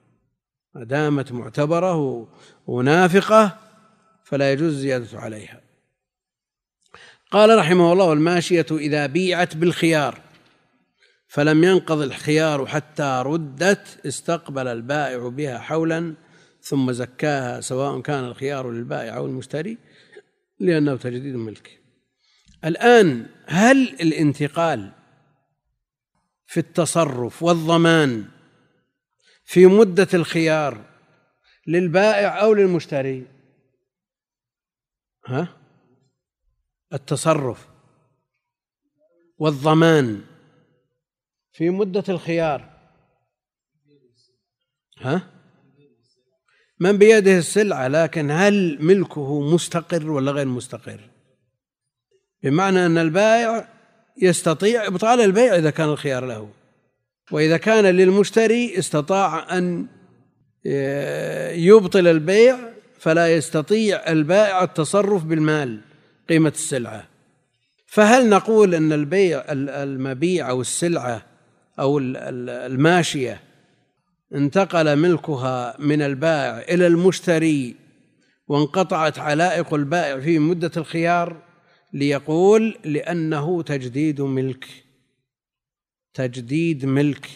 ما 0.75 0.85
دامت 0.85 1.33
معتبرة 1.33 2.27
ونافقة 2.67 3.59
فلا 4.25 4.53
يجوز 4.53 4.73
الزيادة 4.73 5.19
عليها. 5.21 5.66
قال 7.31 7.59
رحمه 7.59 7.93
الله 7.93 8.05
والماشية 8.05 8.67
إذا 8.71 9.07
بيعت 9.07 9.57
بالخيار. 9.57 10.27
فلم 11.29 11.65
ينقض 11.65 12.01
الخيار 12.01 12.67
حتى 12.67 13.23
ردت 13.27 14.07
استقبل 14.07 14.69
البائع 14.69 15.29
بها 15.29 15.59
حولا 15.59 16.15
ثم 16.63 16.93
زكاها 16.93 17.61
سواء 17.61 18.01
كان 18.01 18.25
الخيار 18.25 18.71
للبائع 18.71 19.17
أو 19.17 19.27
المشتري 19.27 19.79
لأنه 20.61 20.97
تجديد 20.97 21.35
ملك 21.35 21.81
الآن 22.65 23.27
هل 23.47 23.77
الانتقال 24.01 24.93
في 26.47 26.61
التصرف 26.61 27.43
والضمان 27.43 28.25
في 29.45 29.67
مدة 29.67 30.09
الخيار 30.15 30.85
للبائع 31.67 32.43
أو 32.43 32.55
للمشتري؟ 32.55 33.27
ها؟ 35.27 35.49
التصرف 36.93 37.69
والضمان 39.39 40.21
في 41.53 41.71
مدة 41.71 42.05
الخيار. 42.09 42.71
ها؟ 44.99 45.31
من 46.81 46.99
بيده 46.99 47.39
السلعة 47.39 47.89
لكن 47.89 48.31
هل 48.31 48.79
ملكه 48.81 49.41
مستقر 49.41 50.11
ولا 50.11 50.33
غير 50.33 50.47
مستقر؟ 50.47 51.01
بمعنى 52.43 52.87
أن 52.87 52.99
البائع 52.99 53.69
يستطيع 54.23 54.87
إبطال 54.87 55.21
البيع 55.21 55.57
إذا 55.57 55.71
كان 55.71 55.89
الخيار 55.89 56.27
له. 56.27 56.51
وإذا 57.33 57.57
كان 57.57 57.85
للمشتري 57.85 58.79
استطاع 58.79 59.59
أن 59.59 59.87
يبطل 61.55 62.07
البيع 62.07 62.59
فلا 62.99 63.37
يستطيع 63.37 64.13
البائع 64.13 64.63
التصرف 64.63 65.25
بالمال. 65.25 65.81
قيمة 66.29 66.49
السلعة. 66.49 67.09
فهل 67.87 68.29
نقول 68.29 68.75
أن 68.75 68.93
البيع 68.93 69.45
المبيع 69.53 70.51
أو 70.51 70.61
السلعة 70.61 71.23
أو 71.79 71.99
الماشية 71.99 73.41
انتقل 74.35 74.97
ملكها 74.97 75.77
من 75.79 76.03
البائع 76.03 76.59
إلى 76.59 76.87
المشتري 76.87 77.77
وانقطعت 78.49 79.19
علائق 79.19 79.75
البائع 79.75 80.21
في 80.21 80.39
مدة 80.39 80.71
الخيار 80.77 81.37
ليقول 81.93 82.79
لأنه 82.85 83.63
تجديد 83.63 84.21
ملك 84.21 84.67
تجديد 86.17 86.85
ملك. 86.85 87.31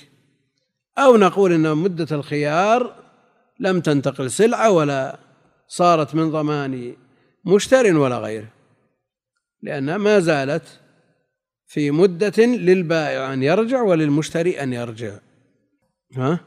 أو 0.99 1.17
نقول 1.17 1.53
أن 1.53 1.77
مدة 1.77 2.17
الخيار 2.17 2.95
لم 3.61 3.81
تنتقل 3.81 4.31
سلعة 4.31 4.71
ولا 4.71 5.19
صارت 5.69 6.15
من 6.15 6.31
ضمان 6.31 6.97
مشتر 7.45 7.97
ولا 7.97 8.19
غيره. 8.19 8.49
لأنها 9.63 9.99
ما 9.99 10.21
زالت 10.21 10.81
في 11.67 11.91
مدة 11.91 12.45
للبائع 12.45 13.33
أن 13.33 13.43
يرجع 13.43 13.83
وللمشتري 13.83 14.63
أن 14.63 14.73
يرجع. 14.73 15.19
ها؟ 16.17 16.41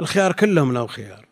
الخيار 0.00 0.32
كلهم 0.32 0.72
له 0.72 0.86
خيار. 0.86 1.26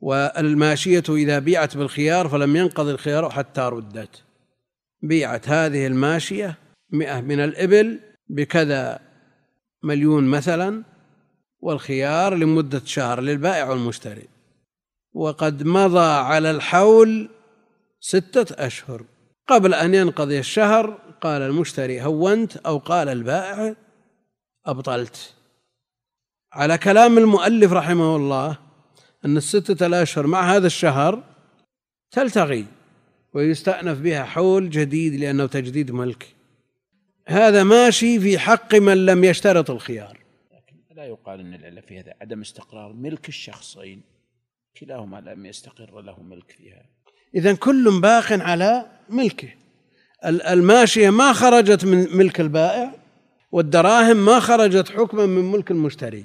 والماشية 0.00 1.02
إذا 1.08 1.38
بيعت 1.38 1.76
بالخيار 1.76 2.28
فلم 2.28 2.56
ينقض 2.56 2.88
الخيار 2.88 3.30
حتى 3.30 3.60
ردت. 3.60 4.24
بيعت 5.02 5.48
هذه 5.48 5.86
الماشية 5.86 6.58
مئة 6.90 7.20
من 7.20 7.40
الإبل 7.40 8.00
بكذا 8.28 9.00
مليون 9.82 10.24
مثلا 10.24 10.82
والخيار 11.60 12.34
لمدة 12.34 12.82
شهر 12.84 13.20
للبائع 13.20 13.70
والمشتري. 13.70 14.28
وقد 15.12 15.62
مضى 15.62 16.10
على 16.14 16.50
الحول 16.50 17.28
ستة 18.00 18.66
أشهر. 18.66 19.04
قبل 19.46 19.74
أن 19.74 19.94
ينقضي 19.94 20.38
الشهر 20.38 20.98
قال 21.20 21.42
المشتري 21.42 22.02
هونت 22.02 22.56
أو 22.56 22.78
قال 22.78 23.08
البائع 23.08 23.74
أبطلت. 24.66 25.34
على 26.52 26.78
كلام 26.78 27.18
المؤلف 27.18 27.72
رحمه 27.72 28.16
الله 28.16 28.58
أن 29.24 29.36
الستة 29.36 29.86
الأشهر 29.86 30.26
مع 30.26 30.56
هذا 30.56 30.66
الشهر 30.66 31.22
تلتغي 32.10 32.66
ويستأنف 33.34 34.00
بها 34.00 34.24
حول 34.24 34.70
جديد 34.70 35.14
لأنه 35.14 35.46
تجديد 35.46 35.90
ملك. 35.90 36.34
هذا 37.28 37.64
ماشي 37.64 38.20
في 38.20 38.38
حق 38.38 38.74
من 38.74 39.06
لم 39.06 39.24
يشترط 39.24 39.70
الخيار. 39.70 40.18
لكن 40.52 40.76
لا 40.90 41.04
يقال 41.04 41.40
أن 41.40 41.54
العلة 41.54 41.80
في 41.80 42.00
هذا 42.00 42.14
عدم 42.20 42.40
استقرار 42.40 42.92
ملك 42.92 43.28
الشخصين. 43.28 44.02
كلاهما 44.80 45.20
لم 45.20 45.46
يستقر 45.46 46.00
له 46.00 46.22
ملك 46.22 46.50
فيها. 46.50 46.86
إذا 47.34 47.54
كل 47.54 48.00
باق 48.00 48.32
على 48.32 48.86
ملكه 49.12 49.48
الماشية 50.24 51.10
ما 51.10 51.32
خرجت 51.32 51.84
من 51.84 52.16
ملك 52.16 52.40
البائع 52.40 52.94
والدراهم 53.52 54.24
ما 54.24 54.40
خرجت 54.40 54.88
حكما 54.88 55.26
من 55.26 55.52
ملك 55.52 55.70
المشتري. 55.70 56.24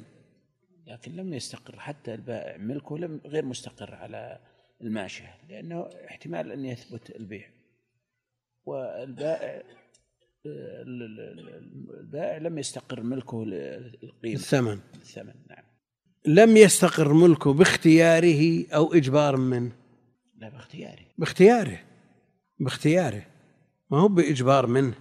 لكن 0.87 1.15
لم 1.15 1.33
يستقر 1.33 1.79
حتى 1.79 2.13
البائع 2.13 2.57
ملكه 2.57 2.97
لم 2.97 3.21
غير 3.25 3.45
مستقر 3.45 3.95
على 3.95 4.39
الماشية 4.81 5.35
لأنه 5.49 5.89
احتمال 6.09 6.51
أن 6.51 6.65
يثبت 6.65 7.15
البيع. 7.15 7.49
والبائع 8.65 9.63
البائع 10.45 12.37
لم 12.37 12.57
يستقر 12.57 13.01
ملكه 13.01 13.43
القيمة. 14.03 14.35
الثمن. 14.35 14.79
الثمن 14.95 15.33
نعم. 15.49 15.63
لم 16.25 16.57
يستقر 16.57 17.13
ملكه 17.13 17.53
باختياره 17.53 18.65
أو 18.73 18.93
إجبار 18.93 19.37
منه 19.37 19.71
لا 20.37 20.49
باختياره. 20.49 21.05
باختياره. 21.17 21.79
باختياره. 22.59 23.25
ما 23.91 23.99
هو 23.99 24.07
بإجبار 24.07 24.67
منه. 24.67 24.93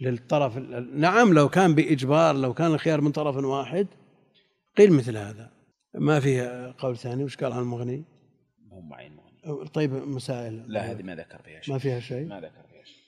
للطرف 0.00 0.56
نعم 0.92 1.32
لو 1.32 1.48
كان 1.48 1.74
بإجبار 1.74 2.36
لو 2.36 2.54
كان 2.54 2.74
الخيار 2.74 3.00
من 3.00 3.12
طرف 3.12 3.36
واحد 3.36 3.86
قيل 4.76 4.92
مثل 4.92 5.16
هذا. 5.16 5.52
ما 5.94 6.20
فيها 6.20 6.70
قول 6.70 6.96
ثاني؟ 6.96 7.24
وش 7.24 7.36
قال 7.36 7.52
عن 7.52 7.58
المغني؟ 7.58 8.04
مو 8.58 8.80
معين 8.80 9.16
مغني 9.16 9.68
طيب 9.68 9.92
مسائل. 9.92 10.64
لا 10.72 10.90
هذه 10.92 11.02
ما 11.02 11.14
ذكر 11.14 11.42
فيها 11.42 11.60
شيء. 11.60 11.74
ما 11.74 11.78
فيها 11.78 12.00
شيء؟ 12.00 12.26
ما 12.26 12.40
ذكر 12.40 12.62
فيها 12.70 12.84
شيء. 12.84 13.02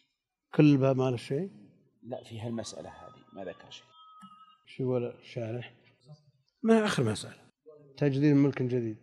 كل 0.54 0.76
باب 0.76 0.96
ما 0.96 1.10
له 1.10 1.16
شيء؟ 1.16 1.50
لا 2.02 2.24
في 2.24 2.40
هالمسألة 2.40 2.88
هذه 2.88 3.22
ما 3.32 3.44
ذكر 3.44 3.70
شيء. 3.70 3.84
شو 4.66 4.82
يقول 4.82 5.06
الشارح؟ 5.06 5.74
ما 6.62 6.84
آخر 6.84 7.04
مسألة. 7.04 7.38
تجديد 7.96 8.34
ملك 8.34 8.62
جديد. 8.62 8.96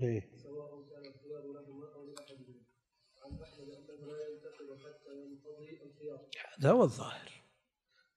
إيه. 0.00 0.30
هذا 6.58 6.70
هو 6.70 6.82
الظاهر. 6.82 7.30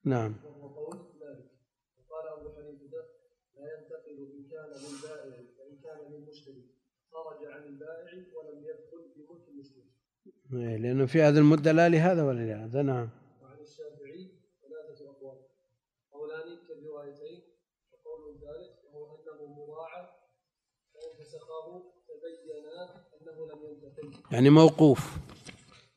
نعم. 0.04 0.36
وهو 0.44 0.68
قول 0.68 0.98
مالك 0.98 1.52
وقال 1.98 2.28
ابو 2.28 2.50
حنيفه 2.56 2.98
لا 3.56 3.66
ينتقل 3.78 4.18
ان 4.18 4.48
كان 4.52 4.70
من 4.84 5.02
بائع 5.04 5.26
وان 5.60 5.78
كان 5.84 6.12
من 6.12 6.26
مشتري 6.26 6.64
خرج 7.12 7.46
عن 7.46 7.64
البائع 7.64 8.14
ولم 8.14 8.64
يدخل 8.64 9.12
في 9.14 9.20
ملك 9.30 9.48
المشتري 9.50 9.90
لأنه 10.78 11.06
في 11.06 11.22
هذه 11.22 11.38
المدة 11.38 11.72
لا 11.72 11.90
لهذا 11.90 12.24
ولا 12.24 12.40
لهذا. 12.40 12.82
نعم. 12.82 13.10
تبين 22.08 22.64
لم 23.50 24.32
يعني 24.32 24.50
موقوف 24.50 25.18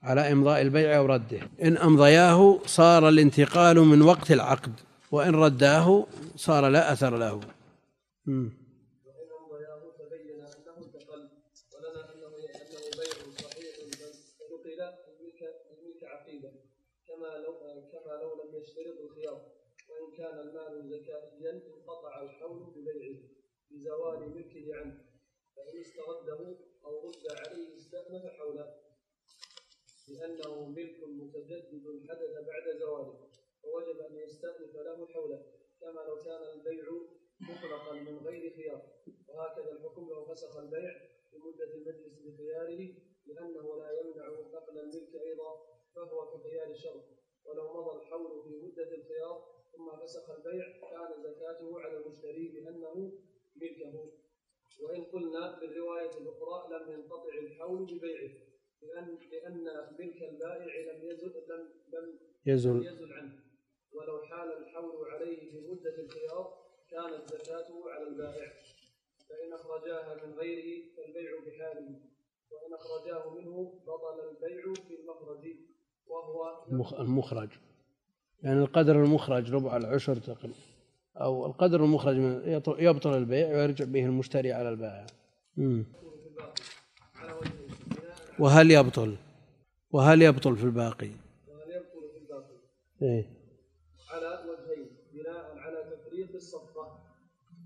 على 0.02 0.32
إمضاء 0.32 0.62
البيع 0.62 0.98
أو 0.98 1.06
رده 1.06 1.40
إن 1.62 1.76
أمضياه 1.76 2.58
صار 2.66 3.08
الانتقال 3.08 3.80
من 3.80 4.02
وقت 4.02 4.30
العقد 4.30 4.80
وإن 5.12 5.34
رداه 5.34 6.06
صار 6.36 6.68
لا 6.68 6.92
أثر 6.92 7.16
له. 7.16 7.40
مم. 8.26 8.62
كان 20.22 20.38
المال 20.38 20.88
زكائيا 20.88 21.50
انقطع 21.50 22.22
الحول 22.22 22.62
ببيعه 22.76 23.18
بزوال 23.70 24.34
ملكه 24.34 24.74
عنه. 24.74 25.11
فإن 25.66 25.80
استرده 25.80 26.56
أو 26.84 27.08
رد 27.08 27.26
عليه 27.30 27.76
استأنف 27.76 28.26
حوله 28.26 28.74
لأنه 30.08 30.64
ملك 30.68 31.02
متجدد 31.04 32.06
حدث 32.08 32.32
بعد 32.46 32.76
زواله 32.78 33.28
فوجب 33.62 34.00
أن 34.00 34.16
يستأنف 34.16 34.76
له 34.76 35.06
حوله 35.06 35.42
كما 35.80 36.00
لو 36.00 36.16
كان 36.22 36.42
البيع 36.42 36.86
مطلقا 37.40 37.92
من 37.92 38.18
غير 38.18 38.54
خيار. 38.56 38.82
وهكذا 39.28 39.72
الحكم 39.72 40.08
لو 40.10 40.24
فسخ 40.24 40.56
البيع 40.56 40.92
في 41.30 41.36
مدة 41.38 41.74
المجلس 41.74 42.18
بخياره 42.18 42.94
لأنه 43.26 43.76
لا 43.76 44.00
يمنع 44.00 44.28
نقل 44.28 44.78
الملك 44.78 45.14
أيضا 45.14 45.66
فهو 45.94 46.38
كخيار 46.38 46.70
الشرط 46.70 47.04
ولو 47.44 47.72
مضى 47.72 47.96
الحول 48.02 48.42
في 48.42 48.56
مدة 48.66 48.94
الخيار 48.94 49.62
ثم 49.72 49.96
فسخ 49.96 50.30
البيع 50.30 50.80
كان 50.90 51.22
زكاته 51.22 51.80
على 51.80 51.96
المشتري 51.96 52.48
لأنه 52.48 53.12
ملكه. 53.56 54.12
وإن 54.80 55.04
قلنا 55.04 55.58
بالرواية 55.60 56.10
الأخرى 56.20 56.68
لم 56.72 56.92
ينقطع 56.92 57.34
الحول 57.42 57.84
ببيعه 57.84 58.32
لأن 58.82 59.18
لأن 59.32 59.64
ملك 59.98 60.22
البائع 60.22 60.92
لم 60.92 61.04
يزل 61.10 61.32
لم 61.48 61.68
لم 61.92 62.18
يزل. 62.46 62.86
يزل 62.86 63.12
عنه. 63.12 63.32
ولو 63.92 64.22
حال 64.22 64.48
الحول 64.58 65.08
عليه 65.08 65.50
في 65.50 65.60
مدة 65.60 65.98
الخيار 65.98 66.54
كانت 66.90 67.28
زكاته 67.34 67.90
على 67.90 68.06
البائع. 68.08 68.52
فإن 69.28 69.52
أخرجاها 69.52 70.26
من 70.26 70.32
غيره 70.34 70.94
فالبيع 70.96 71.30
بحاله 71.46 72.00
وإن 72.50 72.74
أخرجاه 72.74 73.34
منه 73.34 73.80
بطل 73.86 74.28
البيع 74.30 74.72
في 74.88 74.94
المخرج 75.00 75.54
وهو 76.06 76.64
المخ- 76.68 77.00
المخرج. 77.00 77.48
يعني 78.42 78.60
القدر 78.60 78.96
المخرج 79.04 79.54
ربع 79.54 79.76
العشر 79.76 80.14
تقريبا. 80.16 80.54
أو 81.16 81.46
القدر 81.46 81.84
المخرج 81.84 82.16
من 82.16 82.62
يبطل 82.78 83.16
البيع 83.16 83.48
ويرجع 83.48 83.84
به 83.84 84.04
المشتري 84.04 84.52
على 84.52 84.68
البائع. 84.68 85.06
وهل 88.38 88.70
يبطل 88.70 89.16
وهل 89.90 90.22
يبطل؟ 90.22 90.56
في 90.56 90.64
الباقي 90.64 91.10
وهل 91.48 91.70
يبطل 91.70 92.08
في 92.12 92.18
الباقي؟ 92.18 92.56
إيه. 93.02 93.24
على 94.10 94.44
وجهين 94.48 94.96
بناء 95.12 95.58
على 95.58 95.96
تفريط 95.96 96.34
الصفقة 96.34 96.98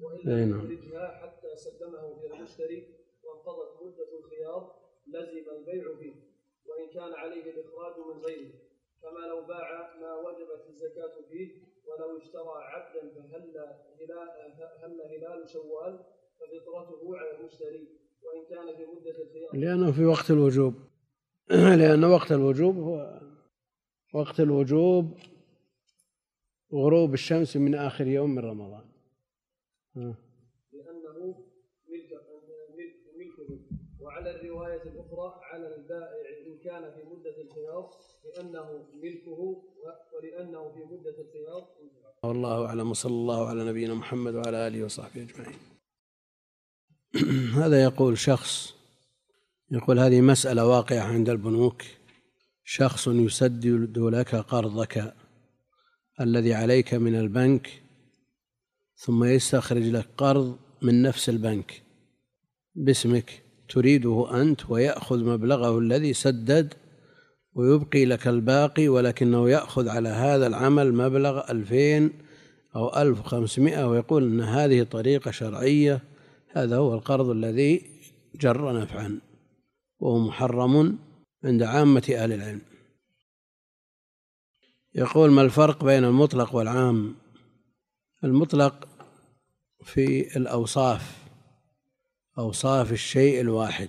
أي 0.00 0.18
لم 0.24 0.50
نعم. 0.50 0.58
يخرجها 0.58 1.08
حتى 1.22 1.56
سلمه 1.56 2.24
إلى 2.24 2.36
المشتري 2.36 2.86
وانقضت 3.24 3.82
مدة 3.82 4.18
الخيار 4.18 4.74
لزم 5.06 5.50
البيع 5.56 5.96
فيه 5.98 6.14
وإن 6.66 6.90
كان 6.94 7.14
عليه 7.14 7.50
الإخراج 7.50 7.94
من 7.98 8.22
غيره. 8.22 8.52
كما 9.02 9.26
لو 9.26 9.46
باع 9.46 9.94
ما 10.00 10.14
وجبت 10.14 10.66
الزكاة 10.68 11.12
فيه 11.30 11.75
ولو 11.86 12.18
اشترى 12.18 12.54
عبدا 12.72 13.00
فهل 13.14 13.42
هلال 14.00 14.28
هل 14.82 15.00
هلال 15.00 15.48
شوال 15.48 16.04
ففطرته 16.38 17.16
على 17.16 17.40
المشتري 17.40 17.88
وإن 18.22 18.46
كان 18.50 18.76
في 18.76 18.82
مدة 18.86 19.10
الخيار. 19.22 19.56
لأنه 19.56 19.92
في 19.92 20.04
وقت 20.04 20.30
الوجوب. 20.30 20.74
لأن 21.80 22.04
وقت 22.04 22.32
الوجوب 22.32 22.76
هو 22.76 23.20
وقت 24.14 24.40
الوجوب 24.40 25.18
غروب 26.72 27.14
الشمس 27.14 27.56
من 27.56 27.74
آخر 27.74 28.06
يوم 28.06 28.34
من 28.34 28.44
رمضان 28.44 28.84
ها. 29.96 30.14
لأنه 30.72 31.44
ملك 31.88 32.12
ملك 32.76 32.96
ملكه 33.16 33.58
وعلى 34.06 34.30
الرواية 34.30 34.82
الأخرى 34.82 35.40
على 35.52 35.76
البائع 35.76 36.26
إن 36.46 36.58
كان 36.64 36.82
في 36.94 37.02
مدة 37.08 37.42
الخيار 37.42 37.90
لأنه 38.24 38.86
ملكه 39.02 39.62
ولأنه 40.14 40.72
في 40.72 40.84
مدة 40.84 41.10
الخيار 41.10 41.68
والله 42.22 42.66
أعلم 42.66 42.90
وصلى 42.90 43.12
الله 43.12 43.48
على 43.48 43.64
نبينا 43.64 43.94
محمد 43.94 44.34
وعلى 44.34 44.66
آله 44.66 44.84
وصحبه 44.84 45.22
أجمعين. 45.22 45.58
هذا 47.62 47.82
يقول 47.82 48.18
شخص 48.18 48.74
يقول 49.70 49.98
هذه 49.98 50.20
مسألة 50.20 50.66
واقعة 50.66 51.02
عند 51.02 51.28
البنوك. 51.28 51.82
شخص 52.64 53.08
يسدد 53.08 53.98
لك 53.98 54.34
قرضك 54.34 55.14
الذي 56.20 56.54
عليك 56.54 56.94
من 56.94 57.14
البنك 57.14 57.82
ثم 58.96 59.24
يستخرج 59.24 59.82
لك 59.82 60.08
قرض 60.16 60.58
من 60.82 61.02
نفس 61.02 61.28
البنك 61.28 61.82
باسمك. 62.74 63.45
تريده 63.68 64.42
أنت 64.42 64.70
ويأخذ 64.70 65.24
مبلغه 65.24 65.78
الذي 65.78 66.12
سدد 66.12 66.74
ويبقي 67.54 68.04
لك 68.04 68.28
الباقي 68.28 68.88
ولكنه 68.88 69.50
يأخذ 69.50 69.88
على 69.88 70.08
هذا 70.08 70.46
العمل 70.46 70.94
مبلغ 70.94 71.50
ألفين 71.50 72.10
أو 72.76 72.96
ألف 72.96 73.20
وخمسمائة 73.20 73.88
ويقول 73.88 74.22
أن 74.22 74.40
هذه 74.40 74.82
طريقة 74.82 75.30
شرعية 75.30 76.02
هذا 76.48 76.76
هو 76.76 76.94
القرض 76.94 77.30
الذي 77.30 77.82
جر 78.34 78.80
نفعا 78.80 79.20
وهو 80.00 80.18
محرم 80.18 80.98
عند 81.44 81.62
عامة 81.62 82.14
أهل 82.16 82.32
العلم. 82.32 82.60
يقول 84.94 85.30
ما 85.30 85.42
الفرق 85.42 85.84
بين 85.84 86.04
المطلق 86.04 86.54
والعام؟ 86.54 87.14
المطلق 88.24 88.88
في 89.84 90.36
الأوصاف. 90.36 91.25
أوصاف 92.38 92.92
الشيء 92.92 93.40
الواحد 93.40 93.88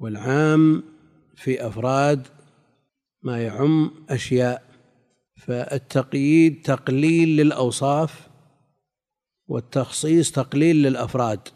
والعام 0.00 0.82
في 1.36 1.66
أفراد 1.66 2.26
ما 3.22 3.42
يعم 3.42 3.90
أشياء 4.10 4.62
فالتقييد 5.36 6.62
تقليل 6.62 7.36
للأوصاف 7.36 8.28
والتخصيص 9.48 10.32
تقليل 10.32 10.82
للأفراد. 10.82 11.48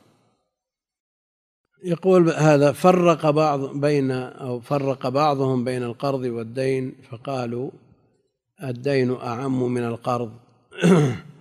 يقول 1.85 2.31
هذا 2.31 2.73
فرق 2.73 3.31
بعض 3.31 3.77
بين 3.77 4.11
أو 4.11 4.61
فرق 4.61 5.09
بعضهم 5.09 5.65
بين 5.65 5.83
القرض 5.83 6.21
والدين 6.21 6.95
فقالوا 7.11 7.71
الدين 8.63 9.17
أعم 9.17 9.73
من 9.73 9.85
القرض. 9.85 10.33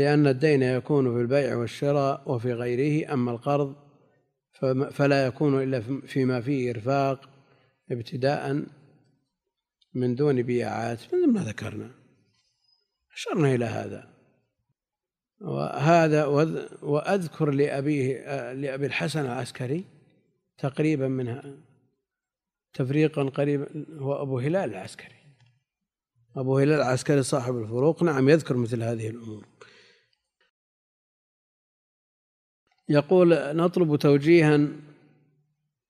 لأن 0.00 0.26
الدين 0.26 0.62
يكون 0.62 1.14
في 1.14 1.20
البيع 1.20 1.56
والشراء 1.56 2.22
وفي 2.32 2.52
غيره 2.52 3.12
أما 3.12 3.30
القرض 3.30 3.76
فلا 4.90 5.26
يكون 5.26 5.62
إلا 5.62 5.80
فيما 6.06 6.40
فيه 6.40 6.70
إرفاق 6.70 7.30
ابتداء 7.90 8.64
من 9.94 10.14
دون 10.14 10.42
بيعات 10.42 10.98
مثل 11.06 11.32
ما 11.32 11.44
ذكرنا. 11.44 11.90
أشرنا 13.14 13.54
إلى 13.54 13.64
هذا. 13.64 14.10
وهذا 15.40 16.24
وأذكر 16.82 17.50
لأبيه 17.50 18.52
لأبي 18.52 18.86
الحسن 18.86 19.20
العسكري 19.20 19.84
تقريبا 20.58 21.08
منها 21.08 21.54
تفريقا 22.74 23.22
قريبا 23.22 23.86
هو 23.98 24.22
أبو 24.22 24.38
هلال 24.38 24.70
العسكري. 24.70 25.20
أبو 26.36 26.58
هلال 26.58 26.76
العسكري 26.76 27.22
صاحب 27.22 27.58
الفروق 27.58 28.02
نعم 28.02 28.28
يذكر 28.28 28.56
مثل 28.56 28.82
هذه 28.82 29.08
الأمور. 29.08 29.46
يقول 32.90 33.56
نطلب 33.56 33.96
توجيها 33.96 34.68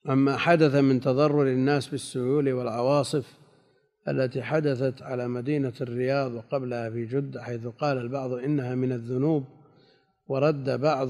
عما 0.06 0.36
حدث 0.36 0.74
من 0.74 1.00
تضرر 1.00 1.48
الناس 1.48 1.88
بالسيول 1.88 2.52
والعواصف 2.52 3.38
التي 4.08 4.42
حدثت 4.42 5.02
على 5.02 5.28
مدينة 5.28 5.72
الرياض 5.80 6.32
وقبلها 6.32 6.90
في 6.90 7.06
جدة 7.06 7.42
حيث 7.42 7.66
قال 7.66 7.98
البعض 7.98 8.32
إنها 8.32 8.74
من 8.74 8.92
الذنوب 8.92 9.44
ورد 10.28 10.80
بعض 10.80 11.08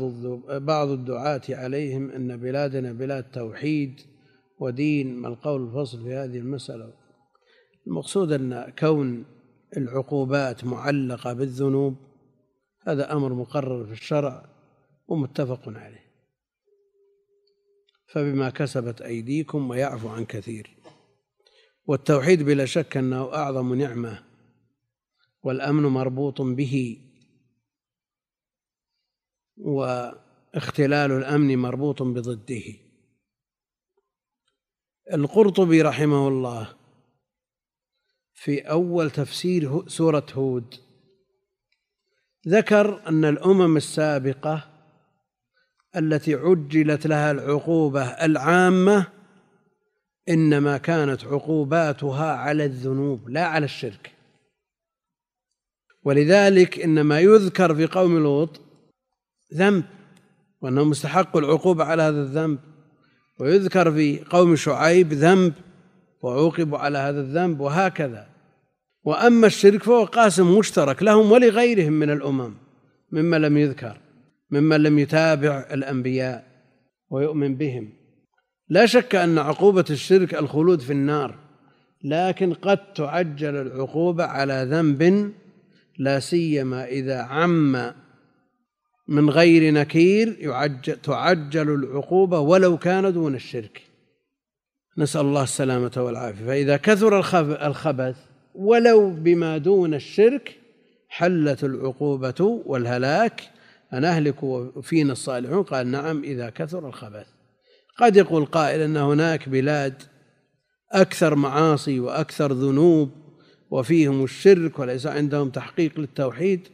بعض 0.48 0.88
الدعاة 0.88 1.40
عليهم 1.48 2.10
أن 2.10 2.36
بلادنا 2.36 2.92
بلاد 2.92 3.24
توحيد 3.32 4.00
ودين 4.60 5.16
ما 5.16 5.28
القول 5.28 5.66
الفصل 5.66 6.02
في 6.02 6.14
هذه 6.14 6.38
المسألة؟ 6.38 6.92
المقصود 7.86 8.32
أن 8.32 8.72
كون 8.78 9.24
العقوبات 9.76 10.64
معلقة 10.64 11.32
بالذنوب 11.32 11.96
هذا 12.86 13.12
أمر 13.12 13.34
مقرر 13.34 13.86
في 13.86 13.92
الشرع. 13.92 14.59
ومتفق 15.10 15.68
عليه. 15.68 16.10
فبما 18.06 18.50
كسبت 18.50 19.02
أيديكم 19.02 19.70
ويعفو 19.70 20.08
عن 20.08 20.24
كثير. 20.24 20.76
والتوحيد 21.84 22.42
بلا 22.42 22.64
شك 22.64 22.96
أنه 22.96 23.34
أعظم 23.34 23.74
نعمة 23.74 24.24
والأمن 25.42 25.82
مربوط 25.82 26.40
به 26.40 26.98
واختلال 29.56 31.12
الأمن 31.12 31.58
مربوط 31.58 32.02
بضده. 32.02 32.62
القرطبي 35.12 35.82
رحمه 35.82 36.28
الله 36.28 36.76
في 38.34 38.60
أول 38.60 39.10
تفسير 39.10 39.88
سورة 39.88 40.26
هود 40.32 40.74
ذكر 42.48 43.08
أن 43.08 43.24
الأمم 43.24 43.76
السابقة 43.76 44.69
التي 45.96 46.34
عجلت 46.34 47.06
لها 47.06 47.30
العقوبة 47.30 48.02
العامة 48.02 49.06
إنما 50.28 50.78
كانت 50.78 51.24
عقوباتها 51.24 52.32
على 52.32 52.64
الذنوب 52.64 53.28
لا 53.28 53.46
على 53.46 53.64
الشرك. 53.64 54.12
ولذلك 56.04 56.80
إنما 56.80 57.20
يذكر 57.20 57.74
في 57.74 57.86
قوم 57.86 58.18
لوط 58.18 58.60
ذنب 59.54 59.84
وأنهم 60.60 60.90
استحقوا 60.90 61.40
العقوبة 61.40 61.84
على 61.84 62.02
هذا 62.02 62.20
الذنب. 62.22 62.58
ويذكر 63.40 63.92
في 63.92 64.24
قوم 64.30 64.56
شعيب 64.56 65.12
ذنب 65.12 65.52
وعوقبوا 66.22 66.78
على 66.78 66.98
هذا 66.98 67.20
الذنب 67.20 67.60
وهكذا. 67.60 68.28
وأما 69.04 69.46
الشرك 69.46 69.82
فهو 69.82 70.04
قاسم 70.04 70.58
مشترك 70.58 71.02
لهم 71.02 71.32
ولغيرهم 71.32 71.92
من 71.92 72.10
الأمم 72.10 72.54
مما 73.12 73.36
لم 73.36 73.56
يذكر. 73.56 74.00
ممن 74.50 74.82
لم 74.82 74.98
يتابع 74.98 75.66
الأنبياء 75.72 76.44
ويؤمن 77.10 77.56
بهم. 77.56 77.92
لا 78.68 78.86
شك 78.86 79.14
أن 79.14 79.38
عقوبة 79.38 79.84
الشرك 79.90 80.34
الخلود 80.34 80.80
في 80.80 80.92
النار 80.92 81.38
لكن 82.04 82.54
قد 82.54 82.92
تعجل 82.92 83.56
العقوبة 83.56 84.24
على 84.24 84.66
ذنب 84.70 85.32
لا 85.98 86.20
سيما 86.20 86.84
إذا 86.84 87.22
عم 87.22 87.92
من 89.08 89.30
غير 89.30 89.72
نكير 89.72 90.36
يعجل 90.38 90.96
تعجل 90.96 91.74
العقوبة 91.74 92.38
ولو 92.38 92.78
كان 92.78 93.12
دون 93.12 93.34
الشرك. 93.34 93.82
نسأل 94.98 95.20
الله 95.20 95.42
السلامة 95.42 95.92
والعافية. 95.96 96.46
فإذا 96.46 96.76
كثر 96.76 97.18
الخبث 97.66 98.16
ولو 98.54 99.10
بما 99.10 99.58
دون 99.58 99.94
الشرك 99.94 100.56
حلت 101.08 101.64
العقوبة 101.64 102.62
والهلاك 102.66 103.50
أنهلك 103.94 104.42
وفينا 104.42 105.12
الصالحون؟ 105.12 105.62
قال 105.62 105.86
نعم 105.86 106.22
إذا 106.22 106.50
كثر 106.50 106.88
الخبث. 106.88 107.26
قد 107.98 108.16
يقول 108.16 108.44
قائل 108.44 108.80
أن 108.80 108.96
هناك 108.96 109.48
بلاد 109.48 110.02
أكثر 110.92 111.34
معاصي 111.34 112.00
وأكثر 112.00 112.52
ذنوب 112.52 113.10
وفيهم 113.70 114.24
الشرك 114.24 114.78
وليس 114.78 115.06
عندهم 115.06 115.50
تحقيق 115.50 116.00
للتوحيد. 116.00 116.68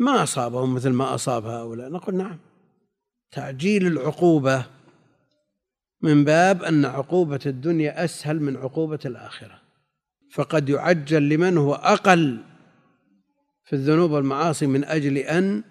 ما 0.00 0.22
أصابهم 0.22 0.74
مثل 0.74 0.90
ما 0.90 1.14
أصاب 1.14 1.46
هؤلاء؟ 1.46 1.90
نقول 1.90 2.14
نعم. 2.14 2.38
تعجيل 3.32 3.86
العقوبة 3.86 4.66
من 6.02 6.24
باب 6.24 6.62
أن 6.62 6.84
عقوبة 6.84 7.40
الدنيا 7.46 8.04
أسهل 8.04 8.40
من 8.40 8.56
عقوبة 8.56 8.98
الآخرة. 9.04 9.60
فقد 10.32 10.68
يعجل 10.68 11.28
لمن 11.28 11.58
هو 11.58 11.74
أقل 11.74 12.38
في 13.64 13.72
الذنوب 13.72 14.10
والمعاصي 14.10 14.66
من 14.66 14.84
أجل 14.84 15.16
أن 15.16 15.62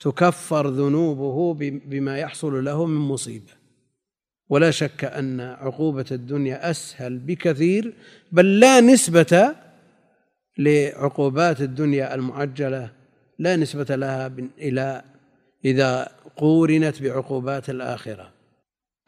تكفر 0.00 0.68
ذنوبه 0.68 1.54
بما 1.86 2.18
يحصل 2.18 2.64
له 2.64 2.86
من 2.86 3.00
مصيبة. 3.00 3.52
ولا 4.48 4.70
شك 4.70 5.04
أن 5.04 5.40
عقوبة 5.40 6.04
الدنيا 6.12 6.70
أسهل 6.70 7.18
بكثير 7.18 7.94
بل 8.32 8.60
لا 8.60 8.80
نسبة 8.80 9.54
لعقوبات 10.58 11.60
الدنيا 11.60 12.14
المعجلة 12.14 12.90
لا 13.38 13.56
نسبة 13.56 13.96
لها 13.96 14.32
إلى 14.58 15.02
إذا 15.64 16.08
قورنت 16.36 17.02
بعقوبات 17.02 17.70
الآخرة. 17.70 18.30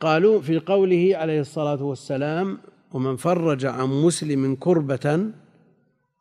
قالوا 0.01 0.41
في 0.41 0.59
قوله 0.59 1.17
عليه 1.17 1.41
الصلاة 1.41 1.83
والسلام 1.83 2.59
ومن 2.93 3.17
فرج 3.17 3.67
عن 3.67 3.89
مسلم 3.89 4.55
كربة 4.55 5.31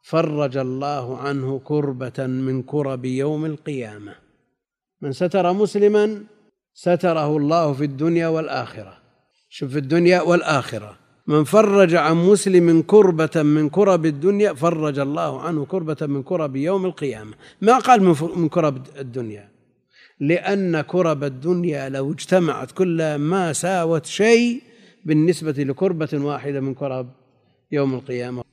فرج 0.04 0.58
الله 0.58 1.18
عنه 1.18 1.62
كربة 1.64 2.28
من 2.28 2.64
كرب 2.64 3.06
يوم 3.06 3.46
القيامة. 3.46 4.25
من 5.02 5.12
ستر 5.12 5.54
مسلما 5.54 6.24
ستره 6.74 7.38
الله 7.38 7.74
في 7.74 7.84
الدنيا 7.84 8.28
والآخرة. 8.28 8.98
شوف 9.50 9.72
في 9.72 9.80
الدنيا 9.80 10.22
والآخرة. 10.22 10.98
من 11.28 11.44
فرج 11.44 11.96
عن 11.96 12.16
مسلم 12.16 12.82
كربة 12.82 13.44
من 13.44 13.70
كرب 13.70 14.06
الدنيا 14.06 14.54
فرج 14.54 15.00
الله 15.00 15.42
عنه 15.42 15.66
كربة 15.66 15.98
من 16.02 16.24
كرب 16.24 16.56
يوم 16.56 16.86
القيامة. 16.86 17.34
ما 17.62 17.78
قال 17.78 18.04
من 18.36 18.50
كرب 18.50 18.82
الدنيا؟ 19.00 19.50
لأن 20.20 20.82
كرب 20.82 21.24
الدنيا 21.24 21.90
لو 21.90 22.12
اجتمعت 22.12 22.72
كل 22.72 23.16
ما 23.16 23.54
ساوت 23.54 24.06
شيء 24.06 24.62
بالنسبة 25.06 25.52
لكربة 25.52 26.10
واحدة 26.14 26.60
من 26.60 26.74
كرب 26.74 27.10
يوم 27.72 27.94
القيامة. 27.94 28.44